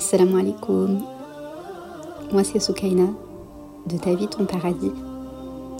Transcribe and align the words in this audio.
Salam 0.00 0.34
alaikum. 0.34 1.02
Moi 2.32 2.42
c'est 2.42 2.58
Soukaina 2.58 3.08
de 3.86 3.98
Ta 3.98 4.14
vie 4.14 4.28
ton 4.28 4.46
paradis. 4.46 4.92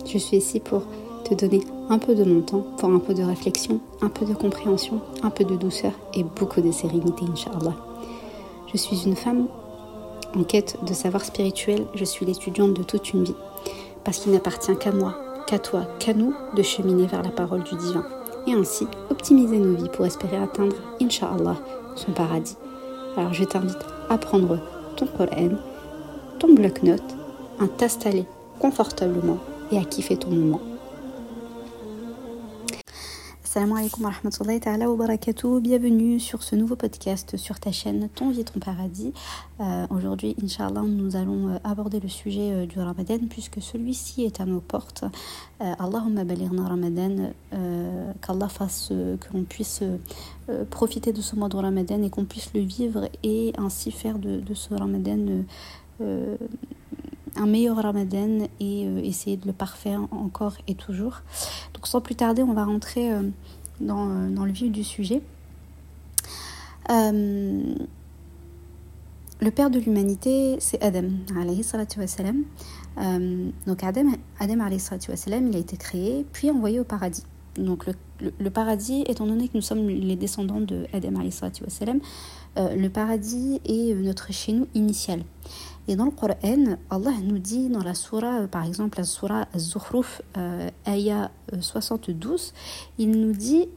Je 0.04 0.18
suis 0.18 0.36
ici 0.36 0.60
pour 0.60 0.82
te 1.24 1.32
donner 1.32 1.62
un 1.88 1.98
peu 1.98 2.14
de 2.14 2.22
mon 2.24 2.42
temps 2.42 2.66
pour 2.76 2.90
un 2.90 2.98
peu 2.98 3.14
de 3.14 3.22
réflexion, 3.22 3.80
un 4.02 4.10
peu 4.10 4.26
de 4.26 4.34
compréhension, 4.34 5.00
un 5.22 5.30
peu 5.30 5.44
de 5.44 5.56
douceur 5.56 5.92
et 6.12 6.22
beaucoup 6.22 6.60
de 6.60 6.70
sérénité, 6.70 7.24
Inch'Allah. 7.32 7.74
Je 8.70 8.76
suis 8.76 9.04
une 9.06 9.16
femme 9.16 9.46
en 10.36 10.44
quête 10.44 10.76
de 10.86 10.92
savoir 10.92 11.24
spirituel, 11.24 11.86
je 11.94 12.04
suis 12.04 12.26
l'étudiante 12.26 12.74
de 12.74 12.82
toute 12.82 13.14
une 13.14 13.24
vie. 13.24 13.36
Parce 14.04 14.18
qu'il 14.18 14.32
n'appartient 14.32 14.76
qu'à 14.76 14.92
moi, 14.92 15.14
qu'à 15.46 15.58
toi, 15.58 15.86
qu'à 15.98 16.12
nous 16.12 16.34
de 16.54 16.62
cheminer 16.62 17.06
vers 17.06 17.22
la 17.22 17.30
parole 17.30 17.62
du 17.62 17.74
divin. 17.74 18.04
Et 18.46 18.52
ainsi 18.52 18.86
optimiser 19.08 19.56
nos 19.56 19.76
vies 19.76 19.90
pour 19.90 20.04
espérer 20.04 20.36
atteindre, 20.36 20.76
Inch'Allah, 21.00 21.56
son 21.96 22.12
paradis. 22.12 22.56
Alors 23.16 23.32
je 23.32 23.44
t'invite 23.44 23.99
à 24.10 24.18
prendre 24.18 24.58
ton 24.96 25.06
Coran, 25.06 25.50
ton 26.38 26.52
bloc-notes, 26.52 27.16
à 27.60 27.68
t'installer 27.68 28.26
confortablement 28.58 29.38
et 29.72 29.78
à 29.78 29.84
kiffer 29.84 30.16
ton 30.16 30.30
moment. 30.30 30.60
Salam 33.50 33.72
alaikum 33.72 34.04
wa 34.04 34.10
rahmatullahi 34.10 34.60
ta'ala 34.60 34.88
wa 34.88 34.94
barakatuh. 34.94 35.60
Bienvenue 35.60 36.20
sur 36.20 36.44
ce 36.44 36.54
nouveau 36.54 36.76
podcast 36.76 37.36
sur 37.36 37.58
ta 37.58 37.72
chaîne 37.72 38.08
Ton 38.14 38.30
vie, 38.30 38.44
ton 38.44 38.60
paradis. 38.60 39.12
Euh, 39.58 39.88
Aujourd'hui, 39.90 40.36
Inch'Allah, 40.40 40.82
nous 40.82 41.16
allons 41.16 41.48
euh, 41.48 41.58
aborder 41.64 41.98
le 41.98 42.06
sujet 42.06 42.52
euh, 42.52 42.66
du 42.66 42.78
Ramadan 42.78 43.18
puisque 43.28 43.60
celui-ci 43.60 44.22
est 44.22 44.40
à 44.40 44.46
nos 44.46 44.60
portes. 44.60 45.02
Euh, 45.60 45.74
Allahumma 45.80 46.22
balirna 46.22 46.68
Ramadan, 46.68 47.32
qu'Allah 48.22 48.48
fasse 48.48 48.90
que 48.90 49.36
l'on 49.36 49.42
puisse 49.42 49.82
profiter 50.70 51.12
de 51.12 51.20
ce 51.20 51.34
mois 51.34 51.48
de 51.48 51.56
Ramadan 51.56 52.04
et 52.04 52.10
qu'on 52.10 52.26
puisse 52.26 52.54
le 52.54 52.60
vivre 52.60 53.08
et 53.24 53.52
ainsi 53.58 53.90
faire 53.90 54.20
de, 54.20 54.54
ce 54.54 54.72
Ramadan 54.74 55.42
un 57.36 57.46
meilleur 57.46 57.76
ramadan 57.76 58.46
et 58.60 58.86
euh, 58.86 59.00
essayer 59.02 59.36
de 59.36 59.46
le 59.46 59.52
parfaire 59.52 60.00
encore 60.10 60.56
et 60.66 60.74
toujours. 60.74 61.22
Donc 61.74 61.86
sans 61.86 62.00
plus 62.00 62.14
tarder, 62.14 62.42
on 62.42 62.52
va 62.52 62.64
rentrer 62.64 63.12
euh, 63.12 63.22
dans, 63.80 64.08
euh, 64.10 64.28
dans, 64.30 64.44
le 64.44 64.52
vif 64.52 64.70
du 64.70 64.84
sujet. 64.84 65.22
Le 69.42 69.50
père 69.50 69.70
de 69.70 69.78
l'humanité, 69.78 70.56
c'est 70.60 70.82
Adam, 70.82 71.08
alayhi 71.40 71.62
salatu 71.62 72.00
donc 73.66 73.84
Adam, 73.84 74.10
Adam 74.38 74.60
alayhi 74.60 74.80
salatu 74.80 75.12
il 75.26 75.56
a 75.56 75.58
été 75.58 75.76
créé 75.78 76.26
puis 76.32 76.50
envoyé 76.50 76.78
au 76.80 76.84
paradis. 76.84 77.22
Donc 77.54 77.86
le, 77.86 77.94
le, 78.38 78.50
paradis, 78.50 79.02
étant 79.06 79.26
donné 79.26 79.48
que 79.48 79.56
nous 79.56 79.62
sommes 79.62 79.88
les 79.88 80.16
descendants 80.16 80.60
de 80.60 80.86
Adam 80.92 81.16
alayhi 81.16 81.32
salatu 81.32 81.64
le 82.56 82.88
paradis 82.88 83.60
est 83.64 83.94
notre 83.94 84.30
chez 84.32 84.52
nous 84.52 84.66
initial. 84.74 85.22
Et 85.89 85.95
dans 85.95 86.05
le 86.05 86.11
Coran, 86.11 86.77
Allah 86.89 87.11
nous 87.23 87.37
dit 87.37 87.69
dans 87.69 87.83
la 87.83 87.93
surah, 87.93 88.47
par 88.47 88.65
exemple 88.65 88.97
la 88.97 89.03
surah 89.03 89.47
Az-Zukhruf, 89.53 90.21
euh, 90.37 90.69
ayah 90.87 91.29
72, 91.59 92.53
il 92.97 93.11
nous 93.11 93.33
dit 93.33 93.67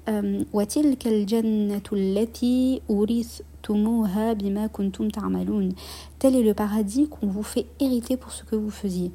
وَتِلْكَ 0.52 1.06
الْجَنَّةُ 1.06 1.82
الَّتِي 1.92 2.82
أُورِثْتُمُوهَا 2.90 4.32
بِمَا 4.32 4.66
كُنْتُمْ 4.66 5.08
تَعْمَلُونَ 5.10 5.74
Tel 6.18 6.34
est 6.34 6.42
le 6.42 6.54
paradis 6.54 7.08
qu'on 7.08 7.26
vous 7.26 7.42
fait 7.42 7.66
hériter 7.78 8.16
pour 8.16 8.32
ce 8.32 8.44
que 8.44 8.56
vous 8.56 8.70
faisiez. 8.70 9.12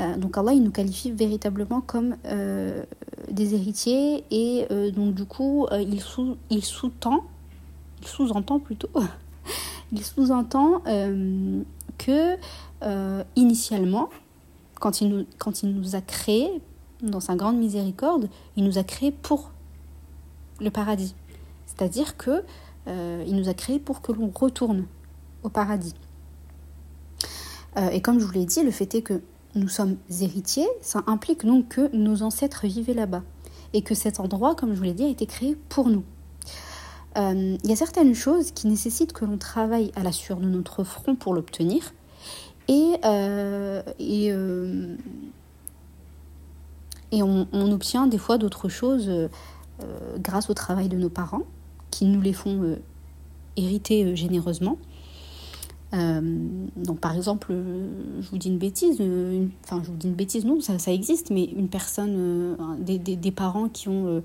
Euh, 0.00 0.16
donc 0.16 0.36
Allah, 0.36 0.52
il 0.52 0.62
nous 0.62 0.70
qualifie 0.70 1.12
véritablement 1.12 1.80
comme 1.80 2.16
euh, 2.26 2.82
des 3.30 3.54
héritiers 3.54 4.24
et 4.30 4.66
euh, 4.70 4.90
donc 4.90 5.14
du 5.14 5.24
coup, 5.24 5.66
il 5.72 6.00
sous-entend, 6.00 6.36
il 6.50 6.64
sous 6.64 6.86
il 8.02 8.08
sous-entend 8.08 8.58
plutôt, 8.58 8.90
il 9.92 10.04
sous-entend 10.04 10.82
que 11.99 12.37
euh, 12.81 13.23
initialement, 13.35 14.09
quand 14.79 15.01
il, 15.01 15.27
nous, 15.63 15.95
a 15.95 16.01
créés, 16.01 16.49
dans 17.03 17.19
sa 17.19 17.35
grande 17.35 17.57
miséricorde, 17.57 18.29
il 18.55 18.63
nous 18.63 18.79
a 18.79 18.83
créés 18.83 19.11
pour 19.11 19.51
le 20.59 20.71
paradis. 20.71 21.13
C'est-à-dire 21.67 22.17
que 22.17 22.43
euh, 22.87 23.23
il 23.27 23.35
nous 23.35 23.49
a 23.49 23.53
créés 23.53 23.79
pour 23.79 24.01
que 24.01 24.11
l'on 24.11 24.31
retourne 24.33 24.85
au 25.43 25.49
paradis. 25.49 25.93
Euh, 27.77 27.89
et 27.89 28.01
comme 28.01 28.19
je 28.19 28.25
vous 28.25 28.31
l'ai 28.31 28.45
dit, 28.45 28.63
le 28.63 28.71
fait 28.71 28.95
est 28.95 29.01
que 29.01 29.21
nous 29.55 29.67
sommes 29.67 29.97
héritiers, 30.21 30.67
ça 30.81 31.03
implique 31.07 31.45
donc 31.45 31.67
que 31.69 31.95
nos 31.95 32.23
ancêtres 32.23 32.65
vivaient 32.65 32.93
là-bas. 32.93 33.23
Et 33.73 33.81
que 33.83 33.93
cet 33.93 34.19
endroit, 34.19 34.55
comme 34.55 34.73
je 34.73 34.77
vous 34.77 34.83
l'ai 34.83 34.93
dit, 34.93 35.03
a 35.03 35.09
été 35.09 35.25
créé 35.25 35.55
pour 35.69 35.89
nous. 35.89 36.03
Il 37.15 37.21
euh, 37.21 37.57
y 37.63 37.71
a 37.71 37.75
certaines 37.75 38.13
choses 38.13 38.51
qui 38.51 38.67
nécessitent 38.67 39.13
que 39.13 39.25
l'on 39.25 39.37
travaille 39.37 39.91
à 39.95 40.03
la 40.03 40.11
sueur 40.11 40.37
de 40.37 40.47
notre 40.47 40.83
front 40.83 41.15
pour 41.15 41.33
l'obtenir. 41.33 41.93
Et, 42.67 42.93
euh, 43.03 43.81
et, 43.97 44.31
euh, 44.31 44.95
on, 47.11 47.71
obtient 47.71 48.05
des 48.05 48.19
fois 48.19 48.37
d'autres 48.37 48.69
choses 48.69 49.09
grâce 50.19 50.49
au 50.49 50.53
travail 50.53 50.87
de 50.87 50.97
nos 50.97 51.09
parents, 51.09 51.43
qui 51.89 52.05
nous 52.05 52.21
les 52.21 52.33
font 52.33 52.77
hériter 53.55 54.15
généreusement. 54.15 54.77
donc 55.91 56.99
par 56.99 57.15
exemple, 57.15 57.55
je 58.19 58.29
vous 58.29 58.37
dis 58.37 58.49
une 58.49 58.59
bêtise, 58.59 59.01
enfin 59.63 59.81
je 59.83 59.89
vous 59.89 59.97
dis 59.97 60.07
une 60.07 60.13
bêtise, 60.13 60.45
non, 60.45 60.61
ça, 60.61 60.77
ça 60.77 60.91
existe, 60.93 61.31
mais 61.31 61.45
une 61.45 61.69
personne, 61.69 62.55
des, 62.79 62.99
des, 62.99 63.31
parents 63.31 63.69
qui 63.69 63.89
ont 63.89 64.21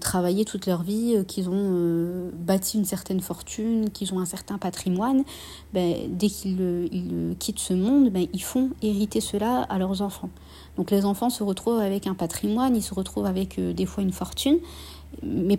travaillé 0.00 0.44
toute 0.44 0.66
leur 0.66 0.82
vie, 0.82 1.14
euh, 1.16 1.24
qu'ils 1.24 1.48
ont 1.48 1.52
euh, 1.54 2.30
bâti 2.34 2.78
une 2.78 2.84
certaine 2.84 3.20
fortune, 3.20 3.90
qu'ils 3.90 4.14
ont 4.14 4.20
un 4.20 4.24
certain 4.24 4.58
patrimoine, 4.58 5.24
ben, 5.72 5.94
dès 6.08 6.28
qu'ils 6.28 6.88
ils 6.92 7.36
quittent 7.38 7.58
ce 7.58 7.74
monde, 7.74 8.10
ben, 8.10 8.26
ils 8.32 8.42
font 8.42 8.70
hériter 8.82 9.20
cela 9.20 9.62
à 9.62 9.78
leurs 9.78 10.02
enfants. 10.02 10.30
Donc 10.76 10.90
les 10.90 11.04
enfants 11.04 11.30
se 11.30 11.42
retrouvent 11.42 11.80
avec 11.80 12.06
un 12.06 12.14
patrimoine, 12.14 12.76
ils 12.76 12.82
se 12.82 12.94
retrouvent 12.94 13.26
avec 13.26 13.60
des 13.60 13.86
fois 13.86 14.02
une 14.02 14.12
fortune, 14.12 14.58
mais 15.22 15.58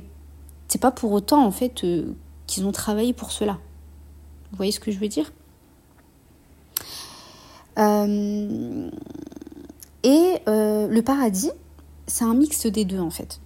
c'est 0.67 0.81
pas 0.81 0.91
pour 0.91 1.11
autant 1.11 1.45
en 1.45 1.51
fait 1.51 1.85
qu'ils 2.47 2.65
ont 2.65 2.71
travaillé 2.71 3.13
pour 3.13 3.31
cela. 3.31 3.59
Vous 4.51 4.57
voyez 4.57 4.71
ce 4.71 4.79
que 4.79 4.91
je 4.91 4.99
veux 4.99 5.07
dire? 5.07 5.31
Euh, 7.77 8.89
Et 10.03 10.41
euh, 10.47 10.87
le 10.87 11.01
paradis, 11.01 11.51
c'est 12.07 12.25
un 12.25 12.33
mix 12.33 12.67
des 12.67 12.85
deux 12.85 12.99
en 12.99 13.09
fait. 13.09 13.39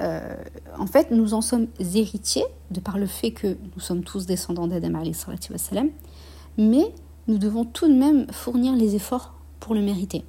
Euh, 0.00 0.36
en 0.78 0.86
fait, 0.86 1.10
nous 1.10 1.34
en 1.34 1.40
sommes 1.40 1.68
héritiers 1.78 2.46
de 2.70 2.80
par 2.80 2.98
le 2.98 3.06
fait 3.06 3.32
que 3.32 3.58
nous 3.74 3.80
sommes 3.80 4.04
tous 4.04 4.26
descendants 4.26 4.66
d'Adam, 4.66 5.02
mais 6.56 6.94
nous 7.28 7.38
devons 7.38 7.64
tout 7.64 7.88
de 7.88 7.94
même 7.94 8.26
fournir 8.32 8.74
les 8.74 8.94
efforts 8.94 9.34
pour 9.60 9.74
le 9.74 9.82
mériter. 9.82 10.24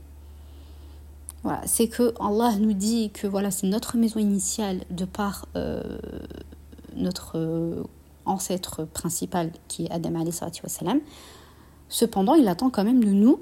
Voilà, 1.44 1.62
c'est 1.66 1.88
que 1.88 2.13
Allah 2.22 2.56
nous 2.59 2.74
dit 2.74 3.09
que 3.12 3.28
voilà, 3.28 3.51
c'est 3.51 3.68
notre 3.68 3.97
maison 3.97 4.19
initiale 4.19 4.81
de 4.90 5.06
par 5.06 5.47
euh, 5.56 5.97
notre 6.95 7.38
euh, 7.38 7.84
ancêtre 8.25 8.85
principal 8.85 9.51
qui 9.68 9.85
est 9.85 9.91
Adam. 9.91 10.24
Cependant, 11.90 12.35
il 12.35 12.47
attend 12.47 12.69
quand 12.69 12.85
même 12.85 13.03
de 13.03 13.12
nous 13.12 13.41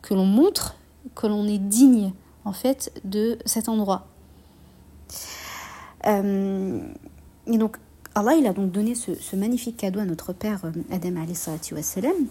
que 0.00 0.14
l'on 0.14 0.24
montre 0.24 0.76
que 1.14 1.26
l'on 1.26 1.46
est 1.46 1.58
digne 1.58 2.12
en 2.44 2.52
fait 2.52 2.92
de 3.04 3.38
cet 3.44 3.68
endroit. 3.68 4.06
Euh, 6.06 6.80
et 7.46 7.58
donc, 7.58 7.76
Allah, 8.14 8.34
il 8.34 8.46
a 8.46 8.52
donc 8.52 8.70
donné 8.70 8.94
ce, 8.94 9.36
magnifique 9.36 9.76
cadeau 9.76 10.00
à 10.00 10.04
notre 10.04 10.32
père 10.32 10.60
Adam 10.90 11.14
wassalam. 11.72 12.26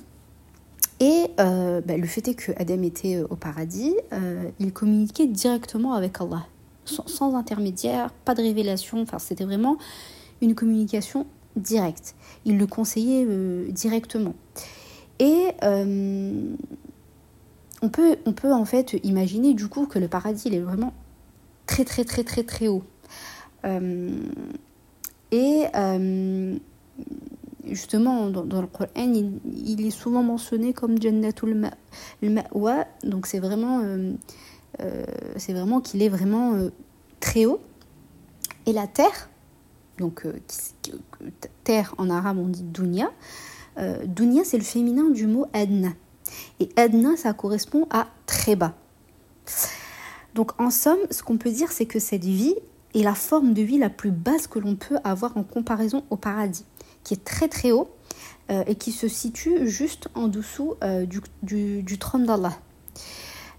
Et 0.99 1.25
euh, 1.39 1.81
bah, 1.81 1.97
le 1.97 2.07
fait 2.07 2.27
est 2.29 2.35
que 2.35 2.51
Adam 2.57 2.81
était 2.83 3.19
au 3.29 3.35
paradis, 3.35 3.93
euh, 4.13 4.49
il 4.59 4.71
communiquait 4.71 5.27
directement 5.27 5.93
avec 5.93 6.21
Allah, 6.21 6.45
sans, 6.85 7.35
intermédiaire, 7.35 8.11
pas 8.25 8.35
de 8.35 8.41
révélation, 8.41 9.01
enfin 9.01 9.19
c'était 9.19 9.43
vraiment 9.43 9.77
une 10.41 10.55
communication 10.55 11.25
directe. 11.55 12.15
Il 12.45 12.57
le 12.57 12.67
conseillait 12.67 13.25
euh, 13.27 13.69
directement. 13.71 14.35
Et 15.19 15.49
euh, 15.63 16.55
on, 17.81 17.89
peut, 17.89 18.17
on 18.25 18.33
peut 18.33 18.53
en 18.53 18.65
fait 18.65 18.97
imaginer 19.03 19.53
du 19.53 19.67
coup 19.67 19.85
que 19.85 19.99
le 19.99 20.07
paradis 20.07 20.43
il 20.47 20.55
est 20.55 20.59
vraiment 20.59 20.93
très 21.65 21.85
très 21.85 22.03
très 22.03 22.23
très 22.23 22.43
très 22.43 22.67
haut. 22.67 22.83
Euh, 23.65 24.11
et 25.31 25.65
euh, 25.75 26.55
justement, 27.65 28.29
dans, 28.29 28.61
le 28.61 28.67
Coran, 28.67 28.89
il, 28.95 29.39
il, 29.45 29.85
est 29.85 29.91
souvent 29.91 30.21
mentionné 30.21 30.73
comme 30.73 31.01
Jannatul 31.01 31.69
Ma'wa, 32.21 32.85
donc 33.03 33.25
c'est 33.25 33.39
vraiment, 33.39 33.81
euh, 33.81 34.13
c'est 35.37 35.53
vraiment 35.53 35.81
qu'il 35.81 36.01
est 36.03 36.09
vraiment 36.09 36.69
très 37.19 37.45
haut. 37.45 37.61
Et 38.65 38.73
la 38.73 38.87
terre, 38.87 39.29
donc 39.97 40.25
terre 41.63 41.95
en 41.97 42.09
arabe 42.09 42.37
on 42.39 42.47
dit 42.47 42.63
dunya, 42.63 43.11
dunya 44.05 44.43
c'est 44.45 44.57
le 44.57 44.63
féminin 44.63 45.09
du 45.09 45.27
mot 45.27 45.47
adna. 45.53 45.89
Et 46.59 46.69
adna 46.77 47.17
ça 47.17 47.33
correspond 47.33 47.87
à 47.89 48.07
très 48.25 48.55
bas. 48.55 48.73
Donc 50.33 50.59
en 50.59 50.69
somme, 50.69 50.99
ce 51.11 51.23
qu'on 51.23 51.37
peut 51.37 51.51
dire, 51.51 51.71
c'est 51.71 51.85
que 51.85 51.99
cette 51.99 52.25
vie 52.25 52.55
est 52.95 53.03
la 53.03 53.15
forme 53.15 53.53
de 53.53 53.61
vie 53.61 53.77
la 53.77 53.89
plus 53.89 54.11
basse 54.11 54.47
que 54.47 54.59
l'on 54.59 54.75
peut 54.75 54.97
avoir 55.03 55.37
en 55.37 55.43
comparaison 55.43 56.03
au 56.09 56.17
paradis, 56.17 56.65
qui 57.03 57.13
est 57.13 57.23
très 57.23 57.47
très 57.47 57.71
haut, 57.71 57.89
et 58.67 58.75
qui 58.75 58.91
se 58.91 59.07
situe 59.07 59.67
juste 59.67 60.09
en 60.15 60.27
dessous 60.27 60.75
du, 61.07 61.81
du, 61.81 61.97
trône 61.97 62.25
d'Allah. 62.25 62.53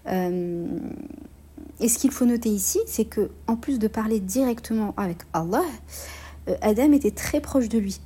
et 0.07 1.89
ce 1.89 1.97
qu'il 1.97 2.11
faut 2.11 2.25
noter 2.25 2.49
ici, 2.49 2.79
c'est 2.85 3.05
que 3.05 3.31
en 3.47 3.55
plus 3.55 3.79
de 3.79 3.87
parler 3.87 4.19
directement 4.19 4.93
avec 4.95 5.17
Allah, 5.33 5.65
Adam 6.61 6.93
était 6.93 7.11
très 7.11 7.41
proche 7.41 7.67
de 7.67 7.79
lui. 7.79 7.99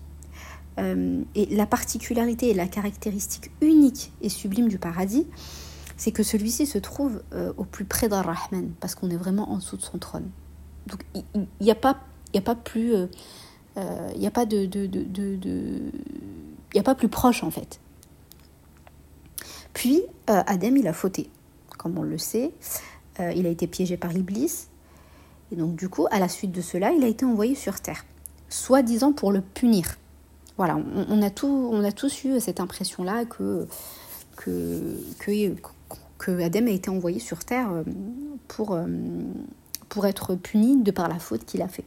et 0.78 1.46
la 1.52 1.66
particularité 1.66 2.50
et 2.50 2.54
la 2.54 2.68
caractéristique 2.68 3.52
unique 3.62 4.12
et 4.22 4.30
sublime 4.30 4.70
du 4.70 4.80
paradis, 4.80 5.28
c'est 6.00 6.12
que 6.12 6.24
celui-ci 6.24 6.66
se 6.66 6.80
trouve 6.80 7.22
au 7.58 7.66
plus 7.66 7.86
près 7.86 8.10
d'Ar-Rahman, 8.10 8.72
parce 8.80 8.96
qu'on 8.96 9.12
est 9.12 9.18
vraiment 9.18 9.52
en 9.52 9.58
dessous 9.58 9.78
de 9.78 9.84
son 9.84 10.00
trône. 10.00 10.30
Donc 10.88 11.06
il 11.14 11.46
n'y 11.62 11.70
a, 11.70 11.76
pas, 11.76 11.98
a 12.34 12.42
pas 12.42 12.56
plus 12.56 12.96
il 13.80 13.82
euh, 13.82 14.18
n'y 14.18 14.28
a 14.28 14.32
pas 14.32 14.46
de, 14.46 14.66
de, 14.66 14.88
de, 14.88 15.04
de 15.36 15.92
y 16.74 16.80
a 16.80 16.84
pas 16.84 16.96
plus 16.96 17.08
proche 17.08 17.44
en 17.44 17.52
fait. 17.52 17.80
Puis 19.74 20.02
euh, 20.30 20.42
Adam 20.48 20.76
il 20.76 20.88
a 20.88 20.94
fauté, 20.94 21.30
comme 21.78 21.98
on 21.98 22.04
le 22.04 22.18
sait, 22.18 22.52
euh, 23.20 23.32
il 23.36 23.46
a 23.46 23.50
été 23.50 23.68
piégé 23.68 23.96
par 23.96 24.12
l'Iblis 24.12 24.68
et 25.52 25.56
donc 25.56 25.76
du 25.76 25.88
coup 25.88 26.08
à 26.12 26.20
la 26.20 26.28
suite 26.28 26.52
de 26.52 26.62
cela 26.62 26.92
il 26.92 27.04
a 27.04 27.08
été 27.08 27.26
envoyé 27.26 27.56
sur 27.56 27.80
terre, 27.80 28.06
soi-disant 28.50 29.14
pour 29.14 29.32
le 29.32 29.42
punir. 29.42 29.98
Voilà, 30.58 30.78
on, 31.08 31.22
a 31.22 31.30
tout, 31.30 31.70
on 31.72 31.86
a 31.86 31.94
tous 31.94 32.26
eu 32.26 32.38
cette 32.42 32.60
impression 32.60 33.04
là 33.06 33.24
que, 33.24 33.66
que, 34.36 34.98
que 36.20 36.40
Adam 36.42 36.68
a 36.68 36.72
été 36.72 36.92
envoyé 36.92 37.20
sur 37.20 37.44
terre 37.44 37.72
pour, 38.48 38.80
pour 39.88 40.06
être 40.06 40.36
puni 40.36 40.84
de 40.84 40.92
par 40.92 41.08
la 41.08 41.18
faute 41.18 41.46
qu'il 41.46 41.64
a 41.64 41.68
fait 41.68 41.86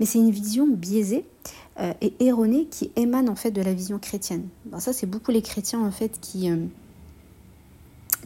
mais 0.00 0.06
c'est 0.06 0.18
une 0.18 0.30
vision 0.30 0.66
biaisée 0.66 1.24
euh, 1.78 1.92
et 2.00 2.14
erronée 2.20 2.66
qui 2.66 2.90
émane 2.96 3.28
en 3.28 3.36
fait 3.36 3.50
de 3.50 3.62
la 3.62 3.74
vision 3.74 3.98
chrétienne. 3.98 4.48
ça, 4.78 4.92
c'est 4.92 5.06
beaucoup 5.06 5.30
les 5.30 5.42
chrétiens 5.42 5.80
en 5.80 5.90
fait 5.90 6.18
qui, 6.20 6.50
euh, 6.50 6.56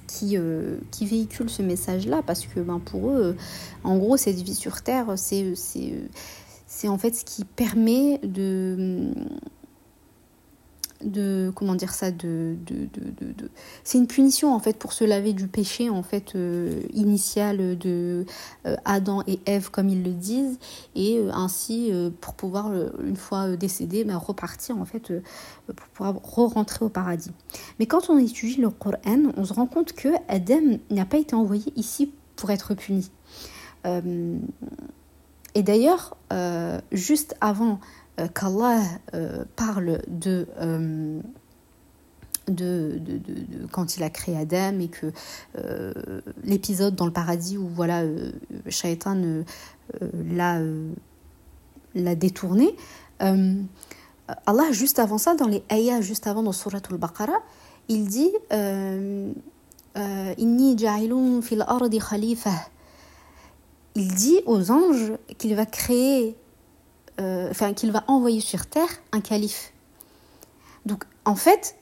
qui, 0.07 0.39
euh, 0.39 0.79
qui 0.93 1.05
véhiculent 1.05 1.51
ce 1.51 1.63
message-là 1.63 2.23
parce 2.25 2.47
que 2.47 2.61
ben, 2.61 2.79
pour 2.79 3.11
eux, 3.11 3.37
en 3.83 3.99
gros, 3.99 4.17
cette 4.17 4.41
vie 4.41 4.55
sur 4.55 4.83
Terre, 4.83 5.15
c'est 5.17 6.89
en 6.89 6.97
fait 6.97 7.15
ce 7.15 7.25
qui 7.25 7.45
permet 7.45 8.19
de 8.19 9.13
de 11.05 11.53
comment 11.55 11.75
dire 11.75 11.93
ça 11.93 12.11
de, 12.11 12.57
de, 12.67 12.89
de, 12.93 13.33
de 13.33 13.51
c'est 13.83 13.99
une 13.99 14.07
punition 14.07 14.55
en 14.55 14.59
fait 14.59 14.79
pour 14.79 14.93
se 14.93 15.05
laver 15.05 15.33
du 15.33 15.47
péché 15.47 15.91
en 15.91 16.03
fait 16.03 16.35
euh, 16.35 16.81
initial 16.93 17.79
de 17.79 18.25
euh, 18.67 18.77
Adam 18.85 19.23
et 19.27 19.41
Ève 19.47 19.71
comme 19.71 19.89
ils 19.89 20.03
le 20.03 20.13
disent 20.13 20.59
et 20.95 21.19
euh, 21.19 21.31
ainsi 21.33 21.93
pour 22.21 22.35
pouvoir 22.35 22.73
une 23.05 23.17
fois 23.17 23.57
décédé 23.57 24.05
ben, 24.05 24.17
repartir 24.17 24.79
en 24.79 24.85
fait 24.85 25.13
pour 25.67 25.87
pouvoir 25.89 26.15
re-rentrer 26.23 26.85
au 26.85 26.89
paradis. 26.89 27.31
Mais 27.79 27.87
quand 27.87 28.11
on 28.11 28.19
étudie 28.19 28.61
le 28.61 28.71
Coran 28.71 29.33
on 29.37 29.45
se 29.45 29.53
rend 29.53 29.67
compte 29.67 29.93
que 29.93 30.09
Adam 30.29 30.79
n'a 30.91 31.05
pas 31.05 31.19
été 31.19 31.35
envoyé 31.35 31.73
ici 31.77 32.13
pour 32.37 32.51
être 32.51 32.75
puni. 32.75 33.11
Et 35.55 35.63
d'ailleurs 35.63 36.17
juste 36.93 37.37
avant 37.41 37.81
qu'Allah 38.17 38.83
euh, 39.15 39.45
parle 39.57 40.01
euh, 40.27 41.21
de, 42.49 42.99
de, 42.99 43.19
de, 43.19 43.67
quand 43.73 43.97
il 43.97 44.03
a 44.03 44.11
créé 44.11 44.37
Adam 44.37 44.79
et 44.79 44.89
que 44.89 45.13
l'épisode 46.45 46.95
dans 46.95 47.07
le 47.07 47.13
paradis 47.13 47.57
où 47.57 47.67
voilà 47.69 48.03
Shaitan 48.69 49.43
l'a 50.01 50.61
l'a 51.95 52.15
détourné 52.15 52.77
Allah 53.21 54.73
juste 54.73 54.99
avant 54.99 55.17
ça 55.17 55.35
dans 55.35 55.49
les 55.49 55.63
ayahs 55.71 56.03
juste 56.03 56.27
avant 56.27 56.43
dans 56.43 56.53
Surat 56.53 56.81
al-Baqarah 56.91 57.41
il 57.89 58.07
dit 58.07 58.31
il 63.95 64.15
dit 64.15 64.41
aux 64.47 64.71
anges 64.71 65.13
qu'il 65.39 65.55
va 65.55 65.67
créer 65.67 66.37
euh, 67.21 67.53
qu'il 67.77 67.93
va 67.93 68.05
envoyer 68.09 68.41
sur 68.41 68.67
terre 68.67 68.89
un 69.13 69.21
calife. 69.21 69.73
Donc 70.85 71.05
en 71.25 71.37
fait, 71.37 71.77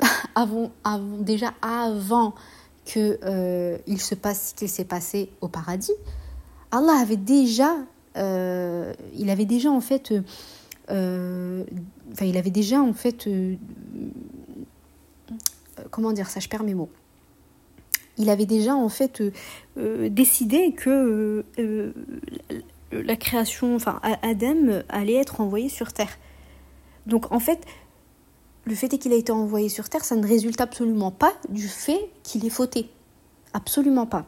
avant, 0.34 0.70
déjà 1.20 1.52
avant 1.62 2.34
que 2.86 3.18
euh, 3.24 3.78
il 3.86 4.00
se 4.00 4.14
passe 4.14 4.50
ce 4.50 4.54
qu'il 4.54 4.68
s'est 4.68 4.84
passé 4.84 5.30
au 5.40 5.48
paradis, 5.48 5.92
Allah 6.70 6.94
avait 7.00 7.16
déjà, 7.16 7.74
euh, 8.16 8.92
il 9.16 9.30
avait 9.30 9.46
déjà 9.46 9.70
en 9.70 9.80
fait, 9.80 10.12
enfin 10.88 11.64
il 12.22 12.36
avait 12.36 12.50
déjà 12.50 12.80
en 12.80 12.92
fait, 12.92 13.28
comment 15.90 16.12
dire 16.12 16.30
ça, 16.30 16.40
je 16.40 16.48
perds 16.48 16.64
mes 16.64 16.74
mots 16.74 16.90
il 18.20 18.30
avait 18.30 18.46
déjà 18.46 18.74
en 18.74 18.88
fait 18.88 19.22
décidé 19.76 20.72
que 20.72 21.44
la 22.92 23.16
création, 23.16 23.74
enfin 23.74 24.00
Adam 24.22 24.82
allait 24.88 25.16
être 25.16 25.40
envoyé 25.40 25.68
sur 25.68 25.92
Terre. 25.92 26.18
Donc 27.06 27.32
en 27.32 27.40
fait, 27.40 27.64
le 28.64 28.74
fait 28.74 28.92
est 28.92 28.98
qu'il 28.98 29.12
a 29.12 29.16
été 29.16 29.32
envoyé 29.32 29.68
sur 29.68 29.88
Terre, 29.88 30.04
ça 30.04 30.16
ne 30.16 30.26
résulte 30.26 30.60
absolument 30.60 31.10
pas 31.10 31.32
du 31.48 31.68
fait 31.68 32.10
qu'il 32.22 32.44
ait 32.44 32.50
fauté. 32.50 32.90
Absolument 33.54 34.06
pas. 34.06 34.26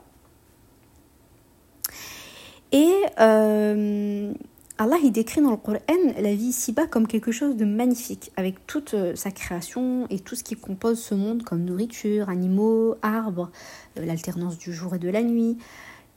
Et 2.73 2.93
euh, 3.21 4.33
Allah, 4.79 4.97
il 5.03 5.13
décrit 5.13 5.43
dans 5.43 5.51
le 5.51 5.57
Coran 5.57 5.79
la 6.19 6.35
vie 6.35 6.47
ici-bas 6.47 6.87
comme 6.87 7.07
quelque 7.07 7.33
chose 7.33 7.57
de 7.57 7.65
magnifique, 7.65 8.31
avec 8.37 8.67
toute 8.67 8.95
euh, 8.95 9.15
sa 9.17 9.31
création 9.31 10.07
et 10.09 10.21
tout 10.21 10.37
ce 10.37 10.45
qui 10.45 10.57
compose 10.57 11.01
ce 11.01 11.15
monde, 11.15 11.43
comme 11.43 11.65
nourriture, 11.65 12.31
animaux, 12.31 12.95
arbres, 13.03 13.51
euh, 13.99 14.07
l'alternance 14.07 14.57
du 14.57 14.73
jour 14.73 14.95
et 14.95 14.99
de 14.99 15.11
la 15.11 15.23
nuit, 15.23 15.59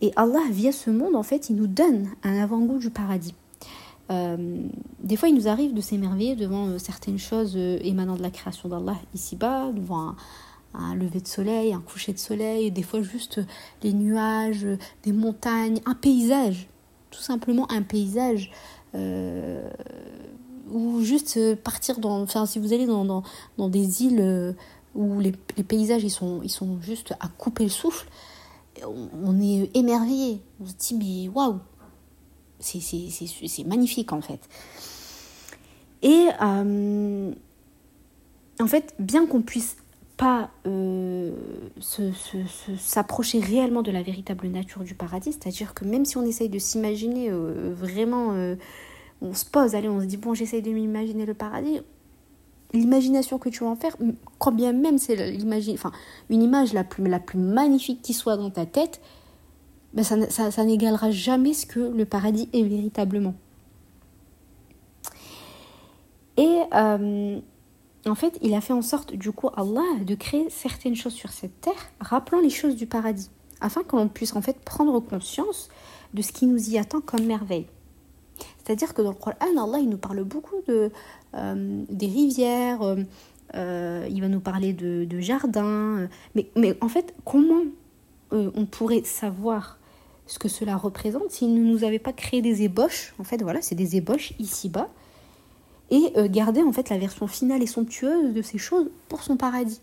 et 0.03 0.11
Allah, 0.17 0.41
via 0.51 0.73
ce 0.73 0.89
monde, 0.89 1.15
en 1.15 1.23
fait, 1.23 1.49
il 1.49 1.55
nous 1.55 1.65
donne 1.65 2.09
un 2.23 2.37
avant-goût 2.37 2.77
du 2.77 2.89
paradis. 2.89 3.33
Euh, 4.11 4.67
des 4.99 5.15
fois, 5.15 5.29
il 5.29 5.35
nous 5.35 5.47
arrive 5.47 5.73
de 5.73 5.79
s'émerveiller 5.79 6.35
devant 6.35 6.67
euh, 6.67 6.77
certaines 6.77 7.17
choses 7.17 7.53
euh, 7.55 7.79
émanant 7.81 8.17
de 8.17 8.21
la 8.21 8.29
création 8.29 8.67
d'Allah 8.67 8.97
ici-bas, 9.15 9.71
devant 9.71 10.17
un, 10.73 10.95
lever 10.95 11.21
de 11.21 11.27
soleil, 11.27 11.73
un 11.73 11.79
coucher 11.79 12.11
de 12.11 12.17
soleil, 12.17 12.69
des 12.69 12.83
fois 12.83 13.01
juste 13.01 13.39
les 13.81 13.93
nuages, 13.93 14.67
des 15.03 15.13
montagnes, 15.13 15.79
un 15.85 15.95
paysage, 15.95 16.67
tout 17.09 17.21
simplement 17.21 17.71
un 17.71 17.81
paysage. 17.81 18.51
ou 20.69 21.01
juste 21.01 21.55
partir 21.63 21.99
dans. 21.99 22.21
Enfin, 22.23 22.45
si 22.45 22.59
vous 22.59 22.73
allez 22.73 22.87
dans, 22.87 23.23
des 23.69 24.03
îles 24.03 24.53
où 24.95 25.21
les, 25.21 25.31
les, 25.55 25.63
paysages 25.63 26.03
ils 26.03 26.09
sont, 26.09 26.41
ils 26.43 26.51
sont 26.51 26.81
juste 26.81 27.13
à 27.21 27.29
couper 27.29 27.63
le 27.63 27.69
souffle, 27.69 28.09
on 28.85 29.39
est 29.41 29.69
émerveillé. 29.75 30.41
On 30.61 30.65
se 30.65 30.73
dit, 30.73 30.95
mais 30.95 31.29
waouh, 31.29 31.59
c'est 32.59 33.63
magnifique 33.65 34.11
en 34.13 34.21
fait. 34.21 34.47
Et 36.01 36.27
euh, 36.41 37.31
en 38.59 38.67
fait, 38.67 38.93
bien 38.99 39.25
qu'on 39.25 39.41
puisse 39.41 39.77
pas 40.17 40.51
euh, 40.67 41.31
s'approcher 42.77 43.39
réellement 43.39 43.81
de 43.81 43.91
la 43.91 44.03
véritable 44.03 44.47
nature 44.47 44.83
du 44.83 44.95
paradis, 44.95 45.33
c'est-à-dire 45.33 45.73
que 45.73 45.85
même 45.85 46.05
si 46.05 46.17
on 46.17 46.23
essaye 46.23 46.49
de 46.49 46.59
s'imaginer 46.59 47.29
euh, 47.31 47.73
vraiment, 47.75 48.35
on 49.21 49.33
se 49.33 49.45
pose, 49.45 49.75
allez, 49.75 49.89
on 49.89 50.01
se 50.01 50.05
dit, 50.05 50.17
bon, 50.17 50.33
j'essaye 50.33 50.61
de 50.61 50.71
m'imaginer 50.71 51.25
le 51.25 51.33
paradis, 51.33 51.81
l'imagination 52.73 53.37
que 53.37 53.49
tu 53.49 53.63
vas 53.63 53.69
en 53.69 53.75
faire, 53.75 53.95
quand 54.39 54.51
bien 54.51 54.73
même 54.73 54.97
c'est 54.97 55.35
enfin, 55.73 55.91
une 56.29 56.41
image 56.41 56.73
la 56.73 56.83
plus, 56.83 57.03
magnifique 57.35 58.01
qui 58.01 58.13
soit 58.13 58.35
dans 58.35 58.49
ta 58.49 58.65
tête, 58.65 58.99
ben 59.93 60.03
ça, 60.03 60.65
n'égalera 60.65 61.11
jamais 61.11 61.53
ce 61.53 61.67
que 61.67 61.79
le 61.79 62.05
paradis 62.05 62.49
est 62.51 62.63
véritablement. 62.63 63.35
Et 66.37 66.61
euh, 66.73 67.39
en 68.07 68.15
fait, 68.15 68.39
il 68.41 68.55
a 68.55 68.61
fait 68.61 68.73
en 68.73 68.81
sorte, 68.81 69.13
du 69.13 69.31
coup, 69.31 69.49
Allah, 69.55 70.03
de 70.03 70.15
créer 70.15 70.49
certaines 70.49 70.95
choses 70.95 71.13
sur 71.13 71.29
cette 71.29 71.61
terre, 71.61 71.91
rappelant 71.99 72.39
les 72.39 72.49
choses 72.49 72.75
du 72.75 72.87
paradis, 72.87 73.29
afin 73.61 73.83
qu'on 73.83 74.07
puisse 74.07 74.35
en 74.35 74.41
fait 74.41 74.59
prendre 74.59 74.99
conscience 74.99 75.69
de 76.15 76.23
ce 76.23 76.31
qui 76.31 76.47
nous 76.47 76.71
y 76.71 76.79
attend 76.79 77.01
comme 77.01 77.25
merveille. 77.25 77.67
C'est-à-dire 78.57 78.95
que 78.95 79.03
dans 79.03 79.11
le 79.11 79.15
Coran, 79.15 79.35
Allah 79.41 79.77
il 79.79 79.89
nous 79.89 79.97
parle 79.97 80.23
beaucoup 80.23 80.61
de, 80.67 80.91
des 81.33 82.07
rivières, 82.07 82.81
euh, 82.81 83.03
euh, 83.55 84.07
il 84.09 84.21
va 84.21 84.27
nous 84.27 84.39
parler 84.39 84.73
de, 84.73 85.05
de 85.05 85.19
jardins. 85.19 86.07
Mais, 86.35 86.47
mais, 86.55 86.77
en 86.81 86.89
fait, 86.89 87.13
comment 87.25 87.63
on 88.31 88.65
pourrait 88.65 89.03
savoir 89.03 89.77
ce 90.25 90.39
que 90.39 90.47
cela 90.47 90.75
représente 90.75 91.29
s'il 91.29 91.53
ne 91.53 91.63
nous 91.63 91.83
avait 91.83 91.99
pas 91.99 92.13
créé 92.13 92.41
des 92.41 92.63
ébauches 92.63 93.13
En 93.19 93.23
fait, 93.23 93.43
voilà, 93.43 93.61
c'est 93.61 93.75
des 93.75 93.95
ébauches 93.95 94.33
ici-bas. 94.39 94.89
Et 95.91 96.11
garder 96.29 96.63
en 96.63 96.71
fait 96.71 96.89
la 96.89 96.97
version 96.97 97.27
finale 97.27 97.61
et 97.61 97.67
somptueuse 97.67 98.33
de 98.33 98.41
ces 98.41 98.57
choses 98.57 98.89
pour 99.07 99.21
son 99.21 99.37
paradis. 99.37 99.81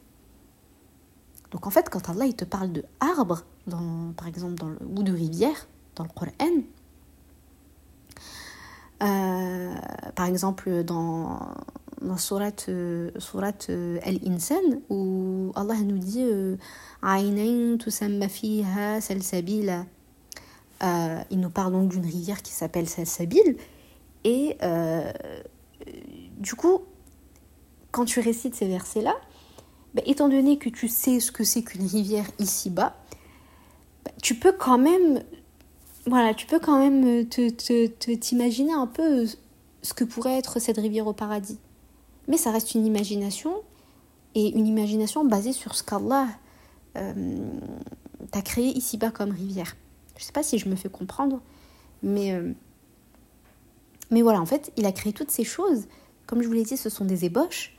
Donc 1.51 1.67
en 1.67 1.71
fait, 1.71 1.89
quand 1.89 2.09
Allah 2.09 2.27
il 2.27 2.35
te 2.35 2.45
parle 2.45 2.73
de 2.73 2.85
arbres, 3.01 3.45
dans, 3.67 4.13
par 4.17 4.27
exemple, 4.27 4.55
dans 4.55 4.69
le, 4.69 4.79
ou 4.97 5.03
de 5.03 5.13
rivières, 5.13 5.69
dans 5.97 6.05
le 6.05 6.11
Coran, 6.11 6.63
euh, 9.03 9.75
par 10.15 10.27
exemple, 10.27 10.85
dans, 10.85 11.39
dans 12.01 12.17
Surat, 12.17 12.51
euh, 12.69 13.11
surat 13.19 13.53
euh, 13.69 13.99
Al-Insan, 14.03 14.81
où 14.89 15.53
Allah 15.55 15.77
nous 15.85 15.99
dit 15.99 16.23
euh, 16.23 16.57
Il 21.31 21.41
nous 21.41 21.51
parle 21.51 21.73
donc 21.73 21.89
d'une 21.91 22.05
rivière 22.07 22.43
qui 22.43 22.53
s'appelle 22.53 22.89
Salsabil. 22.89 23.57
Et 24.25 24.57
du 26.39 26.55
coup, 26.55 26.83
quand 27.91 28.05
tu 28.05 28.21
récites 28.21 28.55
ces 28.55 28.69
versets-là, 28.69 29.15
bah, 29.95 30.03
étant 30.07 30.29
donné 30.29 30.59
que 30.59 30.69
tu 30.69 30.89
sais 30.89 31.21
ce 31.21 31.33
que 31.33 31.43
c'est 31.43 31.63
qu'une 31.63 31.87
rivière 31.87 32.27
ici-bas, 32.39 32.97
bah, 34.05 34.13
tu 34.23 34.35
peux 34.37 34.53
quand 34.53 34.79
même 34.79 35.23
voilà, 36.07 36.35
tu 36.35 36.47
peux 36.47 36.59
quand 36.59 36.79
même 36.79 37.27
te, 37.29 38.15
t'imaginer 38.15 38.73
un 38.73 38.87
peu 38.87 39.27
ce 39.83 39.95
que 39.95 40.05
pourrait 40.05 40.39
être 40.39 40.59
cette 40.59 40.79
rivière 40.79 41.07
au 41.07 41.13
paradis. 41.13 41.59
Mais 42.29 42.37
ça 42.37 42.51
reste 42.51 42.75
une 42.75 42.87
imagination, 42.87 43.63
et 44.35 44.57
une 44.57 44.67
imagination 44.67 45.25
basée 45.25 45.53
sur 45.53 45.75
ce 45.75 45.83
qu'Allah 45.83 46.29
euh, 46.97 47.39
t'a 48.31 48.43
créé 48.43 48.67
ici-bas 48.67 49.11
comme 49.11 49.31
rivière. 49.31 49.77
Je 50.17 50.23
ne 50.23 50.27
sais 50.27 50.33
pas 50.33 50.43
si 50.43 50.59
je 50.59 50.69
me 50.69 50.77
fais 50.77 50.89
comprendre, 50.89 51.41
mais, 52.03 52.33
euh, 52.33 52.53
mais 54.11 54.23
voilà, 54.23 54.41
en 54.41 54.47
fait, 54.47 54.73
il 54.77 54.87
a 54.87 54.93
créé 54.93 55.13
toutes 55.13 55.31
ces 55.31 55.45
choses. 55.45 55.87
Comme 56.27 56.43
je 56.43 56.47
vous 56.47 56.53
l'ai 56.53 56.63
dit, 56.63 56.77
ce 56.77 56.91
sont 56.91 57.05
des 57.05 57.25
ébauches. 57.25 57.75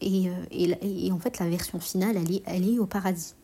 Et, 0.00 0.28
euh, 0.28 0.76
et, 0.80 1.10
en 1.10 1.18
fait, 1.18 1.38
la 1.38 1.48
version 1.48 1.80
finale, 1.80 2.16
elle 2.16 2.32
est, 2.32 2.42
elle 2.46 2.68
est 2.68 2.78
au 2.78 2.86
paradis. 2.86 3.34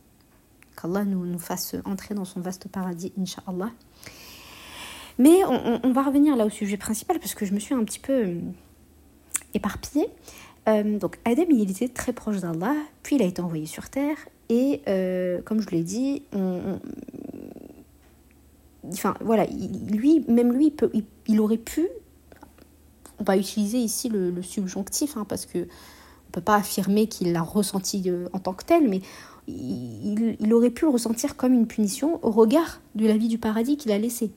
Qu'Allah 0.80 1.04
nous, 1.04 1.24
nous 1.24 1.38
fasse 1.38 1.76
entrer 1.84 2.14
dans 2.14 2.24
son 2.24 2.40
vaste 2.40 2.68
paradis, 2.68 3.12
Inch'Allah. 3.18 3.70
Mais 5.18 5.44
on, 5.44 5.92
va 5.92 6.02
revenir 6.02 6.34
là 6.34 6.44
au 6.44 6.50
sujet 6.50 6.76
principal 6.76 7.20
parce 7.20 7.34
que 7.34 7.46
je 7.46 7.54
me 7.54 7.60
suis 7.60 7.74
un 7.74 7.84
petit 7.84 8.00
peu 8.00 8.12
euh, 8.12 8.40
éparpillée. 9.54 10.08
Euh, 10.68 10.98
donc 10.98 11.18
Adam, 11.24 11.44
il 11.50 11.70
était 11.70 11.88
très 11.88 12.12
proche 12.12 12.40
d'Allah, 12.40 12.74
puis 13.02 13.16
il 13.16 13.22
a 13.22 13.26
été 13.26 13.40
envoyé 13.40 13.66
sur 13.66 13.90
Terre, 13.90 14.16
et 14.48 14.82
euh, 14.88 15.40
comme 15.42 15.60
je 15.60 15.70
l'ai 15.70 15.84
dit, 15.84 16.22
enfin 18.92 19.14
voilà, 19.20 19.46
lui, 19.46 20.24
même 20.26 20.52
lui, 20.52 20.74
il, 20.94 21.04
il, 21.28 21.40
aurait 21.40 21.58
pu, 21.58 21.86
on 23.18 23.24
va 23.24 23.36
utiliser 23.36 23.78
ici 23.78 24.08
le, 24.08 24.42
subjonctif, 24.42 25.16
hein, 25.16 25.26
parce 25.28 25.46
que 25.46 25.68
peut 26.34 26.40
pas 26.40 26.56
affirmer 26.56 27.06
qu'il 27.06 27.32
l'a 27.32 27.42
ressenti 27.42 28.10
en 28.32 28.38
tant 28.38 28.52
que 28.52 28.64
tel, 28.64 28.88
mais 28.88 29.00
il, 29.46 30.52
aurait 30.52 30.70
pu 30.70 30.84
le 30.84 30.90
ressentir 30.90 31.36
comme 31.36 31.52
une 31.52 31.66
punition 31.66 32.18
au 32.24 32.30
regard 32.30 32.80
de 32.94 33.06
la 33.06 33.16
vie 33.16 33.28
du 33.28 33.38
paradis 33.38 33.76
qu'il 33.76 33.92
a 33.92 33.98
laissé. 33.98 34.30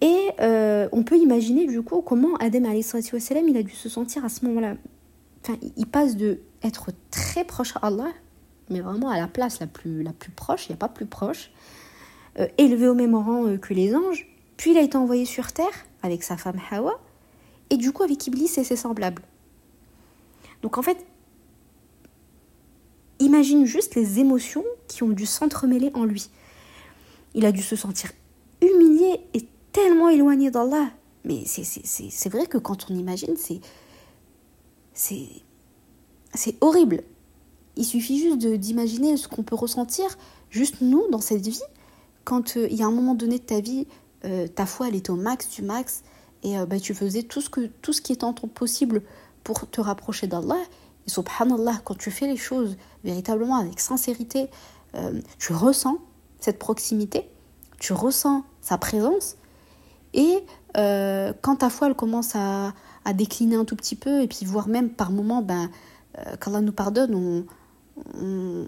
Et 0.00 0.30
euh, 0.40 0.88
on 0.92 1.02
peut 1.02 1.16
imaginer 1.16 1.66
du 1.66 1.82
coup 1.82 2.02
comment 2.02 2.34
Adam 2.36 2.70
il 2.72 3.56
a 3.56 3.62
dû 3.62 3.74
se 3.74 3.88
sentir 3.88 4.24
à 4.24 4.28
ce 4.28 4.44
moment-là. 4.46 4.76
Enfin, 5.44 5.58
il 5.76 5.86
passe 5.86 6.16
de 6.16 6.40
être 6.62 6.90
très 7.10 7.44
proche 7.44 7.76
à 7.76 7.86
Allah, 7.86 8.12
mais 8.70 8.80
vraiment 8.80 9.10
à 9.10 9.18
la 9.18 9.28
place 9.28 9.60
la 9.60 9.66
plus, 9.66 10.02
la 10.02 10.12
plus 10.12 10.30
proche, 10.30 10.66
il 10.66 10.72
n'y 10.72 10.74
a 10.74 10.78
pas 10.78 10.88
plus 10.88 11.06
proche, 11.06 11.50
euh, 12.38 12.46
élevé 12.58 12.88
au 12.88 12.94
même 12.94 13.14
rang 13.14 13.46
euh, 13.46 13.56
que 13.56 13.74
les 13.74 13.94
anges, 13.94 14.28
puis 14.56 14.72
il 14.72 14.78
a 14.78 14.82
été 14.82 14.96
envoyé 14.96 15.24
sur 15.24 15.52
terre 15.52 15.86
avec 16.02 16.22
sa 16.22 16.36
femme 16.36 16.60
Hawa, 16.70 17.00
et 17.70 17.76
du 17.76 17.92
coup 17.92 18.02
avec 18.02 18.26
Iblis 18.26 18.50
et 18.56 18.64
ses 18.64 18.76
semblables. 18.76 19.22
Donc 20.62 20.78
en 20.78 20.82
fait, 20.82 21.04
imagine 23.20 23.64
juste 23.64 23.94
les 23.94 24.18
émotions 24.18 24.64
qui 24.88 25.02
ont 25.02 25.10
dû 25.10 25.26
s'entremêler 25.26 25.90
en 25.94 26.04
lui. 26.04 26.30
Il 27.34 27.44
a 27.46 27.52
dû 27.52 27.62
se 27.62 27.76
sentir 27.76 28.10
humilié 28.60 29.20
et 29.34 29.46
tellement 29.72 30.08
éloigné 30.08 30.50
d'Allah. 30.50 30.90
Mais 31.24 31.44
c'est 31.44 32.28
vrai 32.28 32.46
que 32.46 32.58
quand 32.58 32.90
on 32.90 32.94
imagine, 32.94 33.36
c'est 33.36 33.60
c'est 36.34 36.56
horrible. 36.60 37.02
Il 37.76 37.84
suffit 37.84 38.18
juste 38.18 38.38
d'imaginer 38.38 39.16
ce 39.16 39.28
qu'on 39.28 39.44
peut 39.44 39.54
ressentir, 39.54 40.18
juste 40.50 40.80
nous, 40.80 41.08
dans 41.10 41.20
cette 41.20 41.46
vie, 41.46 41.62
quand 42.24 42.56
euh, 42.56 42.66
il 42.70 42.76
y 42.76 42.82
a 42.82 42.86
un 42.86 42.90
moment 42.90 43.14
donné 43.14 43.38
de 43.38 43.44
ta 43.44 43.60
vie, 43.60 43.86
euh, 44.24 44.48
ta 44.48 44.66
foi, 44.66 44.88
elle 44.88 44.96
était 44.96 45.10
au 45.10 45.16
max 45.16 45.48
du 45.48 45.62
max, 45.62 46.02
et 46.42 46.58
euh, 46.58 46.66
bah, 46.66 46.80
tu 46.80 46.92
faisais 46.92 47.22
tout 47.22 47.40
ce, 47.40 47.48
que, 47.48 47.66
tout 47.80 47.92
ce 47.92 48.00
qui 48.00 48.12
est 48.12 48.24
en 48.24 48.32
ton 48.32 48.48
possible 48.48 49.02
pour 49.44 49.68
te 49.68 49.80
rapprocher 49.80 50.26
d'Allah. 50.26 50.58
Et 51.06 51.10
subhanallah, 51.10 51.80
quand 51.84 51.96
tu 51.96 52.10
fais 52.10 52.26
les 52.26 52.36
choses 52.36 52.76
véritablement 53.04 53.56
avec 53.56 53.80
sincérité, 53.80 54.50
tu 55.38 55.52
ressens 55.52 55.98
cette 56.40 56.58
proximité, 56.58 57.28
tu 57.78 57.92
ressens 57.92 58.44
sa 58.60 58.78
présence, 58.78 59.36
et 60.14 60.44
euh, 60.76 61.32
quand 61.42 61.56
ta 61.56 61.70
foi 61.70 61.88
elle 61.88 61.94
commence 61.94 62.34
à, 62.34 62.72
décliner 63.14 63.56
un 63.56 63.64
tout 63.64 63.76
petit 63.76 63.96
peu, 63.96 64.20
et 64.20 64.28
puis 64.28 64.44
voire 64.44 64.68
même 64.68 64.90
par 64.90 65.10
moments, 65.10 65.40
ben, 65.40 65.70
euh, 66.18 66.36
qu'Allah 66.36 66.60
nous 66.60 66.72
pardonne, 66.72 67.14
on, 67.14 68.66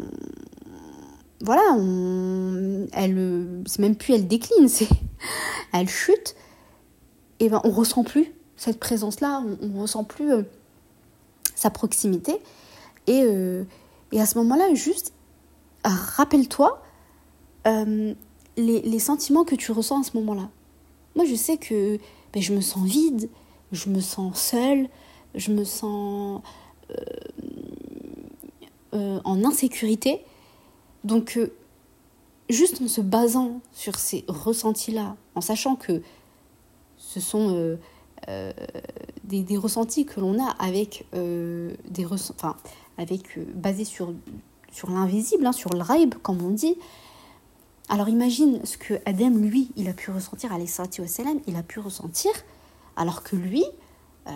voilà, 1.42 1.62
on, 1.76 2.86
elle, 2.92 3.62
c'est 3.66 3.80
même 3.80 3.96
plus 3.96 4.14
elle 4.14 4.26
décline, 4.26 4.68
c'est, 4.68 4.88
elle 5.74 5.88
chute, 5.88 6.36
et 7.38 7.50
ben 7.50 7.60
on 7.64 7.70
ressent 7.70 8.02
plus 8.02 8.32
cette 8.56 8.80
présence-là, 8.80 9.42
on, 9.60 9.66
ne 9.66 9.80
ressent 9.80 10.04
plus 10.04 10.32
euh, 10.32 10.42
sa 11.60 11.70
proximité, 11.70 12.38
et, 13.06 13.22
et 14.12 14.20
à 14.20 14.26
ce 14.26 14.38
moment-là, 14.38 14.74
juste 14.74 15.12
rappelle-toi 15.84 16.82
les, 17.64 18.16
les 18.56 18.98
sentiments 18.98 19.44
que 19.44 19.54
tu 19.54 19.72
ressens 19.72 20.00
à 20.00 20.04
ce 20.04 20.16
moment-là. 20.18 20.48
Moi, 21.16 21.24
je 21.24 21.34
sais 21.34 21.56
que 21.56 21.98
ben, 22.32 22.42
je 22.42 22.54
me 22.54 22.60
sens 22.60 22.84
vide, 22.84 23.28
je 23.72 23.88
me 23.90 24.00
sens 24.00 24.40
seule, 24.40 24.88
je 25.34 25.50
me 25.52 25.64
sens 25.64 26.42
euh, 26.90 26.94
euh, 28.94 29.20
en 29.24 29.44
insécurité. 29.44 30.24
Donc, 31.04 31.36
euh, 31.36 31.52
juste 32.48 32.80
en 32.82 32.88
se 32.88 33.00
basant 33.00 33.60
sur 33.72 33.96
ces 33.96 34.24
ressentis-là, 34.28 35.16
en 35.34 35.40
sachant 35.40 35.76
que 35.76 36.02
ce 36.96 37.20
sont 37.20 37.78
des, 39.24 39.56
ressentis 39.56 40.06
que 40.06 40.20
l'on 40.20 40.38
a 40.42 40.50
avec 40.58 41.06
des 41.12 42.06
enfin, 42.06 42.56
avec 42.98 43.38
basés 43.54 43.84
sur 43.84 44.12
sur 44.72 44.90
l'invisible, 44.90 45.46
hein, 45.46 45.52
sur 45.52 45.70
le 45.70 45.82
raib, 45.82 46.14
comme 46.22 46.40
on 46.42 46.50
dit, 46.50 46.76
alors 47.88 48.08
imagine 48.08 48.60
ce 48.64 48.78
que 48.78 48.94
Adam, 49.04 49.30
lui, 49.30 49.72
il 49.74 49.88
a 49.88 49.92
pu 49.92 50.12
ressentir, 50.12 50.50
wassalam, 50.52 51.40
il 51.48 51.56
a 51.56 51.64
pu 51.64 51.80
ressentir, 51.80 52.30
alors 52.96 53.24
que 53.24 53.34
lui, 53.34 53.64
euh, 54.28 54.30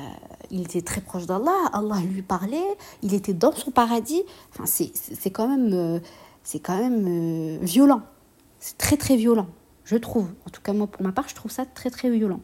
il 0.50 0.62
était 0.62 0.82
très 0.82 1.00
proche 1.00 1.26
d'Allah, 1.26 1.70
Allah 1.72 2.00
lui 2.00 2.22
parlait, 2.22 2.76
il 3.02 3.14
était 3.14 3.32
dans 3.32 3.52
son 3.52 3.70
paradis. 3.70 4.22
Enfin, 4.50 4.64
c'est 4.66 5.30
quand 5.30 5.46
même, 5.46 5.72
euh, 5.72 6.00
c'est 6.42 6.58
quand 6.58 6.76
même 6.76 7.06
euh, 7.06 7.58
violent. 7.62 8.02
C'est 8.58 8.76
très 8.76 8.96
très 8.96 9.16
violent, 9.16 9.46
je 9.84 9.96
trouve. 9.96 10.28
En 10.46 10.50
tout 10.50 10.60
cas, 10.60 10.72
moi, 10.72 10.88
pour 10.88 11.02
ma 11.02 11.12
part, 11.12 11.28
je 11.28 11.36
trouve 11.36 11.52
ça 11.52 11.64
très 11.64 11.90
très 11.90 12.10
violent. 12.10 12.40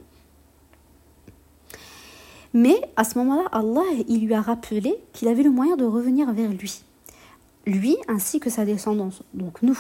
Mais 2.53 2.81
à 2.97 3.05
ce 3.05 3.19
moment-là, 3.19 3.49
Allah, 3.53 3.85
il 4.09 4.27
lui 4.27 4.35
a 4.35 4.41
rappelé 4.41 4.97
qu'il 5.13 5.29
avait 5.29 5.43
le 5.43 5.51
moyen 5.51 5.77
de 5.77 5.85
revenir 5.85 6.33
vers 6.33 6.51
lui. 6.51 6.83
Lui 7.67 7.97
ainsi 8.09 8.41
que 8.41 8.51
sa 8.51 8.65
descendance, 8.65 9.23
donc 9.35 9.63
nous. 9.63 9.79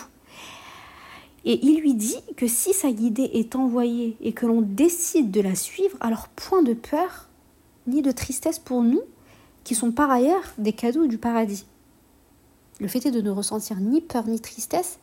Et 1.45 1.65
il 1.65 1.81
lui 1.81 1.95
dit 1.95 2.21
que 2.37 2.47
si 2.47 2.73
sa 2.73 2.93
guidée 2.93 3.31
est 3.35 3.57
envoyée 3.57 4.17
et 4.21 4.33
que 4.33 4.47
l'on 4.47 4.61
décide 4.61 5.31
de 5.31 5.41
la 5.41 5.55
suivre, 5.55 5.97
alors 6.01 6.29
point 6.29 6.63
de 6.63 6.75
peur 6.75 7.29
ni 7.87 8.03
de 8.03 8.13
tristesse 8.13 8.59
pour 8.59 8.83
nous, 8.83 9.03
qui 9.65 9.75
sont 9.75 9.91
par 9.91 10.11
ailleurs 10.11 10.45
des 10.59 10.73
cadeaux 10.73 11.07
du 11.07 11.19
paradis. 11.19 11.65
Le 12.79 12.89
fait 12.89 13.07
est 13.07 13.11
de 13.11 13.21
ne 13.21 13.31
ressentir 13.31 13.79
ni 13.81 14.01
peur 14.01 14.27
ni 14.27 14.39
tristesse. 14.39 14.99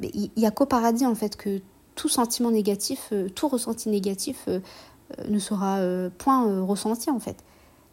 Mais 0.00 0.10
il 0.14 0.30
n'y 0.36 0.46
a 0.46 0.50
qu'au 0.50 0.66
paradis 0.66 1.06
en 1.06 1.14
fait 1.14 1.36
que 1.36 1.60
tout 1.94 2.08
sentiment 2.08 2.50
négatif, 2.50 3.08
euh, 3.12 3.28
tout 3.28 3.48
ressenti 3.48 3.88
négatif 3.88 4.44
euh, 4.48 4.60
ne 5.28 5.38
sera 5.38 5.80
point 6.18 6.62
ressenti 6.62 7.10
en 7.10 7.20
fait. 7.20 7.44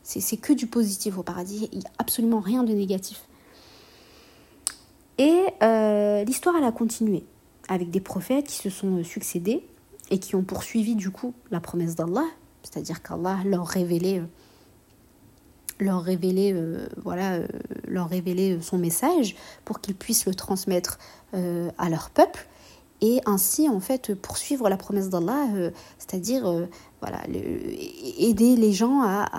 C'est 0.04 0.38
que 0.38 0.54
du 0.54 0.68
positif 0.68 1.18
au 1.18 1.24
paradis, 1.24 1.70
il 1.72 1.80
n'y 1.80 1.86
a 1.86 1.92
absolument 1.98 2.40
rien 2.40 2.64
de 2.64 2.74
négatif. 2.74 3.28
Et 5.18 5.46
euh, 5.64 6.24
l'histoire, 6.24 6.56
elle 6.58 6.64
a 6.64 6.72
continué 6.72 7.24
avec 7.70 7.90
des 7.90 8.02
prophètes 8.02 8.48
qui 8.48 8.58
se 8.58 8.70
sont 8.70 8.98
euh, 8.98 9.04
succédés 9.04 9.66
et 10.12 10.20
qui 10.20 10.36
ont 10.36 10.44
poursuivi 10.44 10.96
du 10.96 11.10
coup 11.10 11.34
la 11.52 11.60
promesse 11.60 11.96
d'Allah, 11.96 12.26
c'est-à-dire 12.64 13.02
qu'Allah 13.02 13.40
leur 13.46 13.66
révélait, 13.66 14.20
euh, 14.20 14.26
leur 15.80 16.04
révélait, 16.04 16.54
voilà, 17.02 17.40
leur 17.88 18.10
révélait 18.10 18.60
son 18.62 18.78
message 18.78 19.36
pour 19.64 19.82
qu'ils 19.82 19.96
puissent 19.96 20.26
le 20.26 20.36
transmettre 20.36 21.00
à 21.34 21.90
leur 21.90 22.12
peuple 22.12 22.48
et 23.02 23.20
ainsi 23.26 23.68
en 23.68 23.82
fait 23.82 24.16
poursuivre 24.16 24.70
la 24.70 24.78
promesse 24.78 25.10
d'Allah, 25.10 25.48
c'est-à-dire 25.98 26.70
voilà, 27.06 27.22
aider 28.18 28.56
les 28.56 28.74
gens 28.74 29.02
à, 29.04 29.30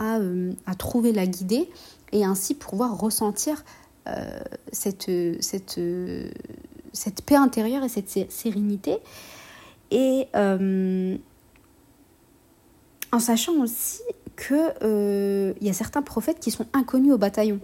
à, 0.66 0.75
trouver 0.76 1.12
la 1.12 1.26
guidée 1.26 1.68
et 2.12 2.25
ainsi 2.25 2.54
pouvoir 2.54 2.96
ressentir 2.96 3.64
euh, 4.06 4.38
cette, 4.70 5.11
cette, 5.40 5.80
cette 6.92 7.23
paix 7.23 7.35
intérieure 7.35 7.82
et 7.82 7.88
cette 7.88 8.30
sérénité. 8.30 8.99
Et 9.90 10.28
euh, 10.37 11.16
en 13.11 13.18
sachant 13.18 13.54
aussi 13.61 14.02
qu'il 14.37 15.56
y 15.61 15.68
a 15.68 15.73
certains 15.73 16.02
prophètes 16.02 16.38
qui 16.38 16.52
sont 16.52 16.66
inconnus 16.73 17.14
au 17.14 17.18
bataillon. 17.18 17.58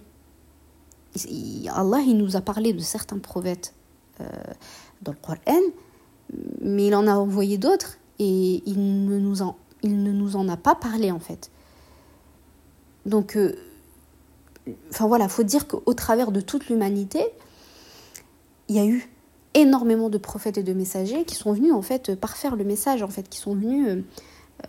Allah, 1.73 2.01
il 2.05 2.17
nous 2.17 2.35
a 2.37 2.41
parlé 2.41 2.73
de 2.73 2.81
certains 2.81 3.19
prophètes 3.19 3.75
dans 5.03 5.13
le 5.13 5.19
Coran, 5.21 5.61
mais 6.61 6.87
il 6.87 6.95
en 6.95 7.07
a 7.07 7.15
envoyé 7.15 7.59
d'autres 7.59 7.99
et 8.19 8.63
il 8.67 9.05
ne 9.07 9.19
nous 9.19 9.43
en, 9.43 9.57
il 9.83 10.03
ne 10.03 10.13
nous 10.13 10.37
en 10.37 10.49
a 10.49 10.57
pas 10.57 10.75
parlé 10.75 11.11
en 11.11 11.19
fait. 11.19 11.51
Donc, 13.07 13.37
euh, 13.37 13.55
enfin 14.91 15.07
voilà, 15.07 15.29
faut 15.29 15.43
dire 15.43 15.67
qu'au 15.67 15.95
travers 15.95 16.33
de 16.33 16.41
toute 16.41 16.69
l'humanité, 16.69 17.25
il 18.69 18.77
y 18.77 18.79
a 18.79 18.87
eu 18.87 19.09
énormément 19.55 20.09
de 20.09 20.19
prophètes 20.19 20.59
et 20.59 20.63
de 20.63 20.73
messagers 20.73 21.25
qui 21.25 21.35
sont 21.35 21.53
venus 21.53 21.73
en 21.73 21.83
fait 21.83 22.15
parfaire 22.15 22.57
le 22.57 22.65
message 22.65 23.03
en 23.03 23.09
fait, 23.09 23.29
qui 23.29 23.39
sont 23.39 23.55
venus, 23.55 23.89
euh, 23.89 24.03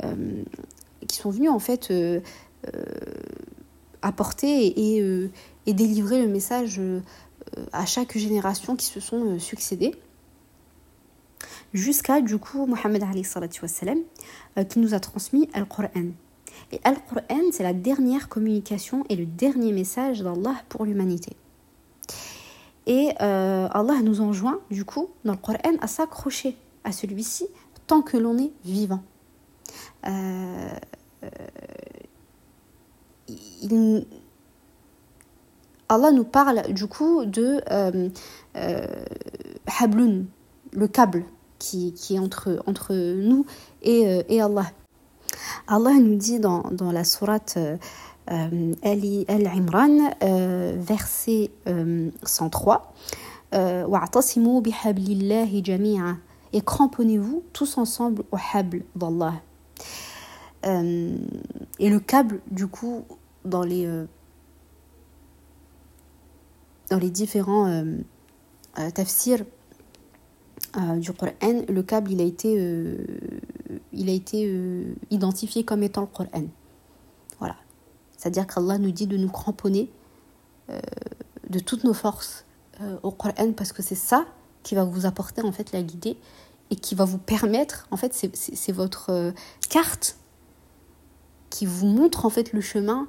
euh, 0.03 1.49
en 1.49 1.59
fait 1.59 1.93
apporter 4.01 4.97
et, 4.97 5.73
délivrer 5.73 6.21
le 6.21 6.27
message 6.27 6.81
à 7.71 7.85
chaque 7.85 8.17
génération 8.17 8.75
qui 8.75 8.85
se 8.85 8.99
sont 8.99 9.39
succédés 9.39 9.93
jusqu'à 11.73 12.21
du 12.21 12.37
coup 12.37 12.65
Mohammed 12.65 13.03
euh, 13.03 14.63
qui 14.63 14.79
nous 14.79 14.93
a 14.93 14.99
transmis 14.99 15.49
Al-Qur'an. 15.53 16.11
Et 16.71 16.79
Al-Qur'an, 16.83 17.51
c'est 17.51 17.63
la 17.63 17.73
dernière 17.73 18.29
communication 18.29 19.03
et 19.09 19.15
le 19.15 19.25
dernier 19.25 19.71
message 19.71 20.21
d'Allah 20.21 20.55
pour 20.69 20.85
l'humanité. 20.85 21.35
Et 22.85 23.09
euh, 23.21 23.67
Allah 23.71 24.01
nous 24.03 24.21
enjoint, 24.21 24.59
du 24.69 24.85
coup, 24.85 25.09
dans 25.25 25.33
le 25.33 25.37
Qur'an, 25.37 25.77
à 25.81 25.87
s'accrocher 25.87 26.55
à 26.83 26.91
celui-ci 26.91 27.47
tant 27.87 28.01
que 28.01 28.17
l'on 28.17 28.37
est 28.37 28.51
vivant. 28.63 29.03
Euh, 30.05 30.69
Allah 35.89 36.11
nous 36.11 36.25
parle 36.25 36.73
du 36.73 36.87
coup 36.87 37.25
de 37.25 37.61
Hablun, 39.79 40.25
le 40.73 40.87
câble 40.87 41.25
qui, 41.63 42.15
est 42.15 42.19
entre, 42.19 42.61
entre 42.67 42.93
nous 42.93 43.45
et, 43.81 44.07
euh, 44.07 44.23
et, 44.27 44.41
Allah. 44.41 44.71
Allah 45.67 45.93
nous 45.93 46.15
dit 46.15 46.39
dans, 46.39 46.63
dans 46.71 46.91
la 46.91 47.03
sourate 47.03 47.57
euh, 47.57 48.73
Al-Imran, 48.83 50.11
euh, 50.23 50.75
verset 50.77 51.51
103, 52.23 52.93
et 56.55 56.61
cramponnez-vous 56.61 57.43
tous 57.53 57.77
ensemble 57.77 58.23
au 58.31 58.37
habl 58.53 58.83
d'Allah. 58.95 59.33
et 60.63 61.89
le 61.89 61.99
câble, 61.99 62.41
du 62.51 62.67
coup, 62.67 63.03
dans 63.43 63.63
les, 63.63 63.87
dans 66.89 66.99
les 66.99 67.09
différents 67.09 67.83
tafsirs, 68.93 69.43
euh, 70.75 70.97
du 70.97 71.13
Coran, 71.13 71.31
le 71.67 71.83
câble 71.83 72.11
il 72.11 72.21
a 72.21 72.23
été, 72.23 72.55
euh, 72.57 72.97
il 73.91 74.09
a 74.09 74.11
été 74.13 74.45
euh, 74.47 74.95
identifié 75.11 75.63
comme 75.63 75.83
étant 75.83 76.01
le 76.01 76.07
Coran. 76.07 76.45
Voilà. 77.39 77.55
C'est-à-dire 78.17 78.47
qu'Allah 78.47 78.79
nous 78.79 78.91
dit 78.91 79.07
de 79.07 79.17
nous 79.17 79.29
cramponner 79.29 79.91
de 81.49 81.59
toutes 81.59 81.83
nos 81.83 81.93
forces 81.93 82.45
au 83.03 83.11
Coran 83.11 83.51
parce 83.51 83.73
que 83.73 83.83
c'est 83.83 83.95
ça 83.95 84.25
qui 84.63 84.75
va 84.75 84.85
vous 84.85 85.05
apporter 85.05 85.41
en 85.41 85.51
fait 85.51 85.73
la 85.73 85.83
guidée 85.83 86.17
et 86.71 86.77
qui 86.77 86.95
va 86.95 87.03
vous 87.03 87.17
permettre, 87.17 87.85
en 87.91 87.97
fait 87.97 88.13
c'est 88.13 88.71
votre 88.71 89.33
carte 89.69 90.17
qui 91.49 91.65
vous 91.65 91.85
montre 91.85 92.25
en 92.25 92.29
fait 92.29 92.53
le 92.53 92.61
chemin 92.61 93.07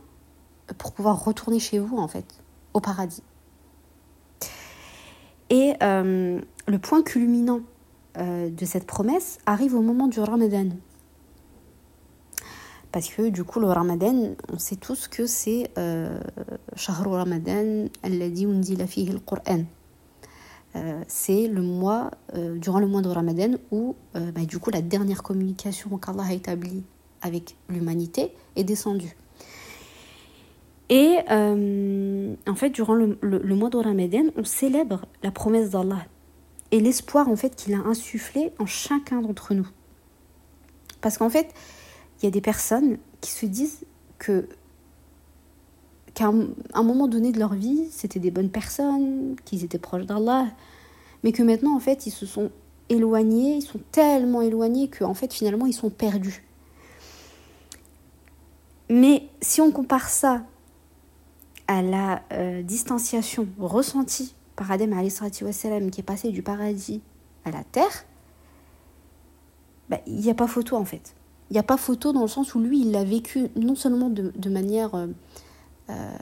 pour 0.78 0.92
pouvoir 0.92 1.24
retourner 1.24 1.60
chez 1.60 1.78
vous 1.78 1.96
en 1.96 2.08
fait, 2.08 2.26
au 2.74 2.80
paradis. 2.80 3.22
Et 5.50 5.74
euh, 5.82 6.40
le 6.66 6.78
point 6.78 7.02
culminant 7.02 7.60
euh, 8.16 8.48
de 8.48 8.64
cette 8.64 8.86
promesse 8.86 9.38
arrive 9.46 9.74
au 9.74 9.82
moment 9.82 10.08
du 10.08 10.20
Ramadan. 10.20 10.68
Parce 12.92 13.08
que 13.08 13.28
du 13.28 13.42
coup, 13.42 13.58
le 13.58 13.66
Ramadan, 13.66 14.34
on 14.52 14.58
sait 14.58 14.76
tous 14.76 15.08
que 15.08 15.26
c'est 15.26 15.70
euh, 15.78 16.20
Shahru 16.76 17.10
Ramadan, 17.10 17.86
alladhi 18.02 18.46
unzila 18.46 18.86
fihi 18.86 19.10
al-Qur'an. 19.10 19.64
c'est 21.08 21.48
le 21.48 21.62
mois, 21.62 22.10
durant 22.56 22.78
le 22.78 22.86
mois 22.86 23.02
de 23.02 23.08
Ramadan, 23.08 23.56
où 23.72 23.96
bah, 24.14 24.44
du 24.46 24.58
coup 24.58 24.70
la 24.70 24.82
dernière 24.82 25.22
communication 25.22 25.98
qu'Allah 25.98 26.24
a 26.28 26.32
établie 26.32 26.84
avec 27.20 27.56
l'humanité 27.68 28.32
est 28.54 28.64
descendue. 28.64 29.16
Et 30.90 31.18
euh, 31.30 32.34
en 32.46 32.54
fait, 32.54 32.70
durant 32.70 32.94
le, 32.94 33.54
mois 33.54 33.70
de 33.70 33.78
Ramadan, 33.78 34.24
on 34.36 34.44
célèbre 34.44 35.06
la 35.22 35.30
promesse 35.30 35.70
d'Allah 35.70 36.04
et 36.70 36.80
l'espoir 36.80 37.28
en 37.28 37.36
fait 37.36 37.56
qu'il 37.56 37.74
a 37.74 37.78
insufflé 37.78 38.52
en 38.58 38.66
chacun 38.66 39.22
d'entre 39.22 39.54
nous. 39.54 39.68
Parce 41.00 41.18
qu'en 41.18 41.30
fait, 41.30 41.54
il 42.18 42.24
y 42.24 42.28
a 42.28 42.30
des 42.30 42.40
personnes 42.40 42.98
qui 43.20 43.30
se 43.30 43.46
disent 43.46 43.84
que 44.18 44.48
qu'à 46.14 46.26
un, 46.26 46.82
moment 46.82 47.08
donné 47.08 47.32
de 47.32 47.40
leur 47.40 47.54
vie, 47.54 47.88
c'était 47.90 48.20
des 48.20 48.30
bonnes 48.30 48.50
personnes, 48.50 49.34
qu'ils 49.44 49.64
étaient 49.64 49.78
proches 49.78 50.06
d'Allah, 50.06 50.46
mais 51.24 51.32
que 51.32 51.42
maintenant 51.42 51.74
en 51.74 51.80
fait, 51.80 52.06
ils 52.06 52.12
se 52.12 52.24
sont 52.24 52.50
éloignés, 52.88 53.56
ils 53.56 53.62
sont 53.62 53.80
tellement 53.90 54.40
éloignés 54.40 54.88
qu'en 54.88 55.14
fait 55.14 55.32
finalement 55.32 55.66
ils 55.66 55.72
sont 55.72 55.90
perdus. 55.90 56.44
Mais 58.88 59.28
si 59.40 59.60
on 59.60 59.72
compare 59.72 60.08
ça 60.08 60.44
à 61.66 61.82
la 61.82 62.22
euh, 62.32 62.62
distanciation 62.62 63.48
ressentie 63.58 64.34
par 64.56 64.70
Adam 64.70 64.90
wassalam, 64.92 65.90
qui 65.90 66.00
est 66.00 66.04
passé 66.04 66.30
du 66.30 66.42
paradis 66.42 67.00
à 67.44 67.50
la 67.50 67.64
terre, 67.64 68.04
bah, 69.88 69.98
il 70.06 70.16
n'y 70.16 70.30
a 70.30 70.34
pas 70.34 70.46
photo 70.46 70.76
en 70.76 70.84
fait. 70.84 71.14
Il 71.50 71.54
n'y 71.54 71.58
a 71.58 71.64
pas 71.64 71.76
photo 71.76 72.12
dans 72.12 72.22
le 72.22 72.28
sens 72.28 72.54
où 72.54 72.60
lui, 72.60 72.80
il 72.80 72.92
l'a 72.92 73.04
vécu 73.04 73.48
non 73.56 73.74
seulement 73.74 74.08
de, 74.08 74.48
manière... 74.48 74.94
Euh, 74.94 75.06
euh, 75.90 76.16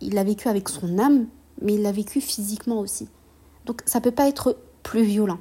il 0.00 0.14
l'a 0.14 0.24
vécu 0.24 0.48
avec 0.48 0.68
son 0.68 0.98
âme, 0.98 1.26
mais 1.62 1.74
il 1.74 1.82
l'a 1.82 1.92
vécu 1.92 2.20
physiquement 2.20 2.78
aussi. 2.78 3.08
Donc 3.64 3.82
ça 3.86 3.98
ne 3.98 4.04
peut 4.04 4.10
pas 4.10 4.28
être 4.28 4.58
plus 4.82 5.02
violent. 5.02 5.38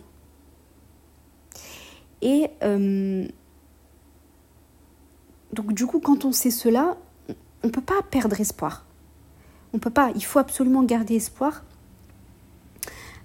Et 2.22 2.50
donc 5.54 5.74
du 5.74 5.86
coup, 5.86 6.00
quand 6.00 6.26
on 6.26 6.32
sait 6.32 6.50
cela, 6.50 6.98
on 7.64 7.68
ne 7.68 7.72
peut 7.72 7.82
pas 7.82 8.02
perdre 8.10 8.40
espoir. 8.40 8.87
On 9.78 9.80
peut 9.80 9.92
pas, 9.92 10.10
il 10.16 10.26
faut 10.26 10.40
absolument 10.40 10.82
garder 10.82 11.18
espoir. 11.18 11.62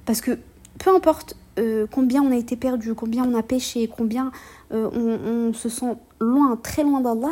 Parce 0.05 0.21
que 0.21 0.39
peu 0.79 0.95
importe 0.95 1.35
euh, 1.59 1.87
combien 1.91 2.21
on 2.23 2.31
a 2.31 2.37
été 2.37 2.57
perdu, 2.57 2.93
combien 2.95 3.25
on 3.25 3.35
a 3.35 3.43
péché, 3.43 3.89
combien 3.89 4.31
euh, 4.71 4.91
on, 4.91 5.55
se 5.55 5.71
sent 5.71 5.97
loin, 6.21 6.59
très 6.63 6.83
loin 6.83 7.01
d'Allah, 7.01 7.31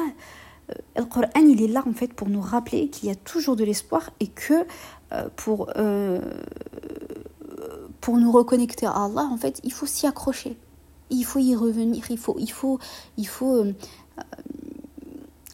euh, 0.70 0.74
le 0.96 1.04
Coran 1.04 1.28
il 1.36 1.62
est 1.62 1.68
là 1.68 1.82
en 1.86 1.92
fait 1.92 2.14
pour 2.14 2.30
nous 2.30 2.40
rappeler 2.40 2.88
qu'il 2.88 3.10
y 3.10 3.12
a 3.12 3.14
toujours 3.14 3.56
de 3.56 3.64
l'espoir 3.64 4.08
et 4.20 4.28
que 4.28 4.64
pour, 5.36 5.70
pour 8.00 8.16
nous 8.16 8.32
reconnecter 8.32 8.86
à 8.86 8.92
Allah, 9.04 9.28
en 9.30 9.36
fait, 9.36 9.60
il 9.64 9.72
faut 9.72 9.84
s'y 9.84 10.06
accrocher. 10.06 10.56
Il 11.10 11.24
faut 11.24 11.40
y 11.40 11.54
revenir, 11.54 12.06
il 12.08 12.16
faut, 12.16 12.36
il 12.38 12.50
faut, 12.50 12.78
il 13.18 13.28
faut, 13.28 13.66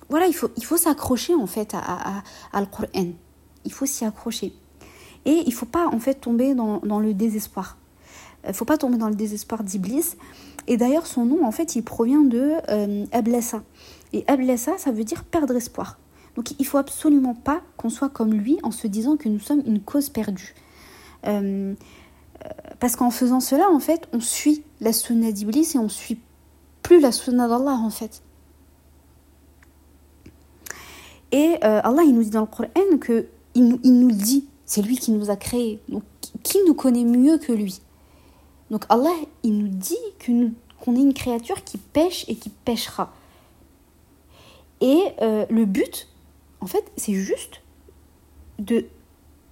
voilà, 0.09 0.27
il 0.29 0.35
faut, 0.35 0.51
il 0.57 0.65
faut 0.65 0.77
s'accrocher 0.77 1.35
en 1.35 1.49
fait 1.49 1.75
à, 1.75 1.81
à, 1.81 2.23
à, 2.53 2.61
le 2.61 2.67
Coran 2.67 3.13
il 3.67 3.73
faut 3.73 3.85
s'y 3.85 4.05
accrocher. 4.05 4.55
Et 5.27 5.43
il 5.45 5.49
ne 5.49 5.55
faut 5.55 5.67
pas 5.67 5.89
en 5.89 5.99
fait 5.99 6.15
tomber 6.15 6.55
dans, 6.55 6.81
le 7.01 7.13
désespoir. 7.13 7.77
Il 8.45 8.51
ne 8.51 8.53
faut 8.55 8.65
pas 8.65 8.79
tomber 8.79 8.97
dans 8.97 9.09
le 9.09 9.17
désespoir 9.17 9.65
d'Iblis. 9.65 10.17
Et 10.69 10.77
d'ailleurs, 10.77 11.07
son 11.07 11.27
nom, 11.27 11.45
en 11.45 11.51
fait, 11.51 11.77
il 11.77 11.83
provient 11.83 12.23
de 12.23 12.53
euh. 12.71 13.05
Et 14.13 14.25
Ablessa, 14.29 14.79
ça 14.79 14.93
veut 14.93 15.05
dire 15.05 15.25
perdre 15.25 15.55
espoir. 15.57 15.99
Donc 16.37 16.55
il 16.59 16.67
faut 16.67 16.79
absolument 16.79 17.35
pas 17.35 17.61
qu'on 17.77 17.91
soit 17.91 18.09
comme 18.09 18.33
lui 18.33 18.59
en 18.63 18.71
se 18.71 18.87
disant 18.87 19.17
que 19.17 19.29
nous 19.29 19.41
sommes 19.41 19.63
une 19.67 19.81
cause 19.81 20.11
perdue. 20.11 20.55
Euh, 21.27 21.75
euh, 22.45 22.49
parce 22.79 22.95
qu'en 22.95 23.11
faisant 23.11 23.41
cela, 23.41 23.69
en 23.71 23.81
fait, 23.81 24.09
on 24.13 24.21
suit 24.21 24.63
la 24.81 24.93
sunna 24.93 25.33
d'Iblis 25.33 25.73
et 25.75 25.79
on 25.79 25.89
suit 25.89 26.21
plus 26.83 27.01
la 27.01 27.11
sunna 27.11 27.49
d'Allah, 27.49 27.73
en 27.73 27.91
fait. 27.91 28.23
Et 31.33 31.61
Allah, 31.63 32.03
il 32.05 32.15
nous 32.15 32.23
dit 32.23 32.31
dans 32.31 32.43
le 32.43 32.47
Coran 32.47 32.69
que 33.01 33.27
il 33.57 33.69
nous, 33.69 34.09
le 34.09 34.15
dit. 34.15 34.47
C'est 34.67 34.83
lui 34.83 34.97
qui 34.97 35.13
nous 35.13 35.31
a 35.31 35.37
créés. 35.37 35.81
Donc, 35.89 36.03
qui 36.43 36.59
nous 36.67 36.75
connaît 36.75 37.05
mieux 37.05 37.39
que 37.39 37.53
lui? 37.53 37.81
Donc, 38.71 38.85
Allah, 38.89 39.15
il 39.43 39.59
nous 39.59 39.69
dit 39.69 39.97
qu'on 40.25 40.95
est 40.95 41.01
une 41.01 41.15
créature 41.15 41.65
qui 41.65 41.79
pêche 41.79 42.25
et 42.29 42.37
qui 42.37 42.51
pêchera. 42.51 43.13
Et 44.81 45.03
euh, 45.23 45.47
le 45.49 45.65
but, 45.65 46.09
en 46.61 46.67
fait, 46.67 46.85
c'est 46.97 47.15
juste 47.15 47.63
de 48.59 48.87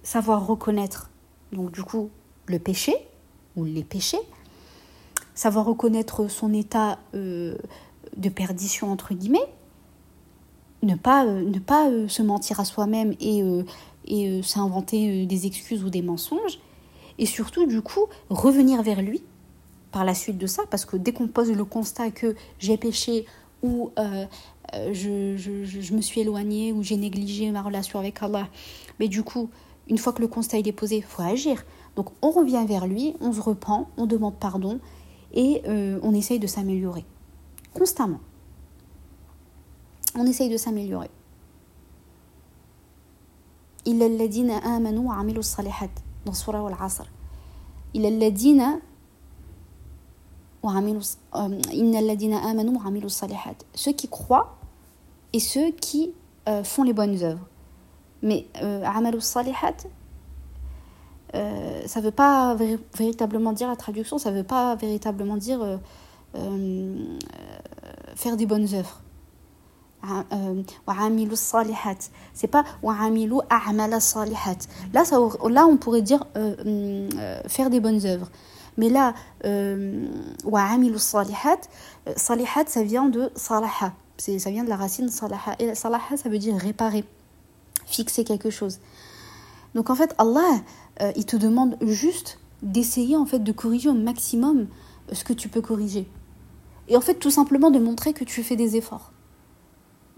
savoir 0.03 0.45
reconnaître, 0.45 1.09
donc 1.51 1.71
du 1.71 1.81
coup, 1.81 2.09
le 2.45 2.59
péché 2.59 2.93
ou 3.55 3.65
les 3.65 3.83
péchés, 3.83 4.19
savoir 5.33 5.65
reconnaître 5.65 6.27
son 6.27 6.53
état 6.53 6.99
euh, 7.15 7.57
de 8.17 8.29
perdition, 8.29 8.91
entre 8.91 9.15
guillemets, 9.15 9.47
ne 10.83 10.95
pas, 10.95 11.25
ne 11.25 11.59
pas 11.59 11.89
se 12.07 12.21
mentir 12.21 12.59
à 12.59 12.65
soi-même 12.65 13.15
et, 13.19 13.43
et 14.07 14.41
s'inventer 14.43 15.25
des 15.25 15.45
excuses 15.47 15.83
ou 15.83 15.89
des 15.89 16.01
mensonges. 16.01 16.59
Et 17.17 17.25
surtout, 17.25 17.65
du 17.65 17.81
coup, 17.81 18.05
revenir 18.29 18.81
vers 18.83 19.01
lui 19.01 19.23
par 19.91 20.03
la 20.03 20.13
suite 20.13 20.37
de 20.37 20.47
ça, 20.47 20.63
parce 20.69 20.85
que 20.85 20.97
dès 20.97 21.13
qu'on 21.13 21.27
pose 21.27 21.51
le 21.51 21.63
constat 21.63 22.11
que 22.11 22.35
j'ai 22.59 22.77
péché 22.77 23.25
ou 23.63 23.91
je, 24.91 25.37
je, 25.37 25.63
je, 25.63 25.93
me 25.93 26.01
suis 26.01 26.21
éloignée 26.21 26.73
ou 26.73 26.83
j'ai 26.83 26.97
négligé 26.97 27.49
ma 27.51 27.61
relation 27.61 27.99
avec 27.99 28.21
Allah, 28.21 28.49
mais 28.99 29.07
du 29.07 29.23
coup, 29.23 29.49
une 29.87 29.97
fois 29.97 30.13
que 30.13 30.21
le 30.21 30.27
constat 30.27 30.59
est 30.59 30.71
posé, 30.71 30.97
il 30.97 31.03
faut 31.03 31.21
agir. 31.21 31.63
Donc 31.95 32.09
on 32.21 32.31
revient 32.31 32.65
vers 32.67 32.87
lui, 32.87 33.15
on 33.21 33.31
se 33.31 33.41
reprend, 33.41 33.89
on 33.97 34.05
demande 34.05 34.35
pardon 34.35 34.79
et 35.33 35.61
euh, 35.67 35.99
on 36.03 36.13
essaye 36.13 36.39
de 36.39 36.47
s'améliorer. 36.47 37.05
Constamment. 37.73 38.19
On 40.15 40.25
essaye 40.25 40.49
de 40.49 40.57
s'améliorer. 40.57 41.09
إلا 43.86 44.06
الذين 44.06 44.50
آمنوا 44.50 45.08
وعملوا 45.08 45.38
الصالحات 45.38 45.90
dans 46.26 46.32
Surah 46.32 46.66
Al-Asr 46.66 47.06
إلا 47.96 48.08
الذين 48.08 48.62
وعملوا 50.62 51.02
إن 51.72 51.94
الذين 51.94 52.34
آمنوا 52.34 52.78
وعملوا 52.78 53.06
الصالحات 53.06 53.62
ceux 53.74 53.92
qui 53.92 54.08
croient 54.08 54.56
et 55.32 55.40
ceux 55.40 55.70
qui 55.70 56.12
euh, 56.48 56.62
font 56.64 56.82
les 56.82 56.92
bonnes 56.92 57.22
œuvres 57.22 57.46
mais 58.22 58.46
euh, 58.62 58.84
عملوا 58.84 59.18
الصالحات 59.18 59.86
euh, 61.34 61.82
ça 61.86 62.00
ne 62.00 62.04
veut 62.04 62.10
pas 62.10 62.56
véritablement 62.94 63.52
dire 63.52 63.68
la 63.68 63.76
traduction, 63.76 64.18
ça 64.18 64.30
ne 64.30 64.38
veut 64.38 64.44
pas 64.44 64.74
véritablement 64.74 65.36
dire 65.36 65.62
euh, 65.62 65.76
euh, 66.36 67.16
faire 68.16 68.36
des 68.36 68.46
bonnes 68.46 68.66
œuvres. 68.74 69.00
C'est 72.33 72.47
pas 72.47 72.63
là, 74.93 75.05
ça, 75.05 75.19
là, 75.49 75.67
on 75.67 75.77
pourrait 75.77 76.01
dire 76.01 76.25
faire 77.47 77.69
des 77.69 77.79
bonnes 77.79 78.05
œuvres. 78.05 78.29
Mais 78.77 78.89
là, 78.89 79.13
salihat, 80.97 81.57
salihat, 82.15 82.65
ça 82.67 82.83
vient 82.83 83.09
de 83.09 83.31
salaha. 83.35 83.93
Ça 84.17 84.49
vient 84.49 84.63
de 84.63 84.69
la 84.69 84.77
racine 84.77 85.09
salaha. 85.09 85.55
Et 85.59 85.75
salaha, 85.75 86.17
ça 86.17 86.29
veut 86.29 86.39
dire 86.39 86.55
réparer, 86.55 87.03
fixer 87.85 88.23
quelque 88.23 88.49
chose. 88.49 88.79
Donc 89.75 89.89
en 89.89 89.95
fait, 89.95 90.15
Allah, 90.17 90.61
euh, 91.01 91.11
il 91.15 91.25
te 91.25 91.35
demande 91.35 91.77
juste 91.81 92.39
d'essayer 92.63 93.17
en 93.17 93.25
fait 93.25 93.39
de 93.39 93.51
corriger 93.51 93.89
au 93.89 93.93
maximum 93.93 94.67
ce 95.11 95.23
que 95.23 95.33
tu 95.33 95.49
peux 95.49 95.61
corriger. 95.61 96.09
Et 96.87 96.95
en 96.95 97.01
fait, 97.01 97.15
tout 97.15 97.29
simplement 97.29 97.71
de 97.71 97.79
montrer 97.79 98.13
que 98.13 98.23
tu 98.23 98.41
fais 98.41 98.55
des 98.55 98.77
efforts. 98.77 99.11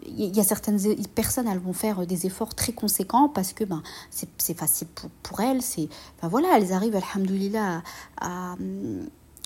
Il 0.05 0.35
y 0.35 0.39
a 0.39 0.43
certaines 0.43 0.79
personnes, 1.15 1.47
elles 1.47 1.59
vont 1.59 1.73
faire 1.73 2.05
des 2.05 2.27
efforts 2.27 2.53
très 2.53 2.71
conséquents 2.71 3.29
parce 3.29 3.53
que 3.53 3.63
ben, 3.63 3.81
c'est 4.09 4.57
facile 4.57 4.87
pour, 4.87 5.09
pour 5.23 5.39
elles. 5.39 5.61
Ben 6.21 6.27
voilà, 6.27 6.57
elles 6.57 6.71
arrivent, 6.71 6.95
alhamdoulilah, 6.95 7.81
à, 8.21 8.55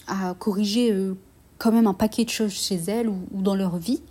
à, 0.08 0.34
corriger 0.36 0.92
euh, 0.92 1.16
quand 1.58 1.72
même 1.72 1.88
un 1.88 1.94
paquet 1.94 2.26
de 2.26 2.30
choses 2.30 2.52
chez 2.52 2.76
elles 2.76 3.08
ou, 3.08 3.18
dans 3.32 3.56
leur 3.56 3.78
vie. 3.78 4.02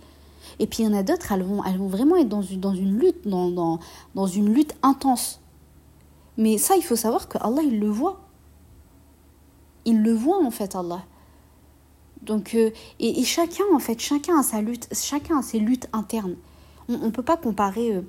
Et 0.59 0.67
puis 0.67 0.83
il 0.83 0.87
y 0.87 0.89
en 0.89 0.97
a 0.97 1.03
d'autres, 1.03 1.31
elles 1.31 1.43
vont, 1.43 1.63
elles 1.63 1.77
vont 1.77 1.87
vraiment 1.87 2.17
être 2.17 2.29
dans 2.29 2.41
une, 2.41 2.59
dans 2.59 2.73
une 2.73 2.97
lutte, 2.97 3.27
dans, 3.27 3.49
dans, 3.51 3.79
dans 4.15 4.27
une 4.27 4.51
lutte 4.51 4.75
intense 4.81 5.41
mais 6.37 6.57
ça, 6.57 6.75
il 6.75 6.83
faut 6.83 6.95
savoir 6.95 7.27
que 7.27 7.37
Allah, 7.39 7.61
il 7.63 7.79
le 7.79 7.89
voit. 7.89 8.19
Il 9.85 10.01
le 10.01 10.13
voit, 10.13 10.43
en 10.43 10.51
fait, 10.51 10.75
Allah. 10.75 11.03
Donc, 12.21 12.53
euh, 12.53 12.69
et, 12.99 13.23
chacun, 13.23 13.63
en 13.73 13.79
fait, 13.79 13.99
chacun 13.99 14.39
a 14.39 14.43
sa 14.43 14.61
lutte, 14.61 14.87
chacun 14.93 15.39
a 15.39 15.41
ses 15.41 15.59
luttes 15.59 15.87
internes. 15.93 16.35
On 16.89 17.05
ne 17.05 17.11
peut 17.11 17.23
pas 17.23 17.37
comparer, 17.37 17.95
euh, 17.95 18.01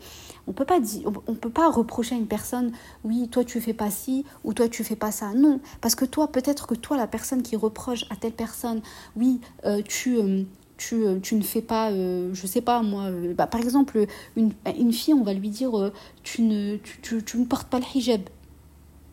on 0.47 0.53
peut 0.53 0.65
peut 0.65 1.51
pas 1.51 1.71
reprocher 1.71 2.15
à 2.15 2.19
une 2.19 2.27
personne, 2.27 2.73
oui, 3.05 3.29
toi 3.29 3.45
tu 3.45 3.61
fais 3.61 3.75
pas 3.75 3.91
ci 3.91 4.25
ou 4.45 4.55
toi 4.55 4.69
tu 4.69 4.83
fais 4.83 4.97
pas 4.97 5.13
ça. 5.13 5.33
Non, 5.35 5.61
parce 5.81 5.95
que 5.95 6.05
toi, 6.05 6.29
peut-être 6.29 6.67
que 6.67 6.75
toi, 6.75 6.97
la 6.97 7.07
personne 7.07 7.43
qui 7.43 7.55
reproche 7.55 8.05
à 8.11 8.17
telle 8.17 8.33
personne, 8.33 8.81
oui, 9.17 9.41
euh, 9.67 9.83
tu 9.87 10.17
euh, 10.17 10.45
tu, 10.79 11.37
ne 11.37 11.43
fais 11.43 11.63
pas, 11.63 11.93
je 11.93 12.47
sais 12.47 12.61
pas 12.61 12.83
moi, 12.83 13.09
bah, 13.37 13.47
par 13.47 13.61
exemple, 13.61 14.05
une, 14.35 14.53
une, 14.77 14.93
fille, 14.93 15.15
on 15.15 15.23
va 15.23 15.33
lui 15.33 15.49
dire 15.49 15.93
tu, 16.25 16.43
ne, 16.43 16.77
tu, 16.77 17.23
tu, 17.23 17.39
ne 17.39 17.45
portes 17.45 17.69
pas 17.69 17.79
le 17.79 17.85
hijab. 17.95 18.23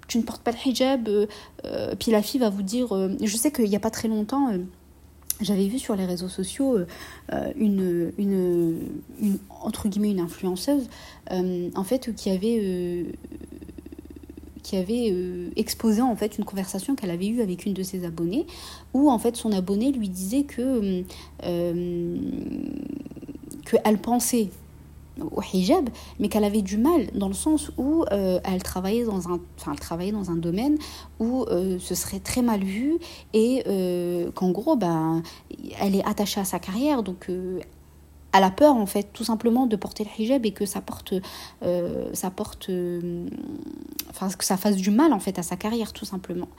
Tu 0.07 0.17
ne 0.17 0.23
portes 0.23 0.41
pas 0.41 0.51
le 0.51 0.57
hijab. 0.65 1.07
puis 1.99 2.11
la 2.11 2.23
fille 2.23 2.39
va 2.39 2.49
vous 2.49 2.63
dire 2.63 2.87
je 3.21 3.37
sais 3.37 3.51
qu'il 3.51 3.69
n'y 3.69 3.75
a 3.75 3.79
pas 3.79 3.91
très 3.91 4.07
longtemps. 4.07 4.49
J'avais 5.41 5.67
vu 5.67 5.79
sur 5.79 5.95
les 5.95 6.05
réseaux 6.05 6.27
sociaux 6.27 6.77
une, 7.55 8.11
une, 8.17 8.77
une, 9.21 9.37
entre 9.61 9.87
influenceuse 10.19 10.89
en 11.29 11.83
fait 11.83 12.13
qui 12.13 12.29
avait 12.29 12.59
euh, 15.11 15.49
exposé 15.55 16.01
en 16.01 16.15
fait 16.15 16.37
une 16.37 16.45
conversation 16.45 16.95
qu'elle 16.95 17.09
avait 17.09 17.27
eue 17.27 17.41
avec 17.41 17.65
une 17.65 17.73
de 17.73 17.81
ses 17.81 18.05
abonnées, 18.05 18.45
où 18.93 19.09
en 19.09 19.17
fait 19.17 19.35
son 19.35 19.51
abonné 19.51 19.91
lui 19.91 20.09
disait 20.09 20.43
que 20.43 21.03
euh, 21.43 22.17
qu'elle 23.65 23.97
pensait 23.97 24.49
au 25.31 25.41
hijab, 25.41 25.89
mais 26.19 26.29
qu'elle 26.29 26.43
avait 26.43 26.61
du 26.61 26.77
mal 26.77 27.07
dans 27.13 27.27
le 27.27 27.33
sens 27.33 27.71
où 27.77 28.05
euh, 28.11 28.39
elle 28.43 28.63
travaillait 28.63 29.05
dans 29.05 29.29
un, 29.29 29.39
enfin, 29.57 29.71
elle 29.73 29.79
travaillait 29.79 30.11
dans 30.11 30.31
un 30.31 30.35
domaine 30.35 30.77
où 31.19 31.45
ce 31.49 31.95
serait 31.95 32.19
très 32.19 32.41
mal 32.41 32.63
vu 32.63 32.97
et 33.33 33.63
qu'en 34.35 34.51
gros, 34.51 34.75
ben, 34.75 35.21
elle 35.79 35.95
est 35.95 36.05
attachée 36.05 36.39
à 36.39 36.45
sa 36.45 36.59
carrière, 36.59 37.03
donc 37.03 37.29
elle 38.33 38.43
a 38.43 38.51
peur 38.51 38.75
en 38.75 38.85
fait 38.85 39.11
tout 39.13 39.23
simplement 39.23 39.65
de 39.65 39.75
porter 39.75 40.03
le 40.03 40.23
hijab 40.23 40.45
et 40.45 40.51
que 40.51 40.65
ça 40.65 40.81
porte 40.81 41.13
euh, 41.63 42.09
ça 42.13 42.29
porte 42.29 42.69
euh, 42.69 43.27
que 44.37 44.43
ça 44.43 44.57
fasse 44.57 44.75
du 44.75 44.91
mal 44.91 45.13
en 45.13 45.19
fait 45.19 45.39
à 45.39 45.43
sa 45.43 45.55
carrière 45.55 45.93
tout 45.93 46.05
simplement. 46.05 46.49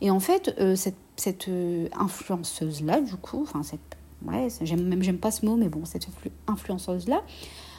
Et 0.00 0.10
en 0.10 0.20
fait 0.20 0.54
euh, 0.60 0.76
cette, 0.76 0.96
cette 1.16 1.50
influenceuse 1.98 2.82
là 2.82 3.00
du 3.00 3.16
coup 3.16 3.42
enfin 3.42 3.62
cette 3.62 3.80
ouais 4.24 4.48
même 4.76 5.02
j'aime 5.02 5.18
pas 5.18 5.30
ce 5.30 5.44
mot 5.44 5.56
mais 5.56 5.68
bon 5.68 5.84
cette 5.84 6.06
influenceuse 6.46 7.08
là 7.08 7.22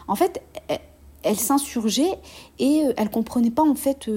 en 0.07 0.15
fait 0.15 0.41
elle, 1.23 1.37
s'insurgeait 1.37 2.17
et 2.59 2.83
elle 2.95 3.09
comprenait 3.09 3.51
pas 3.51 3.63
en 3.63 3.75
fait 3.75 4.09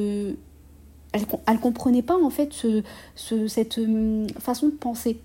elle 1.12 1.60
comprenait 1.60 2.02
pas 2.02 2.16
en 2.16 2.30
fait 2.30 2.52
ce, 2.52 2.82
ce, 3.14 3.48
cette 3.48 3.80
façon 4.38 4.66
de 4.66 4.72
penser. 4.72 5.20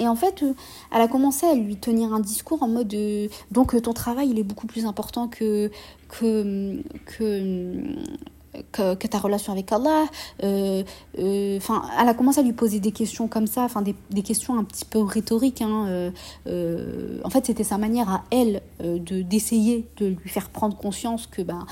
Et 0.00 0.06
en 0.06 0.14
fait, 0.14 0.42
euh, 0.42 0.54
elle 0.92 1.00
a 1.00 1.08
commencé 1.08 1.46
à 1.46 1.54
lui 1.54 1.76
tenir 1.76 2.12
un 2.12 2.20
discours 2.20 2.62
en 2.62 2.68
mode 2.68 2.92
euh, 2.94 3.28
donc 3.50 3.74
euh, 3.74 3.80
ton 3.80 3.92
travail 3.92 4.28
il 4.30 4.38
est 4.38 4.44
beaucoup 4.44 4.66
plus 4.66 4.86
important 4.86 5.28
que, 5.28 5.70
que, 8.72 9.06
ta 9.06 9.18
relation 9.18 9.52
avec 9.52 9.70
Allah. 9.72 10.06
Enfin, 10.40 11.82
elle 12.00 12.08
a 12.08 12.14
commencé 12.14 12.40
à 12.40 12.42
lui 12.42 12.52
poser 12.52 12.80
des 12.80 12.92
questions 12.92 13.28
comme 13.28 13.46
ça, 13.46 13.62
enfin 13.62 13.82
des, 13.82 13.94
des, 14.10 14.22
questions 14.22 14.58
un 14.58 14.64
petit 14.64 14.84
peu 14.84 15.00
rhétoriques. 15.00 15.62
Hein, 15.62 16.12
en 16.46 17.30
fait, 17.30 17.46
c'était 17.46 17.64
sa 17.64 17.78
manière 17.78 18.08
à 18.08 18.24
elle 18.30 18.62
de 18.80 19.22
d'essayer 19.22 19.86
de 19.96 20.06
lui 20.06 20.28
faire 20.28 20.50
prendre 20.50 20.76
conscience 20.76 21.26
que 21.26 21.42
ben 21.42 21.66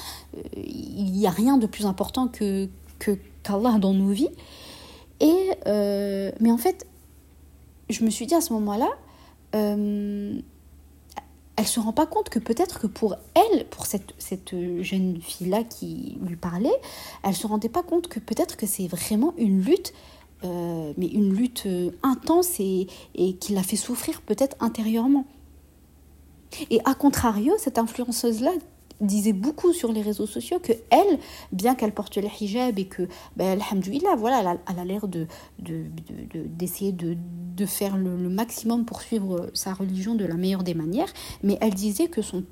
il 0.56 1.12
n'y 1.12 1.26
a 1.26 1.30
rien 1.30 1.58
de 1.58 1.66
plus 1.66 1.86
important 1.86 2.28
que 2.28 2.68
qu'Allah 2.98 3.78
dans 3.78 3.94
nos 3.94 4.10
vies. 4.10 4.30
Et 5.20 5.50
mais 6.40 6.50
en 6.50 6.58
fait, 6.58 6.86
je 7.90 8.04
me 8.04 8.10
suis 8.10 8.26
dit 8.26 8.34
à 8.34 8.40
ce 8.40 8.52
moment-là, 8.54 8.88
euh, 9.54 10.40
elle 11.56 11.66
se 11.66 11.80
rend 11.80 11.92
pas 11.92 12.06
compte 12.06 12.28
que 12.28 12.38
peut-être 12.38 12.80
que 12.80 12.86
pour 12.86 13.16
elle, 13.34 13.66
pour 13.66 13.86
cette, 13.86 14.14
cette 14.18 14.54
jeune 14.82 15.20
fille-là 15.20 15.64
qui 15.64 16.18
lui 16.22 16.36
parlait, 16.36 16.78
elle 17.22 17.34
se 17.34 17.46
rendait 17.46 17.70
pas 17.70 17.82
compte 17.82 18.08
que 18.08 18.20
peut-être 18.20 18.56
que 18.56 18.66
c'est 18.66 18.86
vraiment 18.86 19.34
une 19.38 19.62
lutte, 19.62 19.94
euh, 20.44 20.92
mais 20.98 21.06
une 21.06 21.32
lutte 21.32 21.64
euh, 21.66 21.90
intense 22.02 22.60
et, 22.60 22.86
et 23.14 23.36
qui 23.36 23.54
l'a 23.54 23.62
fait 23.62 23.76
souffrir 23.76 24.20
peut-être 24.20 24.56
intérieurement. 24.60 25.24
Et 26.70 26.80
à 26.84 26.94
contrario, 26.94 27.54
cette 27.58 27.78
influenceuse-là 27.78 28.52
disait 29.00 29.32
beaucoup 29.32 29.72
sur 29.72 29.92
les 29.92 30.02
réseaux 30.02 30.26
sociaux 30.26 30.58
que 30.58 30.72
elle, 30.90 31.18
bien 31.52 31.74
qu'elle 31.74 31.92
porte 31.92 32.16
le 32.16 32.28
hijab 32.40 32.78
et 32.78 32.86
que, 32.86 33.08
ben, 33.36 33.60
alhamdoulilah, 33.60 34.16
voilà, 34.16 34.58
elle 34.68 34.78
a 34.78 34.84
l'air 34.84 35.06
de, 35.08 35.26
d'essayer 35.58 36.92
de, 36.92 37.16
de, 37.56 37.66
faire 37.66 37.96
le, 37.96 38.16
maximum 38.28 38.84
pour 38.84 39.02
suivre 39.02 39.50
sa 39.54 39.74
religion 39.74 40.14
de 40.14 40.24
la 40.24 40.34
meilleure 40.34 40.62
des 40.62 40.74
manières, 40.74 41.12
mais 41.42 41.58
elle 41.60 41.74
disait 41.74 42.08
que 42.08 42.22
son 42.22 42.44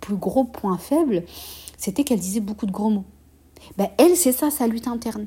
plus 0.00 0.16
gros 0.16 0.44
point 0.44 0.78
faible, 0.78 1.24
c'était 1.76 2.04
qu'elle 2.04 2.20
disait 2.20 2.40
beaucoup 2.40 2.66
de 2.66 2.72
gros 2.72 2.90
mots. 2.90 3.04
Ben, 3.76 3.88
elle, 3.98 4.16
c'est 4.16 4.32
ça, 4.32 4.50
sa 4.50 4.66
lutte 4.66 4.88
interne. 4.88 5.26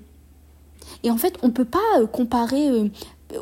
Et 1.04 1.12
en 1.12 1.18
fait, 1.18 1.38
on 1.44 1.48
ne 1.48 1.52
peut 1.52 1.66
pas 1.66 1.80
euh, 2.00 2.08
comparer... 2.08 2.70
Euh, 2.70 2.90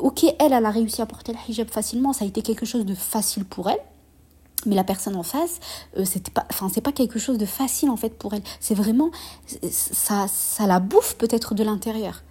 ok, 0.00 0.24
elle, 0.38 0.52
elle 0.52 0.64
a 0.64 0.70
réussi 0.70 1.02
à 1.02 1.06
porter 1.06 1.32
le 1.32 1.38
hijab 1.48 1.68
facilement, 1.68 2.12
ça 2.12 2.24
a 2.24 2.28
été 2.28 2.42
quelque 2.42 2.66
chose 2.66 2.84
de 2.84 2.94
facile 2.94 3.44
pour 3.44 3.70
elle 3.70 3.80
mais 4.66 4.74
la 4.74 4.84
personne 4.84 5.16
en 5.16 5.22
face 5.22 5.60
euh, 5.96 6.04
c'était 6.04 6.30
pas 6.30 6.46
enfin 6.50 6.68
c'est 6.72 6.80
pas 6.80 6.92
quelque 6.92 7.18
chose 7.18 7.38
de 7.38 7.46
facile 7.46 7.90
en 7.90 7.96
fait 7.96 8.10
pour 8.10 8.34
elle. 8.34 8.42
C'est 8.60 8.74
vraiment 8.74 9.10
ça 9.70 10.26
ça 10.28 10.66
la 10.66 10.80
bouffe 10.80 11.16
peut-être 11.16 11.54
de 11.54 11.64
l'intérieur. 11.64 12.22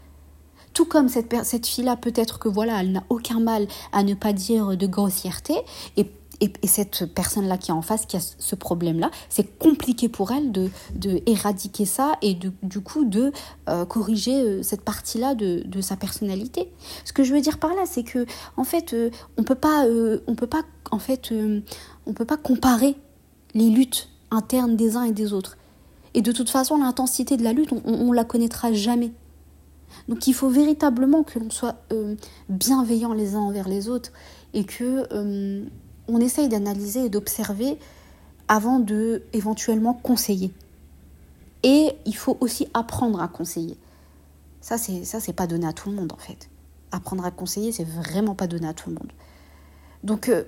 Tout 0.74 0.86
comme 0.86 1.10
cette 1.10 1.34
cette 1.44 1.68
fille 1.68 1.84
là 1.84 1.96
peut-être 1.96 2.40
que 2.40 2.48
voilà 2.48 2.82
elle 2.82 2.92
n'a 2.92 3.04
aucun 3.10 3.40
mal 3.40 3.68
à 3.92 4.04
ne 4.04 4.14
pas 4.14 4.34
dire 4.34 4.78
de 4.78 4.88
grossièreté. 4.88 5.56
Et 5.98 6.06
et, 6.42 6.68
cette 6.68 7.06
personne-là 7.14 7.58
qui 7.58 7.72
est 7.72 7.74
en 7.74 7.82
face, 7.82 8.06
qui 8.06 8.18
a 8.18 8.20
ce 8.20 8.56
problème-là, 8.56 9.12
c'est 9.30 9.58
compliqué 9.60 10.10
pour 10.10 10.32
elle 10.32 10.52
de, 10.52 10.70
de 10.96 11.22
éradiquer 11.28 11.86
ça 11.86 12.14
et 12.22 12.34
de, 12.34 12.52
du 12.64 12.82
coup 12.82 13.06
de 13.06 13.32
euh, 13.70 13.86
corriger 13.86 14.42
euh, 14.42 14.64
cette 14.64 14.82
partie-là 14.82 15.36
de, 15.36 15.62
de, 15.66 15.82
sa 15.82 15.96
personnalité. 15.96 16.72
Ce 17.06 17.14
que 17.14 17.24
je 17.24 17.34
veux 17.34 17.42
dire 17.42 17.60
par 17.60 17.74
là, 17.76 17.84
c'est 17.86 18.04
que 18.04 18.26
en 18.58 18.64
fait, 18.64 18.94
euh, 18.94 19.12
on 19.38 19.44
peut 19.44 19.56
pas, 19.56 19.86
on 20.28 20.36
peut 20.36 20.48
pas, 20.48 20.64
en 20.90 21.00
fait, 21.00 21.32
on 22.06 22.14
peut 22.14 22.26
pas 22.26 22.38
comparer 22.38 22.96
les 23.54 23.70
luttes 23.70 24.10
internes 24.32 24.76
des 24.76 24.96
uns 24.96 25.04
et 25.04 25.12
des 25.12 25.34
autres. 25.34 25.58
Et 26.14 26.22
de 26.22 26.32
toute 26.32 26.50
façon, 26.50 26.78
l'intensité 26.78 27.38
de 27.38 27.44
la 27.44 27.54
lutte, 27.54 27.72
on, 27.72 27.82
on, 27.86 28.12
la 28.12 28.24
connaîtra 28.24 28.74
jamais. 28.74 29.12
Donc 30.08 30.28
il 30.28 30.34
faut 30.34 30.50
véritablement 30.50 31.24
que 31.24 31.40
l'on 31.40 31.50
soit 31.50 31.76
bienveillant 32.50 33.14
les 33.14 33.36
uns 33.36 33.40
envers 33.40 33.68
les 33.68 33.90
autres 33.90 34.12
et 34.54 34.64
que 34.64 35.08
euh, 35.14 35.66
on 36.08 36.20
essaye 36.20 36.50
d'analyser 36.50 37.06
et 37.06 37.10
d'observer 37.10 37.78
avant 38.48 38.80
de 38.80 39.24
éventuellement 39.34 39.94
conseiller. 39.94 40.52
Et 41.64 41.92
il 42.06 42.16
faut 42.16 42.38
aussi 42.42 42.68
apprendre 42.74 43.22
à 43.22 43.28
conseiller. 43.28 43.78
Ça 44.62 44.78
c'est 44.78 45.04
ça 45.06 45.20
c'est 45.20 45.34
pas 45.34 45.48
donné 45.48 45.68
à 45.68 45.74
tout 45.74 45.90
le 45.90 45.96
monde 45.96 46.12
en 46.12 46.18
fait. 46.18 46.50
Apprendre 46.92 47.24
à 47.24 47.32
conseiller, 47.32 47.72
c'est 47.72 47.88
vraiment 47.88 48.36
pas 48.36 48.48
donné 48.48 48.68
à 48.68 48.74
tout 48.74 48.90
le 48.90 48.96
monde. 48.96 49.12
Donc 50.04 50.30
euh, 50.30 50.44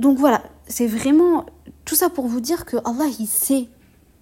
donc 0.00 0.18
voilà, 0.18 0.42
c'est 0.66 0.86
vraiment 0.86 1.46
tout 1.84 1.94
ça 1.94 2.10
pour 2.10 2.26
vous 2.26 2.40
dire 2.40 2.64
que 2.64 2.76
Allah 2.78 3.06
il 3.18 3.26
sait 3.26 3.68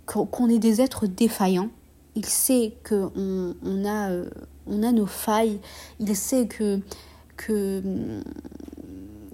qu'on 0.06 0.48
est 0.48 0.58
des 0.58 0.80
êtres 0.80 1.06
défaillants. 1.06 1.70
Il 2.14 2.24
sait 2.24 2.74
qu'on 2.88 3.54
on 3.62 3.84
a, 3.84 4.10
euh, 4.10 4.28
on 4.66 4.82
a 4.82 4.92
nos 4.92 5.06
failles. 5.06 5.60
Il 6.00 6.14
sait 6.16 6.46
que 6.46 6.80
que, 7.36 7.82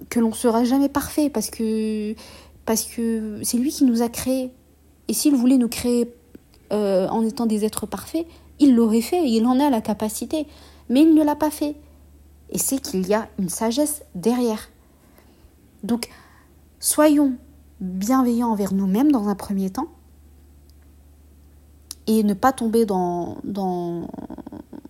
que 0.09 0.19
l'on 0.19 0.33
sera 0.33 0.63
jamais 0.63 0.89
parfait 0.89 1.29
parce 1.29 1.49
que 1.49 2.13
parce 2.65 2.83
que 2.83 3.39
c'est 3.43 3.57
lui 3.57 3.71
qui 3.71 3.85
nous 3.85 4.01
a 4.01 4.09
créés. 4.09 4.51
Et 5.07 5.13
s'il 5.13 5.35
voulait 5.35 5.57
nous 5.57 5.69
créer 5.69 6.13
euh, 6.73 7.07
en 7.07 7.23
étant 7.25 7.45
des 7.45 7.63
êtres 7.63 7.85
parfaits, 7.85 8.25
il 8.59 8.75
l'aurait 8.75 9.01
fait, 9.01 9.27
il 9.29 9.45
en 9.45 9.59
a 9.59 9.69
la 9.69 9.81
capacité. 9.81 10.47
Mais 10.89 11.01
il 11.01 11.13
ne 11.13 11.23
l'a 11.23 11.35
pas 11.35 11.51
fait. 11.51 11.75
Et 12.49 12.57
c'est 12.57 12.79
qu'il 12.79 13.07
y 13.07 13.13
a 13.13 13.27
une 13.39 13.49
sagesse 13.49 14.03
derrière. 14.13 14.69
Donc, 15.83 16.09
soyons 16.79 17.37
bienveillants 17.79 18.49
envers 18.49 18.73
nous-mêmes 18.73 19.11
dans 19.11 19.27
un 19.27 19.35
premier 19.35 19.69
temps 19.69 19.87
et 22.07 22.23
ne 22.23 22.33
pas 22.33 22.53
tomber 22.53 22.85
dans, 22.85 23.37
dans, 23.43 24.07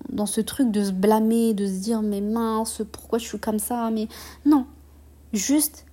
dans 0.09 0.25
ce 0.25 0.41
truc 0.41 0.71
de 0.71 0.83
se 0.83 0.91
blâmer, 0.91 1.53
de 1.53 1.65
se 1.65 1.79
dire 1.79 2.01
mais 2.01 2.21
mince, 2.21 2.81
pourquoi 2.91 3.19
je 3.19 3.25
suis 3.25 3.39
comme 3.39 3.59
ça, 3.59 3.89
mais 3.91 4.07
non, 4.45 4.65
juste 5.33 5.85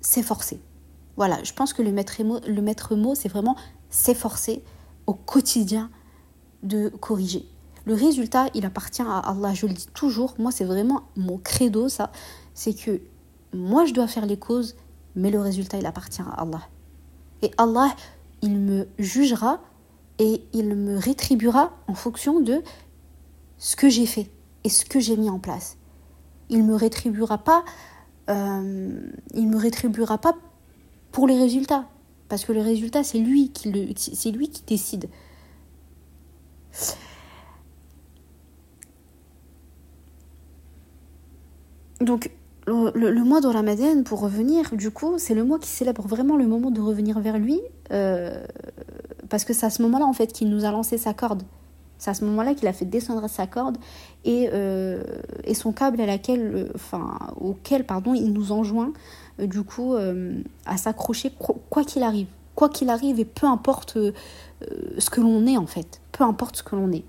s'efforcer. 0.00 0.60
Voilà, 1.16 1.42
je 1.42 1.52
pense 1.52 1.72
que 1.72 1.82
le 1.82 1.92
maître 1.92 2.22
mot, 2.22 2.38
le 2.46 2.62
maître 2.62 2.94
mot 2.94 3.14
c'est 3.14 3.28
vraiment 3.28 3.56
s'efforcer 3.90 4.62
au 5.06 5.14
quotidien 5.14 5.90
de 6.62 6.88
corriger. 6.88 7.46
Le 7.86 7.94
résultat, 7.94 8.48
il 8.54 8.66
appartient 8.66 9.02
à 9.02 9.18
Allah, 9.18 9.54
je 9.54 9.66
le 9.66 9.72
dis 9.72 9.88
toujours, 9.94 10.34
moi 10.38 10.52
c'est 10.52 10.64
vraiment 10.64 11.02
mon 11.16 11.38
credo 11.38 11.88
ça, 11.88 12.12
c'est 12.54 12.74
que 12.74 13.00
moi 13.52 13.84
je 13.86 13.92
dois 13.92 14.06
faire 14.06 14.26
les 14.26 14.38
causes, 14.38 14.76
mais 15.14 15.30
le 15.30 15.40
résultat, 15.40 15.78
il 15.78 15.86
appartient 15.86 16.22
à 16.22 16.30
Allah. 16.40 16.62
Et 17.42 17.50
Allah, 17.56 17.94
il 18.42 18.58
me 18.58 18.88
jugera 18.98 19.60
et 20.18 20.42
il 20.52 20.74
me 20.74 20.96
rétribuera 20.96 21.76
en 21.86 21.94
fonction 21.94 22.40
de 22.40 22.62
ce 23.56 23.76
que 23.76 23.88
j'ai 23.88 24.06
fait 24.06 24.30
et 24.64 24.68
ce 24.68 24.84
que 24.84 25.00
j'ai 25.00 25.16
mis 25.16 25.30
en 25.30 25.38
place. 25.38 25.76
Il 26.48 26.64
me 26.64 26.74
rétribuera 26.74 27.38
pas, 27.38 27.64
euh, 28.30 29.10
il 29.34 29.48
me 29.48 29.56
rétribuera 29.56 30.18
pas 30.18 30.34
pour 31.12 31.26
les 31.26 31.38
résultats, 31.38 31.88
parce 32.28 32.44
que 32.44 32.52
le 32.52 32.60
résultat 32.60 33.02
c'est 33.02 33.18
lui 33.18 33.50
qui 33.50 33.70
le, 33.70 33.88
c'est 33.96 34.30
lui 34.30 34.48
qui 34.50 34.62
décide. 34.66 35.08
Donc 42.00 42.30
le, 42.68 43.24
mois 43.24 43.40
de 43.40 43.48
Ramadan, 43.48 44.02
pour 44.02 44.20
revenir, 44.20 44.74
du 44.74 44.90
coup, 44.90 45.14
c'est 45.18 45.34
le 45.34 45.44
mois 45.44 45.58
qui 45.58 45.68
célèbre 45.68 46.06
vraiment 46.06 46.36
le 46.36 46.46
moment 46.46 46.70
de 46.70 46.80
revenir 46.80 47.18
vers 47.20 47.38
lui, 47.38 47.60
euh, 47.92 48.44
parce 49.28 49.44
que 49.44 49.52
c'est 49.52 49.66
à 49.66 49.70
ce 49.70 49.82
moment-là 49.82 50.04
en 50.04 50.12
fait 50.12 50.32
qu'il 50.32 50.48
nous 50.50 50.64
a 50.64 50.70
lancé 50.70 50.98
sa 50.98 51.14
corde. 51.14 51.42
C'est 51.98 52.10
à 52.10 52.14
ce 52.14 52.24
moment-là 52.26 52.54
qu'il 52.54 52.68
a 52.68 52.72
fait 52.72 52.84
descendre 52.84 53.28
sa 53.28 53.46
corde 53.46 53.76
et, 54.24 54.50
euh, 54.52 55.02
son 55.52 55.72
câble 55.72 56.00
à 56.00 56.06
laquelle, 56.06 56.52
euh, 56.54 56.68
enfin, 56.74 57.18
auquel 57.40 57.84
pardon, 57.84 58.14
il 58.14 58.32
nous 58.32 58.52
enjoint 58.52 58.92
du 59.38 59.62
coup 59.62 59.94
à 60.66 60.76
s'accrocher 60.76 61.32
quoi 61.70 61.84
qu'il 61.84 62.02
arrive. 62.02 62.26
Quoi 62.56 62.68
qu'il 62.68 62.90
arrive 62.90 63.20
et 63.20 63.24
peu 63.24 63.46
importe 63.46 63.96
ce 64.98 65.10
que 65.10 65.20
l'on 65.20 65.46
est 65.46 65.56
en 65.56 65.66
fait. 65.66 66.00
Peu 66.10 66.24
importe 66.24 66.56
ce 66.56 66.62
que 66.64 66.74
l'on 66.74 66.90
est. 66.90 67.04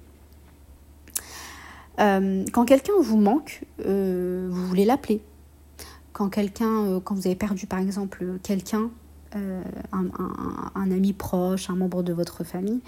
quand 1.98 2.66
quelqu'un 2.66 2.94
vous 3.02 3.18
manque, 3.18 3.64
vous 3.84 4.68
voulez 4.68 4.86
l'appeler. 4.86 5.24
Quand 6.20 6.28
quelqu'un, 6.28 7.00
quand 7.00 7.16
vous 7.16 7.28
avez 7.28 7.38
perdu 7.38 7.66
par 7.66 7.80
exemple 7.80 8.40
quelqu'un, 8.44 8.90
un, 9.34 9.62
un, 10.76 10.92
ami 10.92 11.14
proche, 11.14 11.70
un 11.70 11.78
membre 11.78 12.04
de 12.04 12.12
votre 12.12 12.44
famille, 12.44 12.82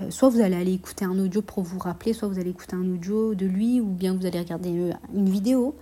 euh, 0.00 0.10
soit 0.10 0.28
vous 0.28 0.40
allez 0.40 0.56
aller 0.56 0.72
écouter 0.72 1.04
un 1.04 1.18
audio 1.18 1.42
pour 1.42 1.62
vous 1.62 1.78
rappeler, 1.78 2.12
soit 2.12 2.28
vous 2.28 2.38
allez 2.38 2.50
écouter 2.50 2.74
un 2.74 2.90
audio 2.92 3.34
de 3.34 3.46
lui, 3.46 3.80
ou 3.80 3.86
bien 3.86 4.14
vous 4.14 4.26
allez 4.26 4.38
regarder 4.38 4.90
euh, 4.90 4.92
une 5.14 5.28
vidéo. 5.28 5.76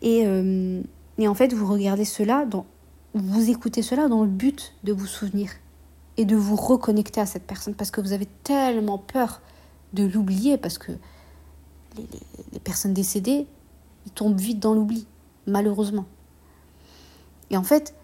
Et, 0.00 0.22
euh, 0.24 0.82
et 1.18 1.28
en 1.28 1.34
fait, 1.34 1.52
vous 1.52 1.66
regardez 1.66 2.04
cela, 2.04 2.46
dans, 2.46 2.64
vous 3.14 3.50
écoutez 3.50 3.82
cela 3.82 4.08
dans 4.08 4.22
le 4.22 4.30
but 4.30 4.74
de 4.84 4.92
vous 4.92 5.06
souvenir 5.06 5.50
et 6.16 6.24
de 6.24 6.36
vous 6.36 6.56
reconnecter 6.56 7.20
à 7.20 7.26
cette 7.26 7.44
personne 7.44 7.74
parce 7.74 7.90
que 7.90 8.00
vous 8.00 8.12
avez 8.12 8.26
tellement 8.44 8.98
peur 8.98 9.42
de 9.92 10.04
l'oublier 10.04 10.56
parce 10.56 10.78
que 10.78 10.92
les, 11.96 12.08
les, 12.52 12.60
personnes 12.60 12.94
décédées, 12.94 13.46
ils 14.06 14.12
tombent 14.12 14.40
vite 14.40 14.58
dans 14.58 14.74
l'oubli, 14.74 15.06
malheureusement. 15.46 16.06
Et 17.50 17.56
en 17.56 17.62
fait, 17.62 17.94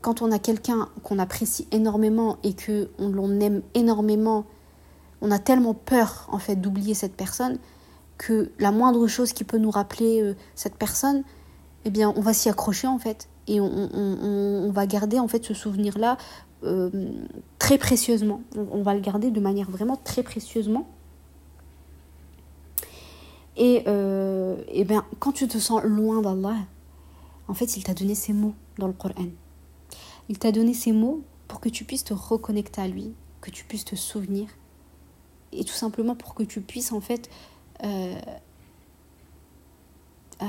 quand 0.00 0.22
on 0.22 0.30
a 0.30 0.38
quelqu'un 0.38 0.88
qu'on 1.02 1.18
apprécie 1.18 1.66
énormément 1.72 2.38
et 2.42 2.54
que 2.54 2.90
on 2.98 3.08
l'on 3.08 3.40
aime 3.40 3.62
énormément, 3.74 4.46
on 5.20 5.30
a 5.30 5.38
tellement 5.38 5.74
peur 5.74 6.28
en 6.30 6.38
fait 6.38 6.56
d'oublier 6.56 6.94
cette 6.94 7.14
personne 7.14 7.58
que 8.16 8.50
la 8.58 8.72
moindre 8.72 9.06
chose 9.06 9.32
qui 9.32 9.44
peut 9.44 9.58
nous 9.58 9.70
rappeler 9.70 10.20
euh, 10.20 10.34
cette 10.54 10.74
personne, 10.74 11.22
eh 11.84 11.90
bien 11.90 12.12
on 12.16 12.20
va 12.20 12.32
s'y 12.32 12.48
accrocher 12.48 12.86
en 12.86 12.98
fait 12.98 13.28
et 13.46 13.60
on, 13.60 14.70
va 14.72 14.86
garder 14.86 15.18
en 15.18 15.26
fait 15.26 15.42
ce 15.44 15.54
souvenir 15.54 15.96
là 15.98 16.18
euh, 16.64 16.90
très 17.58 17.78
précieusement. 17.78 18.42
On, 18.56 18.82
va 18.82 18.94
le 18.94 19.00
garder 19.00 19.30
de 19.30 19.40
manière 19.40 19.70
vraiment 19.70 19.96
très 19.96 20.22
précieusement. 20.22 20.86
Et, 23.56 23.84
euh, 23.86 24.56
eh 24.68 24.84
bien 24.84 25.04
quand 25.18 25.32
tu 25.32 25.48
te 25.48 25.56
sens 25.58 25.82
loin 25.82 26.20
d'Allah, 26.20 26.56
en 27.48 27.54
fait 27.54 27.76
il 27.76 27.82
t'a 27.82 27.94
donné 27.94 28.14
ces 28.14 28.32
mots 28.32 28.54
dans 28.78 28.86
le 28.86 28.92
Coran. 28.92 29.26
Il 30.28 30.38
t'a 30.38 30.52
donné 30.52 30.74
ces 30.74 30.92
mots 30.92 31.22
pour 31.48 31.60
que 31.60 31.68
tu 31.68 31.84
puisses 31.84 32.04
te 32.04 32.14
reconnecter 32.14 32.80
à 32.80 32.88
lui, 32.88 33.14
que 33.40 33.50
tu 33.50 33.64
puisses 33.64 33.86
te 33.86 33.96
souvenir, 33.96 34.48
et 35.52 35.64
tout 35.64 35.74
simplement 35.74 36.14
pour 36.14 36.34
que 36.34 36.42
tu 36.42 36.60
puisses 36.60 36.92
en 36.92 37.00
fait 37.00 37.30
euh, 37.84 38.14
euh, 40.42 40.46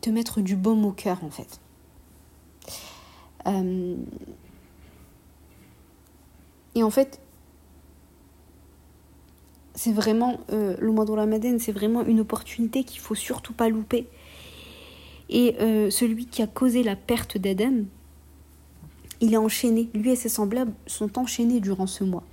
te 0.00 0.10
mettre 0.10 0.40
du 0.40 0.56
baume 0.56 0.84
au 0.84 0.92
cœur 0.92 1.22
en 1.22 1.30
fait. 1.30 1.60
Euh, 3.46 3.96
et 6.74 6.82
en 6.82 6.90
fait, 6.90 7.20
c'est 9.74 9.92
vraiment 9.92 10.38
le 10.48 10.90
mois 10.90 11.04
de 11.04 11.12
Ramadan, 11.12 11.56
c'est 11.60 11.72
vraiment 11.72 12.04
une 12.04 12.20
opportunité 12.20 12.82
qu'il 12.82 13.00
faut 13.00 13.14
surtout 13.14 13.52
pas 13.52 13.68
louper. 13.68 14.08
Et 15.30 15.56
celui 15.90 16.26
qui 16.26 16.40
a 16.42 16.46
causé 16.46 16.82
la 16.82 16.96
perte 16.96 17.36
d'Adam, 17.36 17.84
il 19.20 19.34
est 19.34 19.38
enchaîné. 19.38 19.90
Lui 19.94 20.10
et 20.10 20.16
ses 20.16 20.28
semblables 20.28 20.72
sont 20.86 21.18
enchaînés 21.18 21.60
durant 21.60 21.86
ce 21.86 22.04
mois. 22.04 22.24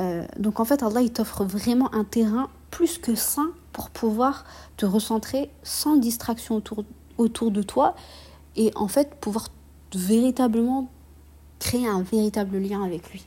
Euh, 0.00 0.24
donc 0.38 0.60
en 0.60 0.64
fait, 0.64 0.82
Allah, 0.82 1.02
il 1.02 1.12
t'offre 1.12 1.44
vraiment 1.44 1.92
un 1.94 2.04
terrain 2.04 2.48
plus 2.70 2.98
que 2.98 3.14
sain 3.14 3.50
pour 3.72 3.90
pouvoir 3.90 4.44
te 4.76 4.86
recentrer 4.86 5.50
sans 5.62 5.96
distraction 5.96 6.56
autour, 6.56 6.84
autour 7.18 7.50
de 7.50 7.62
toi 7.62 7.94
et 8.56 8.70
en 8.74 8.88
fait 8.88 9.14
pouvoir 9.16 9.48
véritablement 9.94 10.90
créer 11.58 11.86
un 11.86 12.02
véritable 12.02 12.58
lien 12.58 12.82
avec 12.82 13.10
lui. 13.10 13.24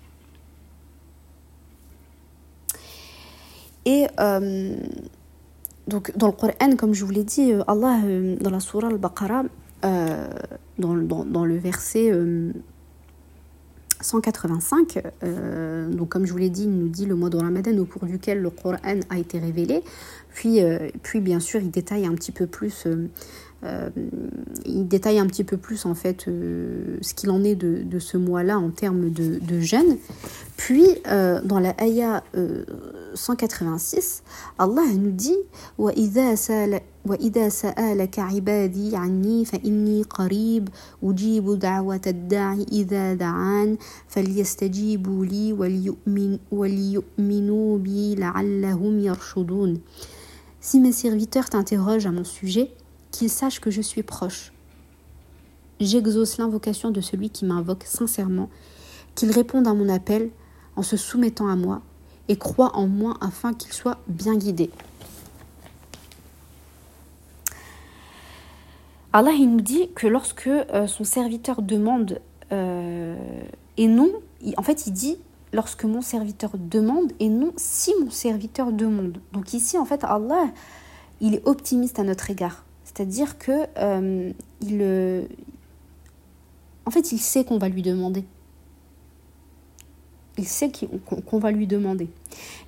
Et 3.85 4.07
euh, 4.19 4.75
donc 5.87 6.15
dans 6.17 6.27
le 6.27 6.33
Coran, 6.33 6.75
comme 6.77 6.93
je 6.93 7.05
vous 7.05 7.11
l'ai 7.11 7.23
dit, 7.23 7.51
euh, 7.51 7.63
Allah, 7.67 7.99
dans 8.39 8.49
la 8.49 8.59
surah 8.59 8.87
Al-Baqarah, 8.87 9.43
euh, 9.83 10.27
dans, 10.79 10.95
dans, 10.95 11.45
le 11.45 11.57
verset 11.57 12.11
185. 14.01 14.97
Euh, 14.97 15.01
euh, 15.23 15.89
donc, 15.89 16.09
comme 16.09 16.25
je 16.25 16.31
vous 16.31 16.37
l'ai 16.37 16.49
dit, 16.49 16.63
il 16.63 16.71
nous 16.71 16.87
dit 16.87 17.05
le 17.05 17.15
mois 17.15 17.29
de 17.29 17.37
Ramadan 17.37 17.77
au 17.77 17.85
cours 17.85 18.05
duquel 18.05 18.41
le 18.41 18.49
Coran 18.49 18.99
a 19.09 19.17
été 19.19 19.37
révélé. 19.37 19.83
Puis, 20.33 20.59
puis 21.01 21.21
bien 21.21 21.39
sûr, 21.39 21.61
il 21.61 21.71
détaille 21.71 22.05
un 22.05 22.13
petit 22.13 22.33
peu 22.33 22.45
plus 22.45 22.87
il 23.64 24.88
détaille 24.88 25.18
un 25.18 25.26
petit 25.26 25.44
peu 25.44 25.56
plus 25.56 25.84
en 25.84 25.94
fait 25.94 26.24
ce 26.26 27.14
qu'il 27.14 27.30
en 27.30 27.44
est 27.44 27.54
de, 27.54 27.98
ce 27.98 28.16
mois-là 28.16 28.58
en 28.58 28.70
termes 28.70 29.10
de, 29.10 29.38
de 29.38 29.60
jeûne. 29.60 29.98
Puis 30.56 30.86
dans 31.04 31.60
la 31.60 31.74
ayah 31.82 32.22
186, 33.14 34.22
Allah 34.58 34.82
nous 34.96 35.10
dit 35.10 35.36
وإذا 37.06 37.48
سألك 37.48 38.18
عبادي 38.18 38.96
عني 38.96 39.44
فإني 39.44 40.02
قريب 40.02 40.68
أجيب 41.02 41.58
دعوة 41.58 42.00
الداعي 42.06 42.66
إذا 42.72 43.14
دعان 43.14 43.76
فليستجيبوا 44.08 45.24
لي 45.24 45.52
وليؤمن 45.52 46.38
وليؤمنوا 46.52 47.78
بي 47.78 48.14
لعلهم 48.14 48.98
يرشدون 48.98 49.80
Si 50.62 50.78
mes 50.78 50.92
serviteurs 50.92 51.48
t'interrogent 51.48 52.04
à 52.04 52.10
mon 52.10 52.22
sujet, 52.22 52.70
qu'ils 53.15 53.29
sachent 53.29 53.61
que 53.61 53.71
je 53.71 53.81
suis 53.81 54.03
proche. 54.03 54.51
J'exauce 55.79 56.37
l'invocation 56.37 56.91
de 56.91 57.01
celui 57.01 57.29
qui 57.29 57.45
m'invoque 57.45 57.83
sincèrement, 57.85 58.49
qu'il 59.15 59.31
réponde 59.31 59.67
à 59.67 59.73
mon 59.73 59.89
appel 59.89 60.31
en 60.75 60.81
se 60.81 60.97
soumettant 60.97 61.47
à 61.47 61.55
moi 61.55 61.81
et 62.27 62.37
croit 62.37 62.75
en 62.75 62.87
moi 62.87 63.17
afin 63.21 63.53
qu'il 63.53 63.71
soit 63.71 63.99
bien 64.07 64.35
guidé. 64.35 64.69
Allah 69.13 69.31
il 69.31 69.49
nous 69.49 69.61
dit 69.61 69.89
que 69.95 70.07
lorsque 70.07 70.47
euh, 70.47 70.87
son 70.87 71.05
serviteur 71.05 71.61
demande 71.61 72.19
euh, 72.51 73.15
et 73.77 73.87
non, 73.87 74.11
en 74.57 74.61
fait 74.61 74.87
il 74.87 74.91
dit 74.91 75.17
lorsque 75.53 75.85
mon 75.85 76.01
serviteur 76.01 76.51
demande 76.57 77.13
et 77.21 77.29
non 77.29 77.53
si 77.55 77.93
mon 78.03 78.11
serviteur 78.11 78.73
demande. 78.73 79.19
Donc 79.31 79.53
ici 79.53 79.77
en 79.77 79.85
fait 79.85 80.03
Allah 80.03 80.47
il 81.21 81.35
est 81.35 81.47
optimiste 81.47 81.97
à 81.97 82.03
notre 82.03 82.29
égard. 82.29 82.64
C'est-à-dire 82.95 83.37
que 83.37 83.51
euh, 83.77 84.31
il, 84.61 85.27
en 86.85 86.91
fait 86.91 87.11
il 87.11 87.19
sait 87.19 87.43
qu'on 87.43 87.57
va 87.57 87.67
lui 87.67 87.81
demander. 87.81 88.23
Il 90.37 90.47
sait 90.47 90.71
qu'on 91.05 91.39
va 91.39 91.51
lui 91.51 91.67
demander. 91.67 92.09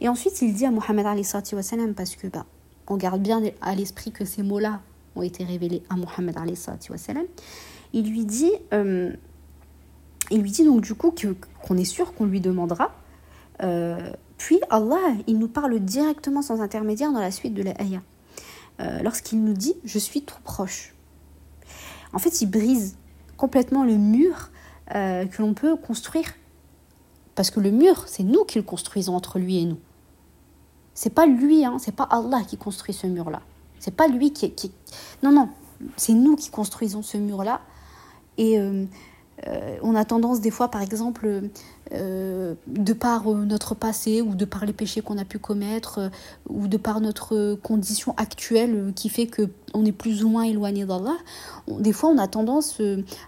Et 0.01 0.09
ensuite 0.09 0.41
il 0.41 0.53
dit 0.53 0.65
à 0.65 0.71
Mohammed 0.71 1.05
parce 1.95 2.15
que 2.15 2.27
bah, 2.27 2.45
on 2.87 2.97
garde 2.97 3.21
bien 3.21 3.41
à 3.61 3.75
l'esprit 3.75 4.11
que 4.11 4.25
ces 4.25 4.43
mots-là 4.43 4.81
ont 5.15 5.21
été 5.21 5.43
révélés 5.43 5.83
à 5.89 5.95
Mohammed 5.95 6.35
il 7.93 8.09
lui 8.09 8.25
dit 8.25 8.51
euh, 8.73 9.11
il 10.29 10.41
lui 10.41 10.51
dit 10.51 10.65
donc 10.65 10.81
du 10.81 10.93
coup 10.93 11.13
qu'on 11.63 11.77
est 11.77 11.85
sûr 11.85 12.13
qu'on 12.13 12.25
lui 12.25 12.41
demandera 12.41 12.91
euh, 13.63 14.11
puis 14.37 14.59
Allah 14.69 14.97
il 15.25 15.39
nous 15.39 15.47
parle 15.47 15.79
directement 15.79 16.41
sans 16.41 16.61
intermédiaire 16.61 17.11
dans 17.11 17.21
la 17.21 17.31
suite 17.31 17.53
de 17.53 17.63
la 17.63 17.79
ayah 17.81 18.01
euh, 18.79 19.01
lorsqu'il 19.01 19.43
nous 19.43 19.53
dit 19.53 19.75
je 19.83 19.99
suis 19.99 20.23
trop 20.23 20.39
proche. 20.43 20.95
En 22.13 22.19
fait 22.19 22.41
il 22.41 22.47
brise 22.47 22.97
complètement 23.37 23.83
le 23.83 23.97
mur 23.97 24.51
que 24.89 25.41
l'on 25.41 25.53
peut 25.53 25.75
construire. 25.75 26.33
Parce 27.35 27.51
que 27.51 27.59
le 27.59 27.71
mur 27.71 28.07
c'est 28.07 28.23
nous 28.23 28.45
qui 28.45 28.57
le 28.57 28.63
construisons 28.63 29.15
entre 29.15 29.37
lui 29.37 29.57
et 29.57 29.65
nous. 29.65 29.79
C'est 30.93 31.13
pas 31.13 31.25
lui 31.25 31.65
hein, 31.65 31.77
c'est 31.77 31.95
pas 31.95 32.07
Allah 32.09 32.41
qui 32.47 32.57
construit 32.57 32.93
ce 32.93 33.05
mur 33.05 33.29
là 33.29 33.41
c'est 33.79 33.95
pas 33.95 34.07
lui 34.07 34.31
qui, 34.31 34.51
qui... 34.51 34.71
Non, 35.23 35.31
non, 35.31 35.49
c'est 35.95 36.13
nous 36.13 36.35
qui 36.35 36.49
construisons 36.49 37.01
ce 37.01 37.17
mur-là. 37.17 37.61
Et 38.37 38.59
euh, 38.59 38.85
euh, 39.45 39.77
on 39.83 39.93
a 39.93 40.03
tendance 40.03 40.41
des 40.41 40.49
fois, 40.49 40.71
par 40.71 40.81
exemple, 40.81 41.49
euh, 41.93 42.55
de 42.65 42.93
par 42.93 43.29
notre 43.29 43.75
passé 43.75 44.21
ou 44.21 44.33
de 44.33 44.45
par 44.45 44.65
les 44.65 44.73
péchés 44.73 45.01
qu'on 45.01 45.17
a 45.17 45.25
pu 45.25 45.37
commettre 45.37 46.09
ou 46.49 46.67
de 46.67 46.77
par 46.77 47.01
notre 47.01 47.55
condition 47.61 48.13
actuelle 48.17 48.91
qui 48.95 49.09
fait 49.09 49.27
que 49.27 49.49
on 49.73 49.85
est 49.85 49.91
plus 49.91 50.23
ou 50.23 50.29
moins 50.29 50.43
éloigné 50.43 50.85
d'Allah, 50.85 51.17
des 51.67 51.93
fois 51.93 52.09
on 52.09 52.17
a 52.17 52.27
tendance 52.27 52.81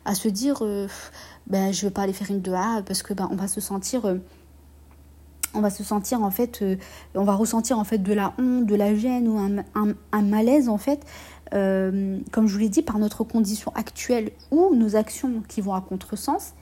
à 0.05 0.15
se 0.15 0.27
dire 0.29 0.63
ben, 1.47 1.71
je 1.71 1.85
vais 1.85 1.91
pas 1.91 2.01
aller 2.01 2.13
faire 2.13 2.31
une 2.31 2.41
dua 2.41 2.81
parce 2.85 3.03
que 3.03 3.13
ben, 3.13 3.29
on 3.31 3.35
va 3.35 3.47
se 3.47 3.61
sentir 3.61 4.01
on 5.53 5.61
va 5.61 5.69
se 5.69 5.83
en 6.15 6.31
fait, 6.31 6.61
euh, 6.61 6.75
on 7.15 7.23
va 7.23 7.33
ressentir 7.35 7.79
en 7.79 7.83
fait 7.83 7.97
de 7.99 8.13
la 8.13 8.33
honte, 8.37 8.65
de 8.65 8.75
la 8.75 8.95
gêne 8.95 9.27
ou 9.27 9.37
un, 9.37 10.21
malaise 10.21 10.69
en 10.69 10.77
fait, 10.77 11.01
euh, 11.53 12.19
comme 12.31 12.47
je 12.47 12.53
vous 12.53 12.59
l'ai 12.59 12.69
dit, 12.69 12.81
par 12.81 12.99
notre 12.99 13.23
condition 13.23 13.71
actuelle 13.75 14.31
ou 14.51 14.75
nos 14.75 14.95
actions 14.95 15.43
qui 15.47 15.61
vont 15.61 15.73
à 15.73 15.81
contresens. 15.81 16.53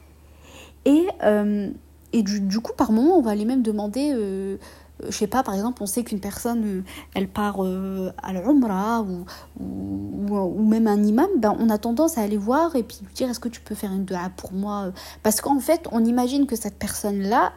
Et, 0.85 1.07
euh, 1.23 1.69
et 2.13 2.23
du, 2.23 2.59
coup, 2.59 2.73
par 2.73 2.91
moment, 2.91 3.17
on 3.17 3.21
va 3.21 3.31
aller 3.31 3.45
même 3.45 3.61
demander, 3.61 4.11
je 4.13 5.11
sais 5.11 5.27
pas, 5.27 5.43
par 5.43 5.53
exemple, 5.53 5.83
on 5.83 5.85
sait 5.85 6.03
qu'une 6.03 6.21
personne, 6.21 6.83
elle 7.13 7.27
part 7.27 7.59
à 7.59 8.33
l'Umrah 8.33 9.01
ou, 9.01 9.25
ou, 9.59 10.63
même 10.63 10.87
un 10.87 11.03
imam, 11.03 11.27
ben, 11.37 11.55
on 11.59 11.69
a 11.69 11.77
tendance 11.77 12.17
à 12.17 12.21
aller 12.21 12.37
voir 12.37 12.75
et 12.77 12.83
puis 12.83 12.99
dire 13.13 13.29
est-ce 13.29 13.41
que 13.41 13.49
tu 13.49 13.59
peux 13.59 13.75
faire 13.75 13.91
une 13.91 14.05
dua 14.05 14.31
pour 14.37 14.53
moi 14.53 14.91
Parce 15.23 15.41
qu'en 15.41 15.59
fait, 15.59 15.87
on 15.91 16.05
imagine 16.05 16.47
que 16.47 16.55
cette 16.55 16.79
personne-là, 16.79 17.51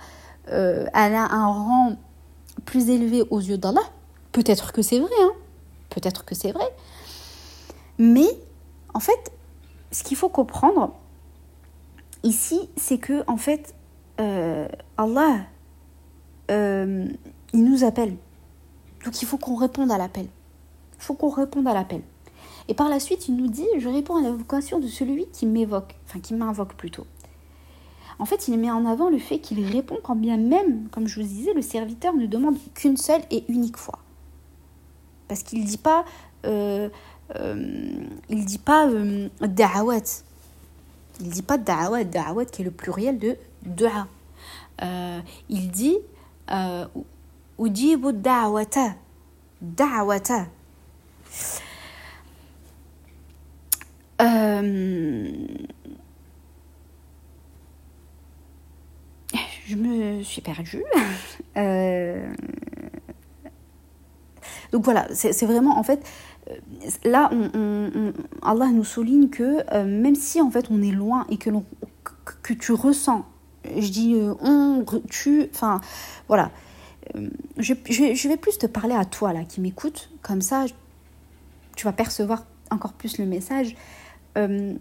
euh, 0.52 0.86
elle 0.94 1.14
a 1.14 1.32
un 1.32 1.46
rang 1.46 1.96
plus 2.64 2.90
élevé 2.90 3.22
aux 3.30 3.40
yeux 3.40 3.58
d'Allah. 3.58 3.82
Peut-être 4.32 4.72
que 4.72 4.82
c'est 4.82 4.98
vrai, 4.98 5.10
hein. 5.20 5.32
peut-être 5.90 6.24
que 6.24 6.34
c'est 6.34 6.52
vrai. 6.52 6.68
Mais 8.00 8.26
en 8.92 8.98
fait, 8.98 9.32
ce 9.92 10.02
qu'il 10.02 10.16
faut 10.16 10.28
comprendre 10.28 10.92
ici, 12.24 12.68
c'est 12.76 12.98
que 12.98 13.22
en 13.28 13.36
fait, 13.36 13.76
euh, 14.20 14.66
Allah, 14.96 15.42
euh, 16.50 17.06
il 17.52 17.64
nous 17.64 17.84
appelle. 17.84 18.16
Donc 19.04 19.22
il 19.22 19.26
faut 19.26 19.38
qu'on 19.38 19.54
réponde 19.54 19.92
à 19.92 19.98
l'appel. 19.98 20.26
Il 20.98 21.02
faut 21.04 21.14
qu'on 21.14 21.28
réponde 21.30 21.68
à 21.68 21.74
l'appel. 21.74 22.02
Et 22.66 22.74
par 22.74 22.88
la 22.88 22.98
suite, 22.98 23.28
il 23.28 23.36
nous 23.36 23.48
dit, 23.48 23.66
je 23.78 23.88
réponds 23.88 24.16
à 24.16 24.22
la 24.22 24.32
vocation 24.32 24.80
de 24.80 24.88
celui 24.88 25.26
qui 25.26 25.46
m'évoque, 25.46 25.94
enfin 26.06 26.18
qui 26.18 26.34
m'invoque 26.34 26.74
plutôt 26.74 27.06
en 28.20 28.26
fait, 28.26 28.48
il 28.48 28.58
met 28.58 28.70
en 28.70 28.84
avant 28.84 29.08
le 29.08 29.18
fait 29.18 29.38
qu'il 29.38 29.64
répond 29.64 29.96
quand 30.02 30.14
bien 30.14 30.36
même, 30.36 30.88
comme 30.90 31.08
je 31.08 31.18
vous 31.18 31.26
disais, 31.26 31.54
le 31.54 31.62
serviteur 31.62 32.12
ne 32.14 32.26
demande 32.26 32.56
qu'une 32.74 32.98
seule 32.98 33.22
et 33.30 33.44
unique 33.48 33.78
fois. 33.78 33.98
Parce 35.26 35.42
qu'il 35.42 35.62
ne 35.62 35.66
dit 35.66 35.78
pas, 35.78 36.04
euh, 36.44 36.90
euh, 37.36 38.02
il 38.28 38.44
dit 38.44 38.58
pas 38.58 38.88
euh, 38.88 39.28
da'awat. 39.40 40.22
Il 41.20 41.28
dit 41.28 41.42
pas 41.42 41.58
da'awat, 41.58 42.04
da'awat 42.04 42.46
qui 42.46 42.62
est 42.62 42.64
le 42.64 42.70
pluriel 42.70 43.18
de 43.18 43.36
dua. 43.62 44.06
Euh, 44.82 45.20
il 45.48 45.70
dit 45.70 45.98
ujibu 47.58 48.12
da'awata, 48.12 48.94
da'awata. 49.60 50.46
Euh, 54.20 55.30
je 59.66 59.76
me 59.76 60.22
suis 60.22 60.42
perdue. 60.42 60.84
Euh, 61.56 62.32
donc 64.72 64.84
voilà, 64.84 65.08
c'est 65.12 65.46
vraiment 65.46 65.78
en 65.78 65.82
fait, 65.82 66.00
euh, 66.00 66.04
là, 67.04 67.30
Allah 68.42 68.66
nous 68.66 68.84
souligne 68.84 69.28
que 69.28 69.62
euh, 69.74 69.84
même 69.84 70.14
si 70.14 70.40
en 70.40 70.50
fait 70.50 70.66
on 70.70 70.82
est 70.82 70.90
loin 70.90 71.26
et 71.28 71.36
que, 71.36 71.50
tu 72.52 72.72
ressens, 72.72 73.24
je 73.64 73.88
dis 73.88 74.16
on, 74.40 74.84
tu, 75.08 75.48
enfin 75.54 75.80
voilà, 76.28 76.50
je, 77.58 77.74
je, 77.88 78.28
vais 78.28 78.36
plus 78.36 78.58
te 78.58 78.66
parler 78.66 78.94
à 78.94 79.04
toi 79.04 79.32
là 79.32 79.44
qui 79.44 79.60
m'écoute, 79.60 80.10
comme 80.22 80.42
ça 80.42 80.64
tu 81.76 81.84
vas 81.84 81.92
percevoir 81.92 82.44
encore 82.70 82.92
plus 82.92 83.18
le 83.18 83.26
message. 83.26 83.76
même 84.36 84.78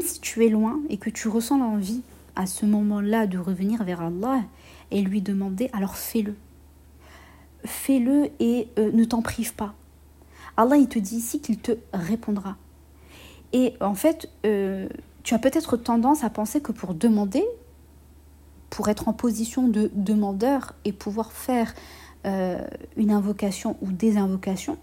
si 0.00 0.20
tu 0.20 0.44
es 0.46 0.48
loin 0.48 0.80
et 0.88 0.96
que 0.96 1.10
tu 1.10 1.28
ressens 1.28 1.58
l'envie 1.58 2.02
à 2.36 2.46
ce 2.46 2.66
moment-là 2.66 3.26
de 3.26 3.38
revenir 3.38 3.84
vers 3.84 4.00
Allah 4.00 4.42
et 4.90 5.02
lui 5.02 5.20
demander, 5.20 5.70
alors 5.72 5.96
fais-le. 5.96 6.34
Fais-le 7.64 8.30
et 8.40 8.68
euh, 8.78 8.90
ne 8.92 9.04
t'en 9.04 9.22
prive 9.22 9.54
pas. 9.54 9.74
Allah, 10.56 10.76
il 10.76 10.88
te 10.88 10.98
dit 10.98 11.16
ici 11.16 11.40
qu'il 11.40 11.58
te 11.58 11.72
répondra. 11.92 12.56
Et 13.52 13.74
en 13.80 13.94
fait, 13.94 14.28
euh, 14.46 14.88
tu 15.22 15.34
as 15.34 15.38
peut-être 15.38 15.76
tendance 15.76 16.24
à 16.24 16.30
penser 16.30 16.60
que 16.60 16.72
pour 16.72 16.94
demander, 16.94 17.44
pour 18.70 18.88
être 18.88 19.08
en 19.08 19.12
position 19.12 19.68
de 19.68 19.90
demandeur 19.94 20.74
et 20.84 20.92
pouvoir 20.92 21.32
faire 21.32 21.74
euh, 22.26 22.58
une 22.96 23.10
invocation 23.10 23.76
ou 23.82 23.92
des 23.92 24.16
invocations, 24.16 24.78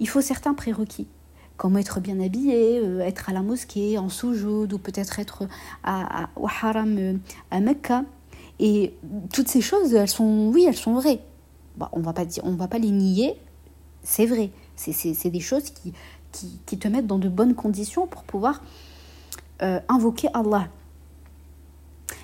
il 0.00 0.08
faut 0.08 0.20
certains 0.20 0.54
prérequis 0.54 1.06
comment 1.56 1.78
être 1.78 2.00
bien 2.00 2.18
habillé, 2.20 2.80
euh, 2.80 2.98
être 3.00 3.30
à 3.30 3.32
la 3.32 3.42
mosquée, 3.42 3.96
en 3.96 4.08
soujoud, 4.08 4.72
ou 4.72 4.78
peut-être 4.78 5.20
être 5.20 5.44
à, 5.84 6.28
au 6.34 6.48
haram 6.48 7.20
à 7.52 7.60
Mecca. 7.60 8.04
Et 8.58 8.94
toutes 9.32 9.48
ces 9.48 9.60
choses, 9.60 9.94
elles 9.94 10.08
sont, 10.08 10.50
oui, 10.52 10.64
elles 10.66 10.76
sont 10.76 10.94
vraies. 10.94 11.20
Bon, 11.76 11.86
on 11.92 12.00
va 12.00 12.12
va 12.12 12.68
pas 12.68 12.78
les 12.78 12.90
nier, 12.90 13.34
c'est 14.02 14.26
vrai. 14.26 14.50
C'est 14.76 15.30
des 15.30 15.40
choses 15.40 15.70
qui, 15.70 15.92
qui, 16.32 16.58
qui, 16.66 16.78
te 16.78 16.88
mettent 16.88 17.06
dans 17.06 17.18
de 17.18 17.28
bonnes 17.28 17.54
conditions 17.54 18.06
pour 18.06 18.24
pouvoir 18.24 18.62
euh, 19.62 19.80
invoquer 19.88 20.28
Allah. 20.34 20.68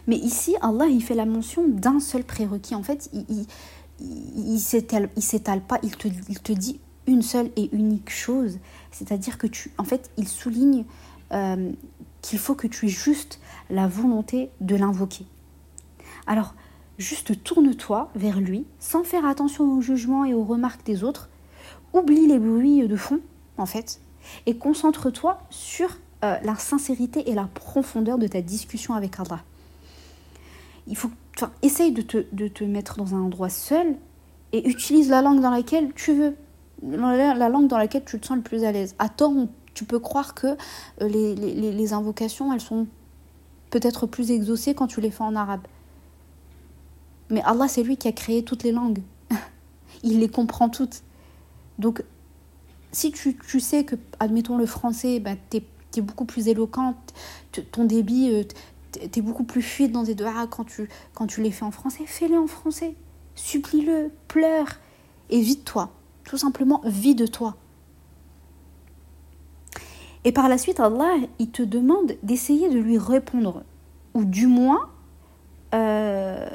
Mais 0.07 0.17
ici, 0.17 0.57
Allah, 0.61 0.87
il 0.87 1.03
fait 1.03 1.15
la 1.15 1.27
mention 1.27 1.67
d'un 1.69 2.01
seul 2.01 2.25
prérequis. 2.25 2.75
En 2.75 2.83
fait, 2.83 3.09
il, 3.13 3.47
il 4.01 4.61
s'étale 4.61 5.61
pas, 5.61 5.79
il 5.83 5.97
te, 5.97 6.09
il 6.29 6.41
te 6.41 6.53
dit 6.53 6.81
une 7.07 7.23
seule 7.23 7.51
et 7.57 7.75
unique 7.75 8.11
chose, 8.11 8.59
c'est-à-dire 8.91 9.39
que 9.39 9.47
tu, 9.47 9.73
en 9.79 9.85
fait, 9.85 10.11
il 10.17 10.29
souligne 10.29 10.85
euh, 11.33 11.73
qu'il 12.23 12.39
faut 12.39 12.55
que 12.55 12.67
tu 12.67 12.87
aies 12.87 12.91
juste 12.91 13.41
la 13.69 13.89
volonté 13.89 14.51
de 14.61 14.77
l'invoquer. 14.77 15.27
Alors, 16.27 16.55
juste 16.99 17.43
tourne-toi 17.43 18.11
vers 18.15 18.41
lui, 18.41 18.67
sans 18.79 19.05
faire 19.05 19.25
attention 19.25 19.65
aux 19.73 19.81
jugements 19.81 20.25
et 20.25 20.35
aux 20.35 20.45
remarques 20.45 20.85
des 20.85 21.03
autres. 21.03 21.30
Oublie 21.93 22.27
les 22.27 22.39
bruits 22.39 22.87
de 22.87 22.97
fond, 22.97 23.21
en 23.57 23.67
fait, 23.67 24.01
et 24.47 24.57
concentre-toi 24.57 25.41
sur 25.51 25.89
euh, 26.25 26.37
la 26.43 26.55
sincérité 26.55 27.31
et 27.31 27.35
la 27.35 27.45
profondeur 27.45 28.19
de 28.19 28.27
ta 28.27 28.43
discussion 28.43 28.95
avec 28.95 29.19
Allah. 29.19 29.41
Il 30.87 30.97
faut, 30.97 31.11
essaye 31.63 31.93
de 31.93 32.03
te, 32.03 32.25
de 32.33 32.49
te 32.49 32.65
mettre 32.65 32.97
dans 32.97 33.15
un 33.15 33.21
endroit 33.21 33.49
seul 33.49 33.97
et 34.53 34.69
utilise 34.69 35.09
la 35.09 35.23
langue 35.23 35.41
dans 35.41 35.51
laquelle 35.51 35.93
tu 35.95 36.13
veux, 36.13 36.37
la 36.83 37.49
langue 37.49 37.69
dans 37.69 37.79
laquelle 37.79 38.05
tu 38.05 38.19
te 38.19 38.27
sens 38.27 38.37
le 38.37 38.43
plus 38.43 38.65
à 38.65 38.73
l'aise. 38.73 38.95
Tort, 39.17 39.33
tu 39.75 39.85
peux 39.85 39.99
croire 39.99 40.35
que 40.35 40.47
euh, 40.49 41.09
les, 41.09 41.35
les, 41.35 41.73
les 41.73 41.93
invocations, 41.93 42.53
elles 42.53 42.61
sont 42.61 42.87
peut-être 43.71 44.07
plus 44.07 44.31
exaucées 44.31 44.75
quand 44.75 44.87
tu 44.87 45.01
les 45.01 45.11
fais 45.11 45.23
en 45.23 45.37
arabe. 45.37 45.63
Mais 47.31 47.43
Allah, 47.43 47.69
c'est 47.69 47.83
lui 47.83 47.97
qui 47.97 48.09
a 48.09 48.13
créé 48.13 48.45
toutes 48.45 48.65
les 48.65 48.73
langues. 48.73 49.01
Il 50.03 50.19
les 50.19 50.29
comprend 50.29 50.69
toutes. 50.69 51.03
Donc, 51.81 52.05
si 52.93 53.11
tu, 53.11 53.61
sais 53.61 53.85
que, 53.85 53.97
admettons, 54.21 54.57
le 54.57 54.67
français, 54.67 55.19
bah, 55.19 55.33
tu 55.51 55.59
es, 55.97 56.01
beaucoup 56.01 56.27
plus 56.27 56.47
éloquent, 56.47 56.95
ton 57.73 57.85
débit, 57.85 58.31
euh, 58.31 58.45
tu 58.93 59.19
es 59.19 59.23
beaucoup 59.23 59.45
plus 59.45 59.63
fluide 59.63 59.93
dans 59.93 60.05
tes 60.05 60.15
doigts 60.15 60.47
quand 60.49 60.65
tu, 60.65 60.89
quand 61.15 61.27
tu 61.27 61.43
les 61.43 61.51
fais 61.51 61.65
en 61.65 61.71
français, 61.71 62.05
fais-les 62.07 62.37
en 62.37 62.47
français. 62.47 62.95
Supplie-le, 63.35 64.11
pleure 64.29 64.79
et 65.31 65.41
vide-toi. 65.41 65.91
Tout 66.25 66.37
simplement, 66.37 66.83
vide-toi. 66.85 67.57
Et 70.25 70.33
par 70.33 70.49
la 70.49 70.59
suite, 70.59 70.81
Allah, 70.81 71.15
il 71.39 71.51
te 71.51 71.63
demande 71.63 72.13
d'essayer 72.23 72.69
de 72.69 72.79
lui 72.79 72.99
répondre. 72.99 73.63
Ou 74.13 74.25
du 74.25 74.47
moins, 74.47 74.91
euh, 75.73 76.47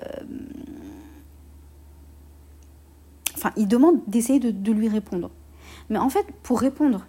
il 3.56 3.68
demande 3.68 4.00
d'essayer 4.08 4.40
de, 4.40 4.72
lui 4.72 4.88
répondre. 4.88 5.32
Mais 5.90 5.98
en 5.98 6.10
fait, 6.10 6.26
pour 6.44 6.60
répondre, 6.60 7.06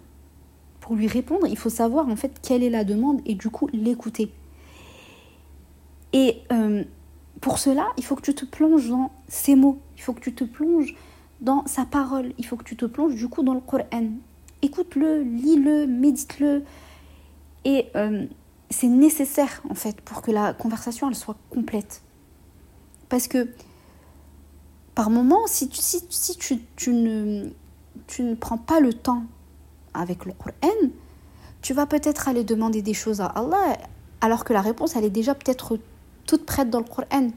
pour 0.79 0.95
lui 0.95 1.07
répondre, 1.07 1.47
il 1.47 1.57
faut 1.57 1.69
savoir 1.69 2.07
en 2.07 2.15
fait 2.15 2.39
quelle 2.41 2.63
est 2.63 2.69
la 2.69 2.83
demande 2.83 3.21
et 3.25 3.35
du 3.35 3.49
coup 3.49 3.67
l'écouter. 3.73 4.31
Et 6.13 6.41
euh, 6.51 6.83
pour 7.41 7.59
cela, 7.59 7.87
il 7.97 8.03
faut 8.03 8.15
que 8.15 8.21
tu 8.21 8.35
te 8.35 8.45
plonges 8.45 8.89
dans 8.89 9.11
ses 9.27 9.55
mots, 9.55 9.79
il 9.97 10.01
faut 10.01 10.13
que 10.13 10.21
tu 10.21 10.33
te 10.33 10.43
plonges 10.43 10.95
dans 11.41 11.65
sa 11.67 11.85
parole, 11.85 12.33
il 12.37 12.45
faut 12.45 12.55
que 12.55 12.63
tu 12.63 12.75
te 12.75 12.85
plonges 12.85 13.15
du 13.15 13.27
coup 13.27 13.43
dans 13.43 13.53
le 13.53 13.59
Coran. 13.59 14.09
Écoute-le, 14.61 15.21
lis-le, 15.21 15.85
médite-le. 15.85 16.63
Et 17.65 17.87
euh, 17.95 18.25
c'est 18.69 18.87
nécessaire 18.87 19.61
en 19.69 19.75
fait 19.75 20.01
pour 20.01 20.21
que 20.21 20.31
la 20.31 20.53
conversation 20.53 21.09
elle 21.09 21.15
soit 21.15 21.37
complète. 21.49 22.01
Parce 23.09 23.27
que 23.27 23.47
par 24.97 25.11
moment, 25.11 25.45
si 25.45 25.69
tu, 25.69 26.91
ne 26.95 27.53
prends 28.33 28.57
pas 28.57 28.79
le 28.79 28.93
temps 28.93 29.25
avec 29.93 30.25
le 30.25 30.33
Coran, 30.33 30.89
tu 31.61 31.75
vas 31.75 31.85
peut-être 31.85 32.27
aller 32.27 32.43
demander 32.43 32.81
des 32.81 32.95
choses 32.95 33.21
à 33.21 33.27
Allah 33.27 33.77
alors 34.21 34.43
que 34.43 34.53
la 34.53 34.61
réponse 34.61 34.95
elle 34.95 35.05
est 35.05 35.11
déjà 35.11 35.35
peut-être 35.35 35.77
toute 36.25 36.47
prête 36.47 36.71
dans 36.71 36.79
le 36.79 36.85
Coran. 36.85 37.29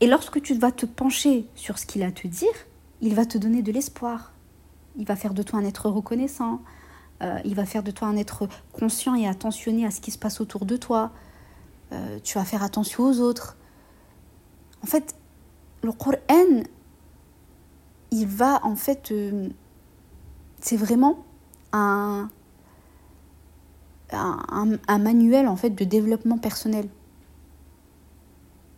Et 0.00 0.06
lorsque 0.06 0.40
tu 0.40 0.54
vas 0.54 0.72
te 0.72 0.86
pencher 0.86 1.44
sur 1.54 1.78
ce 1.78 1.84
qu'il 1.84 2.02
a 2.02 2.06
à 2.06 2.10
te 2.10 2.26
dire, 2.26 2.56
il 3.02 3.14
va 3.14 3.26
te 3.26 3.36
donner 3.36 3.60
de 3.60 3.70
l'espoir. 3.70 4.32
Il 4.96 5.04
va 5.04 5.16
faire 5.16 5.34
de 5.34 5.42
toi 5.42 5.58
un 5.58 5.64
être 5.66 5.90
reconnaissant. 5.90 6.62
Euh, 7.22 7.38
il 7.44 7.54
va 7.54 7.66
faire 7.66 7.82
de 7.82 7.90
toi 7.90 8.08
un 8.08 8.16
être 8.16 8.48
conscient 8.72 9.14
et 9.14 9.28
attentionné 9.28 9.84
à 9.84 9.90
ce 9.90 10.00
qui 10.00 10.10
se 10.10 10.16
passe 10.16 10.40
autour 10.40 10.64
de 10.64 10.78
toi. 10.78 11.10
Euh, 11.92 12.18
tu 12.24 12.38
vas 12.38 12.46
faire 12.46 12.62
attention 12.62 13.04
aux 13.04 13.20
autres. 13.20 13.58
En 14.82 14.86
fait, 14.86 15.14
le 15.82 15.92
Coran, 15.92 16.62
il 18.10 18.26
va 18.26 18.60
en 18.64 18.76
fait... 18.76 19.10
Euh, 19.10 19.48
c'est 20.60 20.76
vraiment 20.76 21.24
un, 21.72 22.28
manuel 24.98 25.46
en 25.48 25.56
fait 25.56 25.70
de 25.70 25.84
développement 25.84 26.38
personnel. 26.38 26.88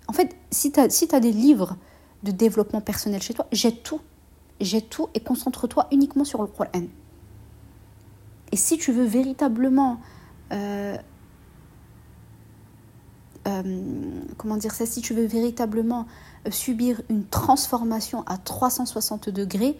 En 0.08 0.12
fait, 0.12 0.34
si 0.50 0.72
tu 0.72 0.80
as, 0.80 0.90
si 0.90 1.06
des 1.06 1.32
livres 1.32 1.76
de 2.24 2.30
développement 2.30 2.80
personnel 2.80 3.22
chez 3.22 3.34
toi, 3.34 3.46
jette 3.52 3.82
tout. 3.82 4.00
Jette 4.60 4.90
tout 4.90 5.08
et 5.14 5.20
concentre-toi 5.20 5.86
uniquement 5.92 6.24
sur 6.24 6.42
le 6.42 6.48
Coran. 6.48 6.86
Et 8.52 8.56
si 8.56 8.78
tu 8.78 8.92
veux 8.92 9.04
véritablement... 9.04 10.00
Euh, 10.52 10.96
euh, 13.48 13.62
comment 14.36 14.56
dire 14.56 14.72
ça 14.72 14.86
Si 14.86 15.00
tu 15.00 15.14
veux 15.14 15.26
véritablement 15.26 16.06
subir 16.50 17.02
une 17.08 17.24
transformation 17.24 18.22
à 18.26 18.38
360 18.38 19.30
degrés, 19.30 19.76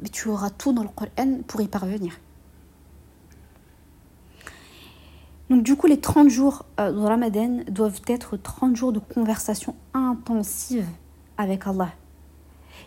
mais 0.00 0.08
tu 0.08 0.28
auras 0.28 0.50
tout 0.50 0.72
dans 0.72 0.82
le 0.82 0.88
Coran 0.88 1.38
pour 1.46 1.60
y 1.60 1.68
parvenir. 1.68 2.18
Donc 5.50 5.64
du 5.64 5.74
coup, 5.74 5.88
les 5.88 6.00
30 6.00 6.28
jours 6.28 6.64
euh, 6.78 6.92
de 6.92 6.98
Ramadan 6.98 7.62
doivent 7.68 8.00
être 8.06 8.36
30 8.36 8.76
jours 8.76 8.92
de 8.92 9.00
conversation 9.00 9.74
intensive 9.94 10.86
avec 11.36 11.66
Allah. 11.66 11.90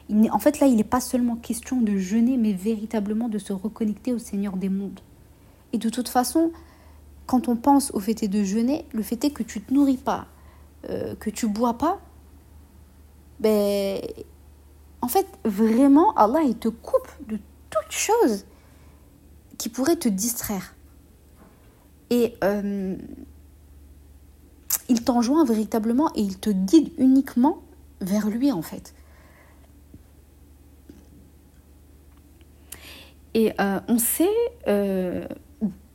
en 0.09 0.39
fait, 0.39 0.59
là, 0.61 0.67
il 0.67 0.77
n'est 0.77 0.85
pas 0.85 1.01
seulement 1.01 1.35
question 1.35 1.81
de 1.81 1.97
jeûner, 1.97 2.37
mais 2.37 2.53
véritablement 2.53 3.27
de 3.27 3.37
se 3.37 3.51
reconnecter 3.51 4.13
au 4.13 4.17
Seigneur 4.17 4.55
des 4.55 4.69
mondes. 4.69 5.01
Et 5.73 5.77
de 5.77 5.89
toute 5.89 6.07
façon, 6.07 6.51
quand 7.26 7.47
on 7.47 7.55
pense 7.55 7.91
au 7.91 7.99
fait 7.99 8.28
de 8.28 8.43
jeûner, 8.43 8.86
le 8.93 9.03
fait 9.03 9.24
est 9.24 9.32
que 9.32 9.43
tu 9.43 9.59
ne 9.59 9.63
te 9.63 9.74
nourris 9.74 9.97
pas, 9.97 10.28
euh, 10.89 11.15
que 11.15 11.30
tu 11.30 11.47
bois 11.47 11.78
pas, 11.78 11.99
ben, 13.39 14.01
en 15.01 15.07
fait, 15.07 15.28
vraiment, 15.43 16.13
Allah, 16.15 16.41
il 16.43 16.57
te 16.57 16.69
coupe 16.69 17.09
de 17.28 17.38
toute 17.69 17.91
chose 17.91 18.45
qui 19.57 19.69
pourrait 19.69 19.95
te 19.95 20.09
distraire. 20.09 20.76
Et 22.09 22.36
euh, 22.43 22.95
il 24.89 25.03
t'enjoint 25.03 25.45
véritablement 25.45 26.11
et 26.15 26.21
il 26.21 26.38
te 26.39 26.49
guide 26.49 26.91
uniquement 26.97 27.61
vers 28.01 28.30
lui 28.30 28.51
en 28.51 28.61
fait. 28.61 28.93
Et 33.34 33.51
euh, 33.59 33.80
on 33.88 33.97
sait, 33.97 34.30
euh, 34.67 35.28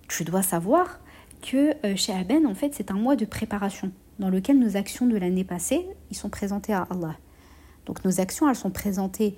tu 0.09 0.25
dois 0.25 0.43
savoir, 0.43 0.99
que 1.41 1.75
chez 1.97 2.13
Aben, 2.13 2.47
en 2.47 2.55
fait, 2.55 2.75
c'est 2.75 2.91
un 2.91 2.95
mois 2.97 3.17
de 3.17 3.25
préparation 3.25 3.93
dans 4.19 4.31
lequel 4.31 4.59
nos 4.59 4.77
actions 4.77 5.07
de 5.07 5.17
l'année 5.17 5.45
passée, 5.45 5.87
ils 6.11 6.17
sont 6.17 6.29
présentés 6.29 6.73
à 6.73 6.83
Allah. 6.91 7.17
Donc 7.87 8.05
nos 8.05 8.21
actions, 8.21 8.49
elles 8.49 8.57
sont 8.57 8.71
présentées 8.71 9.37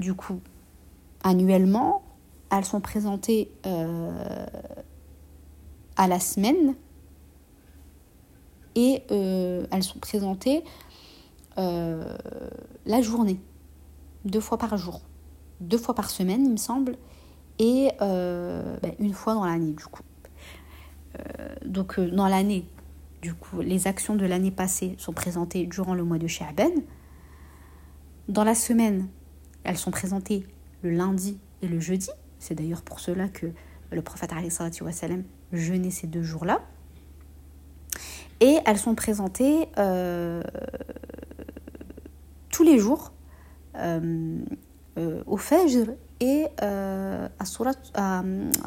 du 0.00 0.14
coup 0.14 0.40
annuellement. 1.22 2.02
Elles 2.50 2.64
sont 2.64 2.80
présentées 2.80 3.50
euh, 3.66 4.46
à 5.96 6.06
la 6.06 6.20
semaine. 6.20 6.74
Et 8.76 9.02
euh, 9.10 9.66
elles 9.70 9.82
sont 9.82 9.98
présentées 9.98 10.62
euh, 11.58 12.16
la 12.84 13.00
journée, 13.00 13.40
deux 14.26 14.40
fois 14.40 14.58
par 14.58 14.76
jour, 14.76 15.00
deux 15.60 15.78
fois 15.78 15.94
par 15.94 16.10
semaine, 16.10 16.44
il 16.44 16.52
me 16.52 16.56
semble, 16.58 16.96
et 17.58 17.90
ben, 18.00 18.92
une 18.98 19.12
fois 19.12 19.34
dans 19.34 19.44
l'année, 19.44 19.72
du 19.72 19.84
coup. 19.84 20.02
donc, 21.64 21.98
dans 22.00 22.28
l'année, 22.28 22.66
du 23.22 23.34
coup, 23.34 23.60
les 23.60 23.86
actions 23.86 24.14
de 24.14 24.26
l'année 24.26 24.50
passée 24.50 24.94
sont 24.98 25.12
présentées 25.12 25.66
durant 25.66 25.94
le 25.94 26.04
mois 26.04 26.18
de 26.18 26.26
Sha'ban. 26.26 26.70
Dans 28.28 28.44
la 28.44 28.54
semaine, 28.54 29.08
elles 29.64 29.78
sont 29.78 29.90
présentées 29.90 30.46
le 30.82 30.90
lundi 30.90 31.38
et 31.62 31.68
le 31.68 31.80
jeudi. 31.80 32.10
C'est 32.38 32.54
d'ailleurs 32.54 32.82
pour 32.82 33.00
cela 33.00 33.28
que 33.28 33.46
le 33.90 34.02
prophète 34.02 34.32
wassalam, 34.80 35.24
jeûnait 35.52 35.90
ces 35.90 36.06
deux 36.06 36.22
jours-là. 36.22 36.60
Et 38.40 38.58
elles 38.66 38.78
sont 38.78 38.94
présentées 38.94 39.68
euh, 39.78 40.42
tous 42.50 42.62
les 42.62 42.78
jours 42.78 43.12
euh, 43.76 44.38
euh, 44.98 45.22
au 45.26 45.36
Fajr 45.36 45.86
et 46.20 46.46
à, 46.58 47.44
surat, 47.44 47.72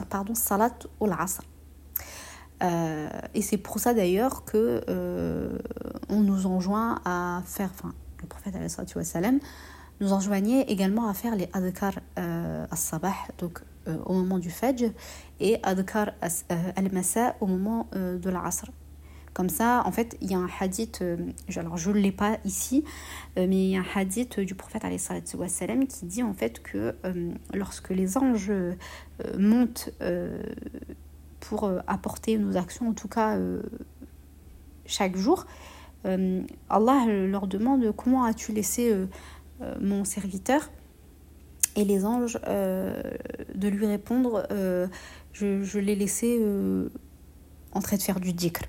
pardon, 0.09 0.35
Salat 0.35 0.77
al 1.01 1.15
Asr. 1.17 1.43
et 3.33 3.41
c'est 3.41 3.57
pour 3.57 3.79
ça 3.79 3.93
d'ailleurs 3.93 4.45
que 4.45 4.83
on 6.09 6.21
nous 6.21 6.45
enjoint 6.45 7.01
à 7.05 7.41
faire, 7.45 7.69
enfin, 7.73 7.93
le 8.21 8.27
prophète 8.27 8.55
wassalam, 8.95 9.39
nous 9.99 10.13
enjoignait 10.13 10.61
également 10.63 11.07
à 11.09 11.13
faire 11.13 11.35
les 11.35 11.49
adhkar 11.53 11.93
euh, 12.17 12.65
al-sabah, 12.71 13.13
donc 13.37 13.59
euh, 13.87 13.97
au 14.05 14.13
moment 14.13 14.39
du 14.39 14.49
fajr, 14.49 14.91
et 15.39 15.59
adhkar 15.63 16.11
euh, 16.23 16.55
al-masa 16.75 17.35
au 17.41 17.47
moment 17.47 17.87
de 17.93 18.29
l'asr. 18.29 18.69
Comme 19.39 19.47
ça, 19.47 19.83
en 19.85 19.91
fait, 19.93 20.17
il 20.19 20.29
y 20.29 20.35
a 20.35 20.37
un 20.37 20.49
hadith, 20.59 21.01
euh, 21.01 21.15
alors 21.55 21.77
je 21.77 21.91
ne 21.91 21.97
l'ai 21.97 22.11
pas 22.11 22.39
ici, 22.43 22.83
euh, 23.37 23.45
mais 23.47 23.55
il 23.55 23.69
y 23.69 23.77
a 23.77 23.79
un 23.79 23.85
hadith 23.95 24.37
du 24.41 24.53
prophète 24.53 24.83
qui 25.87 26.05
dit 26.07 26.23
en 26.23 26.33
fait 26.33 26.61
que 26.61 26.93
lorsque 27.53 27.91
les 27.91 28.17
anges 28.17 28.51
montent 29.37 29.91
pour 31.39 31.71
apporter 31.87 32.37
nos 32.37 32.57
actions, 32.57 32.89
en 32.89 32.93
tout 32.93 33.07
cas 33.07 33.39
chaque 34.85 35.15
jour, 35.15 35.45
Allah 36.03 37.05
leur 37.07 37.47
demande 37.47 37.93
comment 37.95 38.25
as-tu 38.25 38.51
laissé 38.51 38.93
mon 39.79 40.03
serviteur? 40.03 40.69
Et 41.77 41.85
les 41.85 42.03
anges 42.03 42.37
de 42.43 43.67
lui 43.69 43.85
répondre 43.85 44.45
je, 45.31 45.63
je 45.63 45.79
l'ai 45.79 45.95
laissé 45.95 46.45
en 47.71 47.79
train 47.79 47.95
de 47.95 48.01
faire 48.01 48.19
du 48.19 48.33
dhikr. 48.33 48.63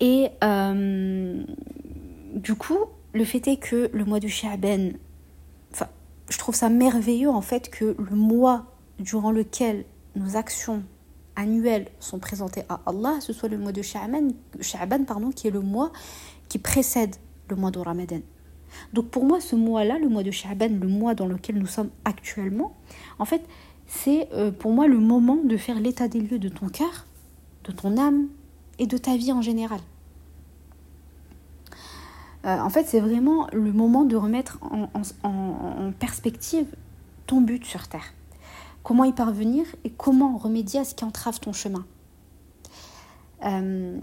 Et 0.00 0.30
euh, 0.42 1.42
du 2.34 2.54
coup, 2.54 2.78
le 3.12 3.24
fait 3.24 3.46
est 3.48 3.56
que 3.58 3.90
le 3.92 4.04
mois 4.04 4.20
de 4.20 4.28
Sha'ban, 4.28 4.90
enfin, 5.72 5.88
je 6.28 6.38
trouve 6.38 6.54
ça 6.54 6.70
merveilleux 6.70 7.28
en 7.28 7.42
fait 7.42 7.70
que 7.70 7.96
le 7.98 8.16
mois 8.16 8.66
durant 8.98 9.30
lequel 9.30 9.84
nos 10.16 10.36
actions 10.36 10.82
annuelles 11.36 11.88
sont 12.00 12.18
présentées 12.18 12.62
à 12.68 12.80
Allah, 12.86 13.18
ce 13.20 13.32
soit 13.32 13.48
le 13.48 13.58
mois 13.58 13.72
de 13.72 13.82
Sha'ban, 13.82 15.04
pardon, 15.06 15.30
qui 15.30 15.48
est 15.48 15.50
le 15.50 15.60
mois 15.60 15.92
qui 16.48 16.58
précède 16.58 17.16
le 17.48 17.56
mois 17.56 17.70
de 17.70 17.78
Ramadan. 17.78 18.20
Donc 18.92 19.08
pour 19.08 19.24
moi, 19.24 19.40
ce 19.40 19.56
mois-là, 19.56 19.98
le 19.98 20.08
mois 20.08 20.22
de 20.22 20.30
Sha'ban, 20.30 20.68
le 20.80 20.88
mois 20.88 21.14
dans 21.14 21.26
lequel 21.26 21.58
nous 21.58 21.66
sommes 21.66 21.90
actuellement, 22.04 22.76
en 23.18 23.24
fait, 23.24 23.42
c'est 23.86 24.28
euh, 24.32 24.50
pour 24.50 24.72
moi 24.72 24.86
le 24.86 24.98
moment 24.98 25.38
de 25.44 25.56
faire 25.56 25.80
l'état 25.80 26.08
des 26.08 26.20
lieux 26.20 26.38
de 26.38 26.48
ton 26.48 26.68
cœur, 26.68 27.06
de 27.64 27.72
ton 27.72 27.98
âme 27.98 28.28
et 28.80 28.86
de 28.86 28.96
ta 28.96 29.16
vie 29.16 29.30
en 29.30 29.42
général. 29.42 29.78
Euh, 32.46 32.58
en 32.58 32.70
fait, 32.70 32.86
c'est 32.86 33.00
vraiment 33.00 33.46
le 33.52 33.72
moment 33.72 34.04
de 34.04 34.16
remettre 34.16 34.58
en, 34.62 35.92
perspective 35.98 36.66
ton 37.26 37.42
but 37.42 37.64
sur 37.64 37.86
Terre. 37.86 38.14
Comment 38.82 39.04
y 39.04 39.12
parvenir 39.12 39.66
et 39.84 39.90
comment 39.90 40.38
remédier 40.38 40.80
à 40.80 40.84
ce 40.84 40.94
qui 40.94 41.04
entrave 41.04 41.38
ton 41.38 41.52
chemin. 41.52 41.84
Euh, 43.44 43.98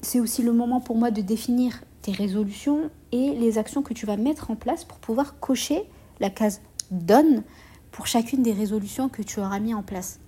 c'est 0.00 0.20
aussi 0.20 0.42
le 0.42 0.52
moment 0.52 0.80
pour 0.80 0.96
moi 0.96 1.10
de 1.10 1.20
définir 1.20 1.82
tes 2.02 2.12
résolutions 2.12 2.90
et 3.10 3.34
les 3.34 3.58
actions 3.58 3.82
que 3.82 3.92
tu 3.92 4.06
vas 4.06 4.16
mettre 4.16 4.52
en 4.52 4.54
place 4.54 4.84
pour 4.84 4.98
pouvoir 4.98 5.40
cocher 5.40 5.82
la 6.20 6.30
case 6.30 6.60
donne 6.92 7.42
pour 7.90 8.06
chacune 8.06 8.42
des 8.42 8.52
résolutions 8.52 9.08
que 9.08 9.22
tu 9.22 9.40
auras 9.40 9.58
mis 9.58 9.74
en 9.74 9.82
place. 9.82 10.20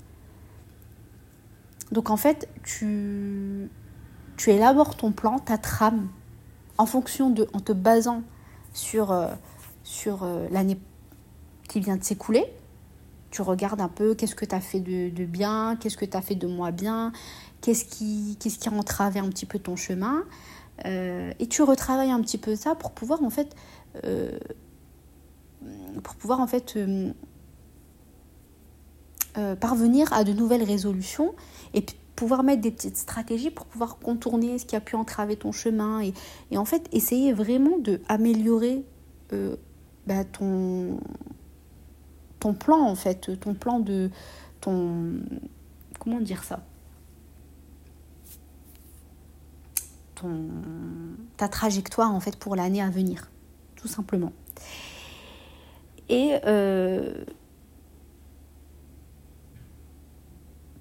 Donc 1.93 2.11
en 2.11 2.17
fait, 2.17 2.49
tu, 2.63 3.71
élabores 4.47 4.97
ton 4.97 5.13
plan, 5.13 5.39
ta 5.39 5.59
trame, 5.59 6.09
en 6.79 6.87
fonction 6.87 7.31
de, 7.31 7.49
en 7.53 7.61
te 7.61 7.73
basant 7.73 8.23
sur, 8.73 9.11
euh, 9.13 9.29
sur 9.83 10.23
euh, 10.23 10.47
l'année 10.51 10.79
qui 11.69 11.81
vient 11.81 11.97
de 11.97 12.05
s'écouler. 12.05 12.45
Tu 13.31 13.43
regardes 13.43 13.81
un 13.81 13.89
peu 13.89 14.15
qu'est-ce 14.15 14.35
que 14.35 14.45
tu 14.45 14.55
as 14.55 14.61
fait 14.61 14.81
de, 14.81 15.25
bien, 15.25 15.77
qu'est-ce 15.77 15.97
que 15.97 16.05
tu 16.05 16.17
as 16.17 16.23
fait 16.23 16.35
de 16.35 16.47
moins 16.47 16.73
bien, 16.73 17.13
qu'est-ce 17.61 17.85
qui, 17.85 18.37
qu'est-ce 18.41 18.59
qui 18.59 18.69
a 18.69 18.73
entravé 18.73 19.21
un 19.21 19.29
petit 19.29 19.47
peu 19.47 19.59
ton 19.59 19.77
chemin. 19.77 20.25
Euh, 20.87 21.33
et 21.39 21.47
tu 21.47 21.63
retravailles 21.63 22.11
un 22.11 22.21
petit 22.21 22.39
peu 22.39 22.57
ça 22.57 22.75
pour 22.75 22.93
pouvoir 22.93 23.23
en 23.23 23.31
fait 23.31 23.55
pour 26.03 26.15
pouvoir 26.15 26.41
en 26.41 26.47
fait 26.47 26.79
parvenir 29.61 30.13
à 30.13 30.25
de 30.25 30.33
nouvelles 30.33 30.65
résolutions 30.65 31.35
et 31.75 31.85
pouvoir 32.17 32.43
mettre 32.43 32.61
des 32.61 32.71
petites 32.71 32.97
stratégies 32.97 33.51
pour 33.51 33.67
pouvoir 33.67 33.99
contourner 33.99 34.59
ce 34.59 34.67
qui 34.67 34.77
a 34.77 34.81
pu 34.81 34.97
entraver 34.97 35.37
ton 35.37 35.53
chemin 35.53 36.03
et, 36.03 36.13
et 36.51 36.59
en 36.59 36.65
fait 36.65 36.89
essayer 36.93 37.33
vraiment 37.33 37.79
de 37.79 38.01
améliorer 38.09 38.85
euh, 39.33 39.57
bah, 40.07 40.25
ton 40.25 40.99
plan 42.59 42.81
en 42.81 42.95
fait 42.95 43.39
ton 43.41 43.55
plan 43.55 43.81
de 43.81 44.11
ton 44.61 45.21
comment 45.99 46.21
dire 46.21 46.45
ça? 46.45 46.65
Ton 50.15 50.49
ta 51.37 51.49
trajectoire 51.49 52.15
en 52.15 52.21
fait 52.21 52.37
pour 52.37 52.57
l'année 52.57 52.83
à 52.83 52.91
venir 52.91 53.31
tout 53.77 53.89
simplement. 53.89 54.33
Et 56.11 56.35
euh, 56.45 57.25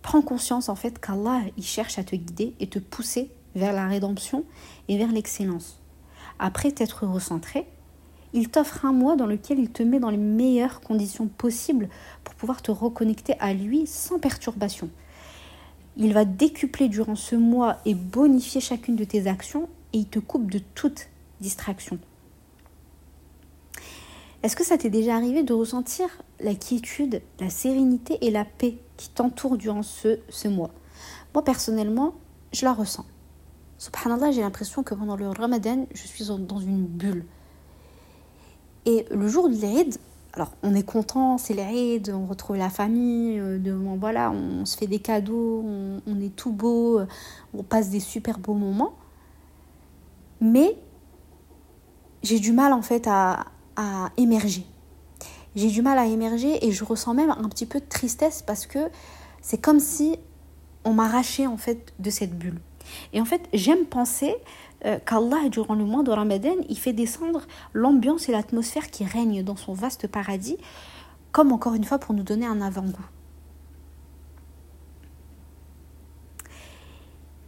prends 0.10 0.24
conscience 0.24 0.70
en 0.70 0.76
fait 0.76 0.98
qu'Allah 0.98 1.42
il 1.56 1.64
cherche 1.64 2.00
à 2.00 2.04
te 2.04 2.16
guider 2.16 2.56
et 2.60 2.66
te 2.66 2.80
pousser 2.80 3.30
vers 3.54 3.74
la 3.74 3.86
rédemption 3.86 4.44
et 4.88 4.98
vers 4.98 5.12
l'excellence. 5.12 5.78
Après 6.40 6.72
t'être 6.72 7.06
recentré, 7.06 7.68
il 8.34 8.50
t'offre 8.50 8.88
un 8.88 8.92
mois 8.92 9.16
dans 9.16 9.28
lequel 9.28 9.60
il 9.60 9.70
te 9.70 9.84
met 9.84 10.00
dans 10.00 10.10
les 10.10 10.18
meilleures 10.18 10.82
conditions 10.82 11.28
possibles 11.28 11.90
pour 12.24 12.34
pouvoir 12.34 12.64
te 12.64 12.72
reconnecter 12.72 13.36
à 13.40 13.54
lui 13.54 13.86
sans 13.86 14.18
perturbation. 14.18 14.90
Il 15.96 16.12
va 16.16 16.26
décupler 16.26 16.88
durant 16.88 17.16
ce 17.16 17.36
mois 17.36 17.78
et 17.86 17.94
bonifier 17.94 18.62
chacune 18.62 18.96
de 18.96 19.04
tes 19.04 19.28
actions 19.28 19.70
et 19.94 20.00
il 20.00 20.08
te 20.08 20.18
coupe 20.18 20.50
de 20.50 20.58
toute 20.74 21.08
distraction. 21.40 22.00
Est-ce 24.42 24.56
que 24.56 24.66
ça 24.66 24.80
t'est 24.80 24.90
déjà 24.90 25.16
arrivé 25.16 25.44
de 25.44 25.54
ressentir 25.54 26.08
la 26.40 26.56
quiétude, 26.56 27.22
la 27.40 27.52
sérénité 27.52 28.18
et 28.26 28.32
la 28.32 28.46
paix 28.46 28.80
qui 29.00 29.10
t'entourent 29.10 29.58
durant 29.58 29.82
ce, 29.82 30.20
ce 30.28 30.50
mois 30.50 30.72
Moi, 31.34 31.42
personnellement, 31.44 32.16
je 32.52 32.66
la 32.66 32.74
ressens. 32.74 33.06
Subhanallah, 33.78 34.32
j'ai 34.32 34.42
l'impression 34.42 34.84
que 34.84 34.94
pendant 34.94 35.16
le 35.16 35.30
ramadan, 35.30 35.86
je 35.94 36.06
suis 36.06 36.26
dans 36.26 36.60
une 36.60 36.86
bulle. 36.86 37.24
Et 38.86 39.06
le 39.10 39.30
jour 39.30 39.48
de 39.48 39.56
l'Eid, 39.56 39.98
alors 40.34 40.52
on 40.64 40.76
est 40.76 40.84
content, 40.84 41.38
c'est 41.38 41.54
l'Eid, 41.54 42.14
on 42.14 42.26
retrouve 42.26 42.58
la 42.58 42.70
famille, 42.70 43.40
euh, 43.40 43.58
de, 43.58 43.72
voilà, 43.72 44.32
on 44.32 44.66
se 44.66 44.76
fait 44.76 44.88
des 44.88 45.00
cadeaux, 45.00 45.64
on, 45.66 46.02
on 46.06 46.20
est 46.20 46.36
tout 46.36 46.52
beau, 46.52 47.00
on 47.54 47.64
passe 47.64 47.90
des 47.90 48.02
super 48.02 48.38
beaux 48.38 48.54
moments. 48.54 48.96
Mais 50.42 50.78
j'ai 52.22 52.40
du 52.40 52.52
mal 52.52 52.74
en 52.74 52.82
fait 52.82 53.08
à, 53.08 53.46
à 53.78 54.10
émerger. 54.18 54.66
J'ai 55.56 55.70
du 55.70 55.82
mal 55.82 55.98
à 55.98 56.06
émerger 56.06 56.66
et 56.66 56.72
je 56.72 56.84
ressens 56.84 57.14
même 57.14 57.32
un 57.32 57.50
petit 57.50 57.66
peu 57.66 57.80
de 57.80 57.86
tristesse 57.86 58.42
parce 58.42 58.66
que 58.66 58.80
c'est 59.42 59.60
comme 59.60 59.80
si 59.80 60.18
on 60.86 60.94
m'arrachait 60.94 61.48
en 61.48 61.58
fait 61.58 61.94
de 62.00 62.10
cette 62.10 62.38
bulle. 62.38 62.60
Et 63.14 63.22
en 63.22 63.26
fait, 63.26 63.48
j'aime 63.54 63.86
penser 63.86 64.36
euh, 64.86 64.98
qu'Allah, 65.06 65.50
durant 65.50 65.76
le 65.76 65.86
mois 65.86 66.04
de 66.04 66.12
Ramadan, 66.12 66.56
il 66.70 66.78
fait 66.78 66.94
descendre 66.94 67.42
l'ambiance 67.74 68.30
et 68.30 68.32
l'atmosphère 68.32 68.90
qui 68.90 69.04
règne 69.04 69.44
dans 69.44 69.56
son 69.56 69.74
vaste 69.74 70.08
paradis, 70.08 70.58
comme 71.32 71.52
encore 71.52 71.74
une 71.74 71.84
fois 71.84 72.00
pour 72.00 72.16
nous 72.16 72.24
donner 72.24 72.46
un 72.46 72.62
avant-goût. 72.62 73.06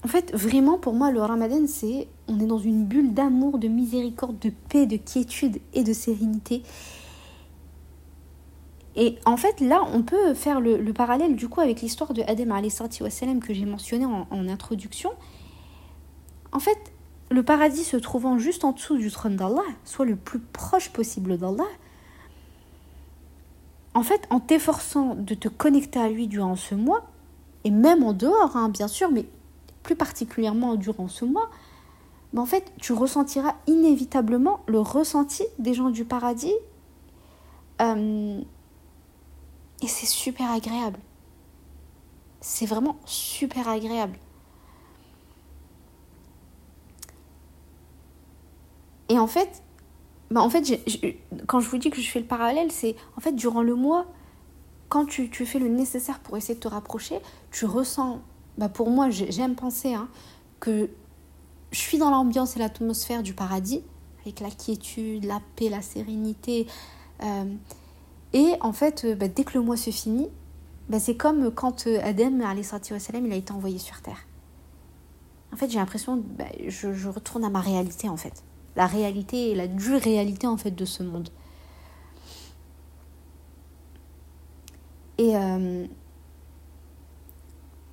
En 0.03 0.07
fait, 0.07 0.35
vraiment, 0.35 0.77
pour 0.77 0.93
moi, 0.93 1.11
le 1.11 1.21
ramadan, 1.21 1.67
c'est. 1.67 2.07
On 2.27 2.39
est 2.39 2.47
dans 2.47 2.57
une 2.57 2.85
bulle 2.85 3.13
d'amour, 3.13 3.59
de 3.59 3.67
miséricorde, 3.67 4.39
de 4.39 4.51
paix, 4.69 4.87
de 4.87 4.97
quiétude 4.97 5.59
et 5.73 5.83
de 5.83 5.93
sérénité. 5.93 6.63
Et 8.95 9.17
en 9.25 9.37
fait, 9.37 9.61
là, 9.61 9.83
on 9.93 10.03
peut 10.03 10.33
faire 10.33 10.59
le, 10.59 10.91
parallèle 10.91 11.35
du 11.35 11.47
coup 11.47 11.61
avec 11.61 11.81
l'histoire 11.81 12.13
de 12.13 12.21
Adem 12.23 12.51
wassalam, 12.51 13.39
que 13.39 13.53
j'ai 13.53 13.65
mentionné 13.65 14.05
en, 14.05 14.47
introduction. 14.47 15.11
En 16.51 16.59
fait, 16.59 16.77
le 17.29 17.43
paradis 17.43 17.85
se 17.85 17.95
trouvant 17.95 18.37
juste 18.37 18.65
en 18.65 18.73
dessous 18.73 18.97
du 18.97 19.09
trône 19.09 19.37
d'Allah, 19.37 19.63
soit 19.85 20.05
le 20.05 20.17
plus 20.17 20.39
proche 20.39 20.89
possible 20.89 21.37
d'Allah, 21.37 21.67
en 23.93 24.03
fait, 24.03 24.27
en 24.29 24.39
t'efforçant 24.39 25.15
de 25.15 25.35
te 25.35 25.47
connecter 25.47 25.99
à 25.99 26.09
lui 26.09 26.27
durant 26.27 26.55
ce 26.55 26.75
mois, 26.75 27.03
et 27.63 27.71
même 27.71 28.03
en 28.03 28.13
dehors, 28.13 28.55
hein, 28.55 28.69
bien 28.69 28.87
sûr, 28.87 29.11
mais 29.11 29.25
plus 29.83 29.95
particulièrement 29.95 30.75
durant 30.75 31.07
ce 31.07 31.23
mois, 31.23 31.49
mais 32.33 32.39
en 32.39 32.45
fait, 32.45 32.71
tu 32.79 32.93
ressentiras 32.93 33.55
inévitablement 33.67 34.61
le 34.67 34.79
ressenti 34.79 35.43
des 35.59 35.73
gens 35.73 35.89
du 35.89 36.05
paradis. 36.05 36.53
Euh, 37.81 38.41
et 39.81 39.87
c'est 39.87 40.05
super 40.05 40.51
agréable. 40.51 40.99
C'est 42.39 42.65
vraiment 42.65 42.97
super 43.05 43.67
agréable. 43.67 44.17
Et 49.09 49.19
en 49.19 49.27
fait, 49.27 49.61
bah 50.29 50.41
en 50.41 50.49
fait 50.49 50.79
quand 51.47 51.59
je 51.59 51.69
vous 51.69 51.77
dis 51.77 51.89
que 51.89 52.01
je 52.01 52.09
fais 52.09 52.19
le 52.19 52.25
parallèle, 52.25 52.71
c'est 52.71 52.95
en 53.17 53.19
fait 53.19 53.33
durant 53.33 53.61
le 53.61 53.75
mois, 53.75 54.05
quand 54.89 55.05
tu, 55.05 55.29
tu 55.29 55.45
fais 55.45 55.59
le 55.59 55.67
nécessaire 55.67 56.19
pour 56.19 56.37
essayer 56.37 56.55
de 56.55 56.59
te 56.59 56.67
rapprocher, 56.67 57.19
tu 57.51 57.65
ressens 57.65 58.21
bah 58.57 58.69
pour 58.69 58.89
moi, 58.89 59.09
j'aime 59.09 59.55
penser 59.55 59.93
hein, 59.93 60.07
que 60.59 60.89
je 61.71 61.77
suis 61.77 61.97
dans 61.97 62.09
l'ambiance 62.09 62.55
et 62.55 62.59
l'atmosphère 62.59 63.23
du 63.23 63.33
paradis, 63.33 63.81
avec 64.21 64.39
la 64.39 64.51
quiétude, 64.51 65.25
la 65.25 65.41
paix, 65.55 65.69
la 65.69 65.81
sérénité. 65.81 66.67
Euh, 67.23 67.45
et 68.33 68.53
en 68.61 68.73
fait, 68.73 69.05
euh, 69.05 69.15
bah, 69.15 69.27
dès 69.27 69.43
que 69.43 69.57
le 69.57 69.63
mois 69.63 69.77
se 69.77 69.89
finit, 69.89 70.29
bah, 70.89 70.99
c'est 70.99 71.15
comme 71.15 71.51
quand 71.51 71.87
Adam, 71.87 72.31
il 72.33 73.33
a 73.33 73.35
été 73.35 73.51
envoyé 73.51 73.77
sur 73.77 74.01
Terre. 74.01 74.27
En 75.53 75.57
fait, 75.57 75.69
j'ai 75.69 75.79
l'impression, 75.79 76.23
bah, 76.37 76.45
je, 76.67 77.07
retourne 77.07 77.43
à 77.43 77.49
ma 77.49 77.59
réalité, 77.59 78.09
en 78.09 78.17
fait. 78.17 78.43
La 78.75 78.87
réalité 78.87 79.53
la 79.53 79.67
dure 79.67 79.99
réalité, 79.99 80.47
en 80.47 80.57
fait, 80.57 80.71
de 80.71 80.85
ce 80.85 81.03
monde. 81.03 81.29
Et 85.17 85.35
euh, 85.35 85.85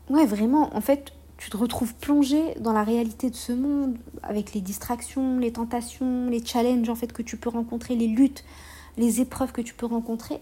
ouais, 0.08 0.24
vraiment, 0.24 0.74
en 0.74 0.80
fait, 0.80 1.12
tu 1.36 1.50
te 1.50 1.56
retrouves 1.56 1.94
plongé 1.94 2.54
dans 2.60 2.72
la 2.72 2.84
réalité 2.84 3.28
de 3.28 3.36
ce 3.36 3.52
monde, 3.52 3.98
avec 4.22 4.54
les 4.54 4.60
distractions, 4.60 5.38
les 5.38 5.52
tentations, 5.52 6.28
les 6.28 6.44
challenges, 6.44 6.88
en 6.88 6.94
fait, 6.94 7.12
que 7.12 7.22
tu 7.22 7.36
peux 7.36 7.50
rencontrer, 7.50 7.96
les 7.96 8.08
luttes, 8.08 8.44
les 8.98 9.20
épreuves 9.20 9.52
que 9.52 9.62
tu 9.62 9.74
peux 9.74 9.86
rencontrer. 9.86 10.40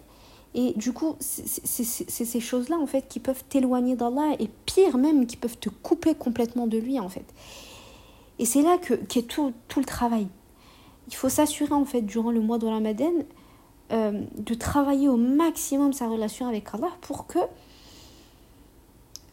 Et 0.54 0.72
du 0.72 0.92
coup, 0.92 1.16
c'est 1.20 2.24
ces 2.24 2.40
choses-là, 2.40 2.78
en 2.78 2.86
fait, 2.86 3.06
qui 3.08 3.20
peuvent 3.20 3.44
t'éloigner 3.48 3.94
d'Allah 3.94 4.36
et 4.38 4.48
pire 4.64 4.96
même, 4.96 5.26
qui 5.26 5.36
peuvent 5.36 5.58
te 5.58 5.68
couper 5.68 6.14
complètement 6.14 6.66
de 6.66 6.78
lui, 6.78 6.98
en 6.98 7.10
fait. 7.10 7.26
Et 8.38 8.46
c'est 8.46 8.62
là 8.62 8.78
qu'est 8.78 9.18
est 9.18 9.22
tout, 9.22 9.52
tout, 9.68 9.80
le 9.80 9.86
travail. 9.86 10.28
Il 11.08 11.14
faut 11.14 11.28
s'assurer, 11.28 11.74
en 11.74 11.84
fait, 11.84 12.00
durant 12.00 12.30
le 12.30 12.40
mois 12.40 12.58
de 12.58 12.66
Ramadan, 12.66 13.12
euh, 13.92 14.24
de 14.36 14.54
travailler 14.54 15.08
au 15.08 15.16
maximum 15.16 15.92
sa 15.92 16.08
relation 16.08 16.48
avec 16.48 16.74
Allah 16.74 16.90
pour 17.02 17.28
que 17.28 17.38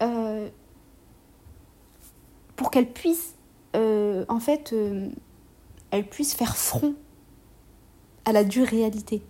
euh, 0.04 0.48
pour 2.56 2.70
qu'elle 2.70 2.92
puisse 2.92 3.34
euh, 3.76 4.26
en 4.30 4.40
fait 4.40 4.76
elle 5.90 6.08
puisse 6.08 6.36
faire 6.36 6.56
front 6.56 6.94
à 8.26 8.32
la 8.32 8.44
dure 8.44 8.68
réalité. 8.68 9.22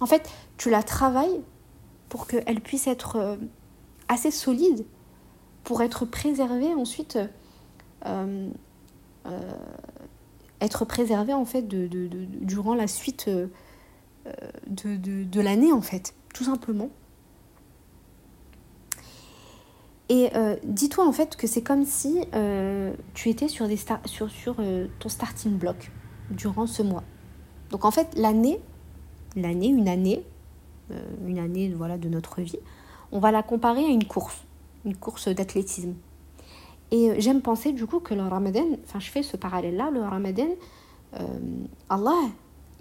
En 0.00 0.06
fait, 0.06 0.28
tu 0.56 0.70
la 0.70 0.82
travailles 0.82 1.40
pour 2.08 2.26
qu'elle 2.26 2.60
puisse 2.60 2.86
être 2.86 3.38
assez 4.08 4.30
solide 4.30 4.86
pour 5.64 5.82
être 5.82 6.06
préservée 6.06 6.72
ensuite 6.74 7.18
être 10.60 10.84
préservée 10.84 11.34
en 11.34 11.44
fait 11.44 11.66
durant 11.68 12.74
la 12.74 12.86
suite 12.86 13.28
de, 14.66 15.40
l'année 15.40 15.72
en 15.72 15.82
fait, 15.82 16.14
tout 16.34 16.44
simplement. 16.44 16.90
Et 20.08 20.34
euh, 20.34 20.56
dis-toi 20.64 21.06
en 21.06 21.12
fait 21.12 21.36
que 21.36 21.46
c'est 21.46 21.62
comme 21.62 21.84
si 21.84 22.24
euh, 22.34 22.94
tu 23.12 23.28
étais 23.28 23.48
sur, 23.48 23.68
des 23.68 23.78
sur, 24.06 24.30
sur 24.30 24.56
euh, 24.58 24.86
ton 25.00 25.10
starting 25.10 25.58
block 25.58 25.90
durant 26.30 26.66
ce 26.66 26.82
mois. 26.82 27.04
Donc 27.70 27.84
en 27.84 27.90
fait 27.90 28.08
l'année, 28.16 28.60
l'année, 29.36 29.68
une 29.68 29.88
année, 29.88 30.24
une 31.26 31.38
année 31.38 31.68
voilà, 31.76 31.98
de 31.98 32.08
notre 32.08 32.40
vie, 32.40 32.58
on 33.12 33.18
va 33.18 33.30
la 33.30 33.42
comparer 33.42 33.84
à 33.84 33.88
une 33.88 34.04
course, 34.04 34.44
une 34.84 34.96
course 34.96 35.28
d'athlétisme. 35.28 35.94
Et 36.90 37.20
j'aime 37.20 37.42
penser 37.42 37.72
du 37.72 37.86
coup 37.86 38.00
que 38.00 38.14
le 38.14 38.22
ramadan, 38.22 38.64
enfin 38.84 38.98
je 38.98 39.10
fais 39.10 39.22
ce 39.22 39.36
parallèle-là, 39.36 39.90
le 39.90 40.00
ramadan, 40.00 40.48
Allah 41.90 42.22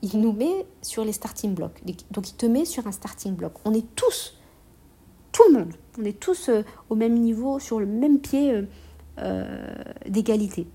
il 0.02 0.20
nous 0.20 0.32
met 0.32 0.66
sur 0.82 1.04
les 1.04 1.12
starting 1.12 1.54
blocks. 1.54 1.82
Donc 2.12 2.30
il 2.30 2.36
te 2.36 2.46
met 2.46 2.66
sur 2.66 2.86
un 2.88 2.92
starting 2.92 3.36
block. 3.36 3.54
On 3.66 3.74
est 3.74 3.96
tous, 3.96 4.38
tout 5.32 5.44
le 5.50 5.60
monde, 5.60 5.74
on 6.00 6.06
est 6.06 6.20
tous 6.20 6.50
euh, 6.50 6.64
au 6.90 6.96
même 6.96 7.14
niveau, 7.14 7.60
sur 7.60 7.80
le 7.80 7.86
même 7.86 8.20
pied 8.20 8.52
euh, 8.52 8.64
euh, 9.20 9.84
d'égalité. 10.08 10.68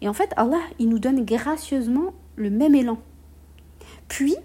Et 0.00 0.08
en 0.08 0.12
fait, 0.12 0.30
Allah, 0.36 0.60
il 0.78 0.88
nous 0.88 0.98
donne 0.98 1.24
gracieusement 1.24 2.12
le 2.36 2.50
même 2.50 2.74
élan. 2.74 2.98
Puis, 4.08 4.36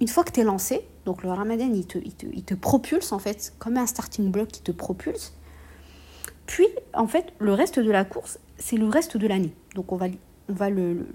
une 0.00 0.08
fois 0.08 0.24
que 0.24 0.32
tu 0.32 0.40
es 0.40 0.44
lancé, 0.44 0.82
donc 1.04 1.22
le 1.22 1.30
ramadan, 1.30 1.72
il 1.72 1.86
te, 1.86 2.54
propulse 2.54 3.12
en 3.12 3.18
fait, 3.18 3.54
comme 3.58 3.76
un 3.76 3.86
starting 3.86 4.30
block 4.30 4.48
qui 4.48 4.62
te 4.62 4.72
propulse. 4.72 5.34
Puis, 6.46 6.66
en 6.94 7.06
fait, 7.06 7.32
le 7.38 7.52
reste 7.52 7.78
de 7.78 7.90
la 7.90 8.04
course, 8.04 8.38
c'est 8.58 8.76
le 8.76 8.88
reste 8.88 9.16
de 9.16 9.26
l'année. 9.26 9.54
Donc 9.74 9.92
on 9.92 9.96
va, 9.96 10.70
le 10.70 11.06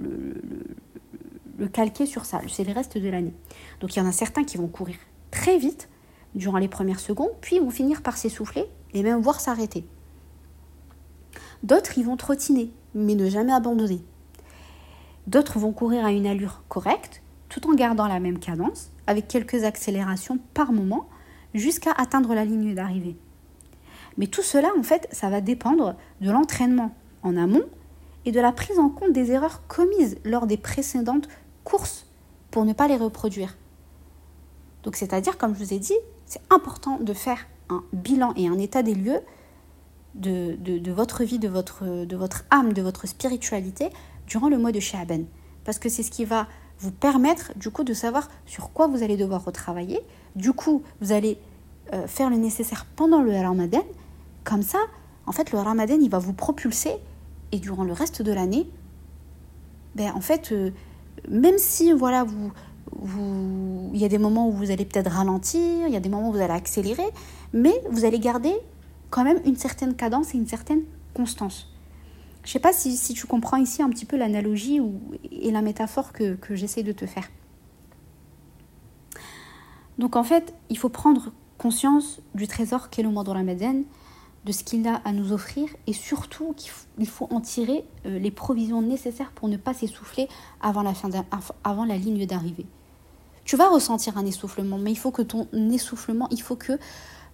le 1.57 1.67
calquer 1.67 2.05
sur 2.05 2.25
ça. 2.25 2.41
C'est 2.47 2.63
le 2.63 2.73
reste 2.73 2.97
de 2.97 3.09
l'année. 3.09 3.33
Donc 3.79 3.95
il 3.95 3.99
y 3.99 4.01
en 4.01 4.07
a 4.07 4.11
certains 4.11 4.43
qui 4.43 4.57
vont 4.57 4.67
courir 4.67 4.95
très 5.31 5.57
vite 5.57 5.89
durant 6.35 6.57
les 6.57 6.67
premières 6.67 6.99
secondes, 6.99 7.31
puis 7.41 7.59
vont 7.59 7.69
finir 7.69 8.01
par 8.01 8.17
s'essouffler 8.17 8.65
et 8.93 9.03
même 9.03 9.21
voir 9.21 9.39
s'arrêter. 9.39 9.85
D'autres, 11.63 11.97
ils 11.97 12.05
vont 12.05 12.17
trottiner, 12.17 12.71
mais 12.93 13.15
ne 13.15 13.29
jamais 13.29 13.53
abandonner. 13.53 14.01
D'autres 15.27 15.59
vont 15.59 15.71
courir 15.71 16.05
à 16.05 16.11
une 16.11 16.27
allure 16.27 16.63
correcte, 16.67 17.21
tout 17.53 17.69
en 17.69 17.75
gardant 17.75 18.07
la 18.07 18.19
même 18.19 18.39
cadence, 18.39 18.89
avec 19.05 19.27
quelques 19.27 19.63
accélérations 19.63 20.39
par 20.55 20.71
moment, 20.71 21.07
jusqu'à 21.53 21.91
atteindre 21.91 22.33
la 22.33 22.45
ligne 22.45 22.73
d'arrivée. 22.73 23.15
Mais 24.17 24.25
tout 24.25 24.41
cela, 24.41 24.69
en 24.75 24.81
fait, 24.81 25.07
ça 25.11 25.29
va 25.29 25.39
dépendre 25.39 25.95
de 26.21 26.31
l'entraînement 26.31 26.95
en 27.21 27.37
amont 27.37 27.65
et 28.25 28.31
de 28.31 28.39
la 28.39 28.53
prise 28.53 28.79
en 28.79 28.89
compte 28.89 29.13
des 29.13 29.31
erreurs 29.31 29.67
commises 29.67 30.17
lors 30.23 30.47
des 30.47 30.57
précédentes 30.57 31.27
course 31.63 32.07
pour 32.49 32.65
ne 32.65 32.73
pas 32.73 32.87
les 32.87 32.97
reproduire. 32.97 33.55
Donc 34.81 34.95
c'est-à-dire, 34.95 35.37
comme 35.37 35.53
je 35.53 35.63
vous 35.63 35.73
ai 35.75 35.79
dit, 35.79 35.97
c'est 36.25 36.41
important 36.49 36.97
de 36.99 37.13
faire 37.13 37.45
un 37.69 37.83
bilan 37.93 38.33
et 38.35 38.47
un 38.47 38.57
état 38.57 38.81
des 38.81 38.95
lieux 38.95 39.19
de, 40.15 40.91
votre 40.91 41.23
vie, 41.23 41.37
de 41.37 41.47
votre, 41.47 42.05
de 42.05 42.15
votre 42.15 42.45
âme, 42.49 42.73
de 42.73 42.81
votre 42.81 43.07
spiritualité 43.07 43.89
durant 44.25 44.49
le 44.49 44.57
mois 44.57 44.71
de 44.71 44.79
Sha'ban. 44.79 45.25
Parce 45.65 45.77
que 45.77 45.87
c'est 45.87 46.03
ce 46.03 46.09
qui 46.09 46.25
va 46.25 46.47
vous 46.83 46.91
permettre 46.91 47.53
du 47.55 47.69
coup 47.69 47.85
de 47.85 47.93
savoir 47.93 48.29
sur 48.45 48.71
quoi 48.71 48.87
vous 48.87 49.03
allez 49.03 49.15
devoir 49.15 49.45
retravailler. 49.45 50.01
Du 50.35 50.51
coup, 50.51 50.83
vous 50.99 51.13
allez 51.13 51.37
euh, 51.93 52.07
faire 52.07 52.29
le 52.29 52.35
nécessaire 52.35 52.85
pendant 52.97 53.21
le 53.21 53.31
Ramadan. 53.31 53.83
Comme 54.43 54.63
ça, 54.63 54.79
en 55.25 55.31
fait, 55.31 55.53
le 55.53 55.59
Ramadan, 55.59 55.97
il 56.01 56.09
va 56.09 56.19
vous 56.19 56.33
propulser 56.33 56.91
et 57.53 57.59
durant 57.59 57.85
le 57.85 57.93
reste 57.93 58.21
de 58.21 58.33
l'année, 58.33 58.67
ben, 59.95 60.11
en 60.13 60.19
fait, 60.19 60.51
euh, 60.51 60.71
même 61.29 61.57
si 61.57 61.93
voilà 61.93 62.25
vous, 62.25 62.51
vous, 62.91 63.91
il 63.93 63.99
y 64.01 64.05
a 64.05 64.09
des 64.09 64.17
moments 64.17 64.49
où 64.49 64.51
vous 64.51 64.69
allez 64.69 64.83
peut-être 64.83 65.09
ralentir, 65.09 65.87
il 65.87 65.93
y 65.93 65.95
a 65.95 66.01
des 66.01 66.09
moments 66.09 66.29
où 66.29 66.33
vous 66.33 66.41
allez 66.41 66.53
accélérer, 66.53 67.07
mais 67.53 67.73
vous 67.89 68.03
allez 68.03 68.19
garder 68.19 68.53
quand 69.09 69.23
même 69.23 69.39
une 69.45 69.55
certaine 69.55 69.95
cadence 69.95 70.35
et 70.35 70.37
une 70.37 70.47
certaine 70.47 70.81
constance. 71.13 71.72
Je 72.43 72.49
ne 72.49 72.51
sais 72.53 72.59
pas 72.59 72.73
si, 72.73 73.13
tu 73.13 73.25
comprends 73.25 73.57
ici 73.57 73.81
un 73.81 73.89
petit 73.89 74.05
peu 74.05 74.17
l'analogie 74.17 74.81
et 75.31 75.51
la 75.51 75.61
métaphore 75.61 76.11
que, 76.11 76.37
j'essaie 76.51 76.83
de 76.83 76.91
te 76.91 77.05
faire. 77.05 77.29
Donc 79.97 80.15
en 80.15 80.23
fait, 80.23 80.53
il 80.69 80.77
faut 80.77 80.89
prendre 80.89 81.31
conscience 81.57 82.19
du 82.35 82.47
trésor 82.47 82.89
qu'est 82.89 83.03
le 83.03 83.09
mois 83.09 83.23
de 83.23 83.29
Ramadan, 83.29 83.83
de 84.43 84.51
ce 84.51 84.65
qu'il 84.65 84.85
a 84.87 84.95
à 85.05 85.13
nous 85.13 85.31
offrir 85.31 85.69
et 85.87 85.93
surtout 85.93 86.53
qu'il 86.97 87.07
faut 87.07 87.27
en 87.31 87.39
tirer 87.39 87.85
euh, 88.05 88.19
les 88.19 88.31
provisions 88.31 88.81
nécessaires 88.81 89.31
pour 89.31 89.47
ne 89.47 89.55
pas 89.55 89.73
s'essouffler 89.73 90.27
la, 90.61 91.25
avant 91.63 91.85
la 91.85 91.95
ligne 91.95 92.25
d'arrivée. 92.25 92.65
Tu 93.45 93.55
vas 93.55 93.69
ressentir 93.69 94.17
un 94.17 94.25
essoufflement, 94.25 94.77
mais 94.77 94.91
il 94.91 94.97
faut 94.97 95.11
que 95.11 95.21
ton 95.21 95.47
essoufflement, 95.53 96.27
il 96.31 96.41
faut 96.41 96.57
que 96.57 96.77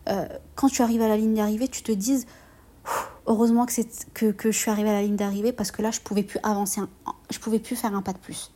euh, 0.08 0.28
quand 0.56 0.68
tu 0.68 0.82
arrives 0.82 1.02
à 1.02 1.08
la 1.08 1.18
ligne 1.18 1.36
d'arrivée, 1.36 1.68
tu 1.68 1.82
te 1.82 1.92
dises 1.92 2.28
heureusement 3.30 3.66
que, 3.66 4.34
je 4.40 4.58
suis 4.58 4.72
arrivée 4.72 4.90
à 4.90 4.94
la 4.94 5.04
ligne 5.04 5.16
d'arrivée 5.16 5.54
parce 5.54 5.72
que 5.72 5.82
là, 5.82 5.92
je 5.92 6.02
pouvais 6.02 6.24
plus 6.24 6.40
avancer, 6.44 6.82
je 7.30 7.40
pouvais 7.40 7.60
plus 7.60 7.76
faire 7.76 7.96
un 7.96 8.02
pas 8.02 8.12
de 8.12 8.18
plus. 8.18 8.52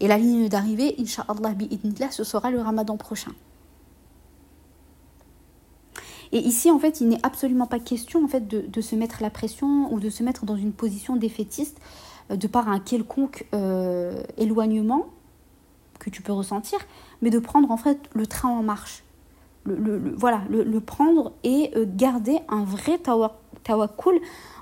Et 0.00 0.08
la 0.08 0.18
ligne 0.18 0.48
d'arrivée, 0.48 0.96
Inch'Allah, 0.98 2.10
ce 2.10 2.24
sera 2.24 2.50
le 2.50 2.60
ramadan 2.60 2.96
prochain. 2.96 3.32
Et 6.32 6.38
ici, 6.38 6.70
en 6.70 6.78
fait, 6.78 7.00
il 7.00 7.08
n'est 7.08 7.24
absolument 7.24 7.66
pas 7.66 7.78
question 7.78 8.24
en 8.24 8.28
fait, 8.28 8.46
de, 8.46 8.80
se 8.80 8.96
mettre 8.96 9.22
la 9.22 9.30
pression 9.30 9.92
ou 9.92 10.00
de 10.00 10.10
se 10.10 10.22
mettre 10.22 10.44
dans 10.44 10.56
une 10.56 10.72
position 10.72 11.16
défaitiste 11.16 11.80
euh, 12.30 12.36
de 12.36 12.46
par 12.46 12.68
un 12.68 12.78
quelconque 12.78 13.46
euh, 13.54 14.22
éloignement 14.36 15.06
que 15.98 16.08
tu 16.08 16.22
peux 16.22 16.32
ressentir, 16.32 16.78
mais 17.20 17.30
de 17.30 17.38
prendre 17.38 17.70
en 17.70 17.76
fait 17.76 17.98
le 18.14 18.26
train 18.26 18.48
en 18.48 18.62
marche. 18.62 19.04
Voilà, 19.66 20.40
le, 20.48 20.80
prendre 20.80 21.32
et 21.44 21.70
euh, 21.76 21.84
garder 21.86 22.38
un 22.48 22.64
vrai 22.64 22.96
tawakkul 22.96 23.39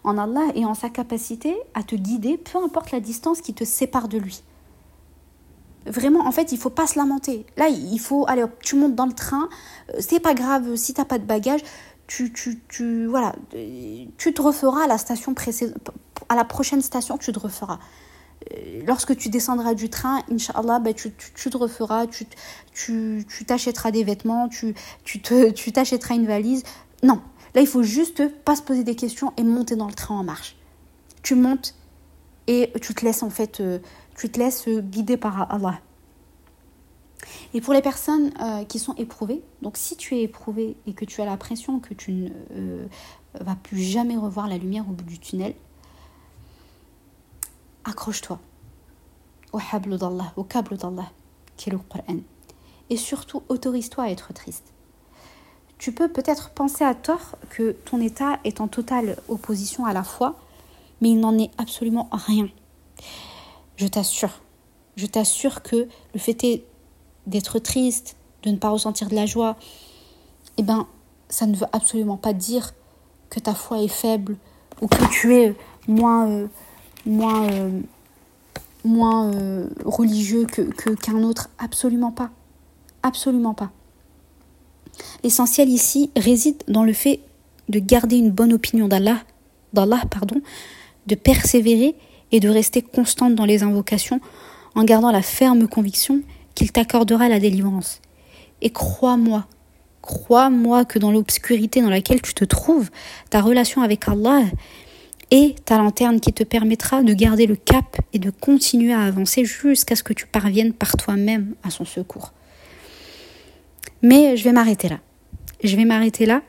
en 0.05 0.19
Allah 0.19 0.47
et 0.55 0.65
en 0.65 0.75
sa 0.75 0.89
capacité 0.89 1.57
à 1.75 1.83
te 1.83 1.95
guider, 1.95 2.39
peu 2.39 2.59
importe 2.59 2.91
la 2.91 3.01
distance 3.01 3.41
qui 3.41 3.55
te 3.55 3.65
sépare 3.65 4.09
de 4.09 4.19
lui. 4.19 4.43
Vraiment, 5.87 6.27
en 6.27 6.33
fait, 6.33 6.53
il 6.53 6.59
faut 6.59 6.71
pas 6.71 6.87
se 6.87 6.99
lamenter. 6.99 7.47
Là, 7.57 7.69
il 7.69 7.99
faut, 7.99 8.27
allez, 8.29 8.45
tu 8.61 8.77
montes 8.77 8.95
dans 8.95 9.07
le 9.07 9.13
train, 9.13 9.49
euh, 9.91 9.99
c'est 10.01 10.21
pas 10.21 10.35
grave 10.35 10.77
si 10.77 10.93
t'as 10.93 11.05
pas 11.05 11.19
de 11.19 11.25
bagages, 11.25 11.63
tu, 12.07 12.33
tu, 12.33 12.61
tu, 12.69 13.07
voilà, 13.07 13.35
tu 13.53 14.35
te 14.35 14.43
referas 14.43 14.85
à 14.85 14.87
la 14.87 14.99
station 14.99 15.35
précédente, 15.35 15.91
à 16.29 16.37
la 16.37 16.45
prochaine 16.45 16.83
station, 16.83 17.17
tu 17.19 17.33
te 17.33 17.39
referas. 17.39 17.79
Euh, 18.53 18.83
lorsque 18.87 19.17
tu 19.17 19.29
descendras 19.29 19.75
du 19.75 19.89
train, 19.89 20.23
Inch'Allah, 20.31 20.79
ben, 20.79 20.95
tu, 20.95 21.13
tu, 21.35 21.51
te 21.51 21.57
referas, 21.57 22.07
tu, 22.07 22.27
tu, 22.73 23.25
t'achèteras 23.47 23.91
des 23.91 24.05
vêtements, 24.05 24.49
tu, 24.49 24.75
tu, 25.05 25.21
tu 25.21 25.73
t'achèteras 25.73 26.15
une 26.15 26.27
valise. 26.27 26.65
Non, 27.03 27.21
là, 27.59 27.63
il 27.63 27.67
faut 27.67 27.83
juste 27.83 28.29
pas 28.45 28.55
se 28.55 28.63
poser 28.63 28.85
des 28.85 28.95
questions 28.95 29.33
et 29.37 29.43
monter 29.43 29.75
dans 29.75 29.89
le 29.89 29.93
train 29.93 30.15
en 30.15 30.23
marche. 30.23 30.55
Tu 31.25 31.35
montes 31.35 31.75
et 32.47 32.73
tu 32.81 32.95
te 32.95 33.05
laisses 33.05 33.25
en 33.25 33.31
fait, 33.31 33.59
euh, 33.59 33.81
tu 34.17 34.31
te 34.31 34.39
laisses 34.39 34.69
guider 34.69 35.17
par 35.17 35.53
Allah. 35.53 35.81
Et 37.53 37.61
pour 37.61 37.75
les 37.75 37.83
personnes 37.83 38.33
euh, 38.41 38.65
qui 38.65 38.79
sont 38.79 38.95
éprouvées, 38.95 39.43
donc 39.61 39.77
si 39.77 39.97
tu 39.97 40.15
es 40.15 40.23
éprouvé 40.23 40.77
et 40.87 40.93
que 40.93 41.05
tu 41.05 41.21
as 41.21 41.25
l'impression 41.25 41.81
que 41.81 41.95
tu 41.95 42.13
ne 42.13 42.29
euh, 42.53 42.87
vas 43.41 43.57
plus 43.57 43.83
jamais 43.83 44.17
revoir 44.17 44.47
la 44.47 44.57
lumière 44.57 44.89
au 44.89 44.93
bout 44.93 45.05
du 45.05 45.19
tunnel, 45.19 45.57
accroche-toi 47.85 48.39
au 49.53 49.59
habl 49.73 49.99
d'Allah, 49.99 50.33
au 50.37 50.45
câble 50.45 50.77
d'Allah, 50.77 51.11
qui 51.57 51.71
est 51.71 51.73
le. 51.73 51.81
Et 52.89 52.97
surtout, 52.97 53.43
autorise-toi 53.49 54.05
à 54.05 54.11
être 54.11 54.33
triste. 54.33 54.73
Tu 55.79 55.93
peux 55.93 56.09
peut-être 56.09 56.51
penser 56.51 56.85
à 56.85 56.95
tort 56.95 57.39
que 57.51 57.71
ton 57.71 58.01
état 58.01 58.41
est 58.45 58.61
en 58.61 58.67
totale 58.67 59.17
opposition 59.29 59.85
à 59.87 59.93
la 59.93 60.03
foi, 60.03 60.35
mais 61.01 61.11
il 61.11 61.21
n'en 61.21 61.39
est 61.39 61.51
absolument 61.57 62.09
rien. 62.11 62.49
Je 63.77 63.87
t'assure, 63.87 64.41
je 64.97 65.07
t'assure 65.07 65.63
que 65.63 65.87
le 66.15 66.19
fait 66.19 66.65
d'être 67.29 67.61
triste, 67.61 68.17
de 68.43 68.51
ne 68.51 68.57
pas 68.57 68.71
ressentir 68.71 69.09
de 69.09 69.15
la 69.15 69.27
joie, 69.27 69.57
eh 70.57 70.65
ben, 70.65 70.89
ça 71.29 71.47
ne 71.47 71.55
veut 71.55 71.67
absolument 71.73 72.17
pas 72.17 72.33
dire 72.33 72.73
que 73.31 73.39
ta 73.39 73.55
foi 73.55 73.81
est 73.81 73.89
faible 73.89 74.37
ou 74.81 74.89
que 74.89 75.09
tu 75.13 75.37
es 75.37 75.55
moins, 75.87 76.29
euh, 76.29 76.49
euh, 77.07 77.81
euh, 78.85 79.69
religieux 79.85 80.47
que 80.47 80.91
qu'un 80.95 81.23
autre. 81.23 81.51
Absolument 81.59 82.11
pas. 82.11 82.31
Absolument 83.05 83.55
pas. 83.55 83.71
L'essentiel 85.25 85.69
ici 85.69 86.11
réside 86.17 86.63
dans 86.69 86.85
le 86.85 86.93
fait 86.93 87.21
de 87.69 87.79
garder 87.79 88.17
une 88.17 88.31
bonne 88.31 88.53
opinion 88.53 88.89
d'Allah, 88.89 89.19
d'Allah 89.73 90.03
pardon, 90.11 90.41
de 91.07 91.15
persévérer 91.15 91.95
et 92.33 92.41
de 92.41 92.49
rester 92.49 92.83
constante 92.83 93.35
dans 93.35 93.45
les 93.45 93.63
invocations 93.63 94.21
en 94.75 94.85
gardant 94.85 95.11
la 95.11 95.23
ferme 95.23 95.67
conviction 95.69 96.23
qu'il 96.55 96.73
t'accordera 96.73 97.29
la 97.29 97.41
délivrance. 97.41 98.01
Et 98.63 98.71
crois-moi, 98.71 99.47
crois-moi 100.03 100.85
que 100.85 100.99
dans 100.99 101.13
l'obscurité 101.13 101.81
dans 101.81 101.91
laquelle 101.91 102.23
tu 102.23 102.35
te 102.35 102.45
trouves, 102.45 102.91
ta 103.31 103.41
relation 103.41 103.83
avec 103.83 104.09
Allah 104.09 104.43
est 105.31 105.65
ta 105.65 105.79
lanterne 105.79 106.21
qui 106.21 106.33
te 106.33 106.43
permettra 106.43 107.03
de 107.03 107.13
garder 107.13 107.47
le 107.47 107.57
cap 107.57 107.97
et 108.13 108.19
de 108.19 108.31
continuer 108.31 108.93
à 108.93 109.03
avancer 109.03 109.45
jusqu'à 109.45 109.97
ce 109.97 110.03
que 110.03 110.13
tu 110.13 110.27
parviennes 110.27 110.73
par 110.73 110.97
toi-même 110.97 111.55
à 111.63 111.71
son 111.71 111.85
secours. 111.85 112.33
Mais 114.03 114.37
je 114.37 114.45
vais 114.45 114.53
m'arrêter 114.53 114.89
là. 114.89 115.01
Je 115.63 115.77
vais 115.77 115.85
m'arrêter 115.85 116.27
là. 116.27 116.43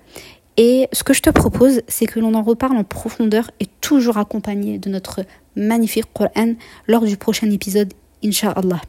Et 0.57 0.87
ce 0.91 1.03
que 1.03 1.13
je 1.13 1.21
te 1.21 1.29
propose, 1.29 1.81
c'est 1.87 2.05
que 2.05 2.19
l'on 2.19 2.33
en 2.33 2.43
reparle 2.43 2.77
en 2.77 2.83
profondeur 2.83 3.49
et 3.59 3.65
toujours 3.79 4.17
accompagné 4.17 4.77
de 4.77 4.89
notre 4.89 5.21
magnifique 5.55 6.11
Coran 6.13 6.55
lors 6.87 7.05
du 7.05 7.17
prochain 7.17 7.49
épisode, 7.49 7.93
Inch'Allah. 8.23 8.81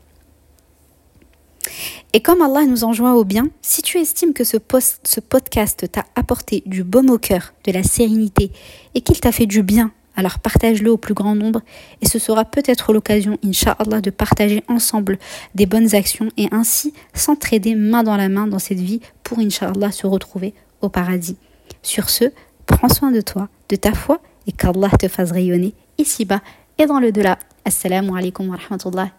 Et 2.13 2.21
comme 2.21 2.43
Allah 2.43 2.67
nous 2.67 2.83
enjoint 2.83 3.15
au 3.15 3.25
bien, 3.25 3.51
si 3.63 3.83
tu 3.83 3.99
estimes 3.99 4.33
que 4.33 4.43
ce, 4.43 4.57
ce 5.05 5.21
podcast 5.21 5.87
t'a 5.93 6.05
apporté 6.17 6.65
du 6.67 6.83
baume 6.83 7.11
au 7.11 7.19
cœur, 7.19 7.55
de 7.65 7.71
la 7.71 7.85
sérénité 7.85 8.51
et 8.97 9.01
qu'il 9.01 9.21
t'a 9.21 9.31
fait 9.31 9.47
du 9.47 9.63
bien, 9.63 9.93
alors 10.21 10.39
partage-le 10.39 10.93
au 10.93 10.99
plus 10.99 11.15
grand 11.15 11.35
nombre 11.35 11.63
et 12.03 12.07
ce 12.07 12.19
sera 12.19 12.45
peut-être 12.45 12.93
l'occasion, 12.93 13.39
Inch'Allah, 13.43 14.03
de 14.03 14.11
partager 14.11 14.63
ensemble 14.69 15.19
des 15.55 15.65
bonnes 15.65 15.95
actions 15.95 16.29
et 16.37 16.49
ainsi 16.53 16.93
s'entraider 17.15 17.75
main 17.75 18.03
dans 18.03 18.17
la 18.17 18.29
main 18.29 18.47
dans 18.47 18.59
cette 18.59 18.81
vie 18.81 19.01
pour, 19.23 19.39
Inch'Allah, 19.39 19.91
se 19.91 20.07
retrouver 20.07 20.53
au 20.83 20.91
paradis. 20.91 21.37
Sur 21.83 22.11
ce, 22.11 22.25
prends 22.67 22.91
soin 22.91 23.11
de 23.11 23.23
toi, 23.23 23.49
de 23.71 23.77
ta 23.77 23.95
foi 23.95 24.21
et 24.47 24.53
qu'Allah 24.53 24.91
te 24.91 25.09
fasse 25.09 25.33
rayonner 25.33 25.73
ici-bas 25.97 26.43
et 26.77 26.85
dans 26.85 27.01
le 27.01 27.13
delà. 27.13 27.39
Assalamu 27.65 28.17
alaikum 28.17 28.49
wa 28.49 28.57
rahmatullahi 28.57 29.11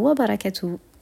wa 0.00 0.14
barakatuh. 0.14 0.89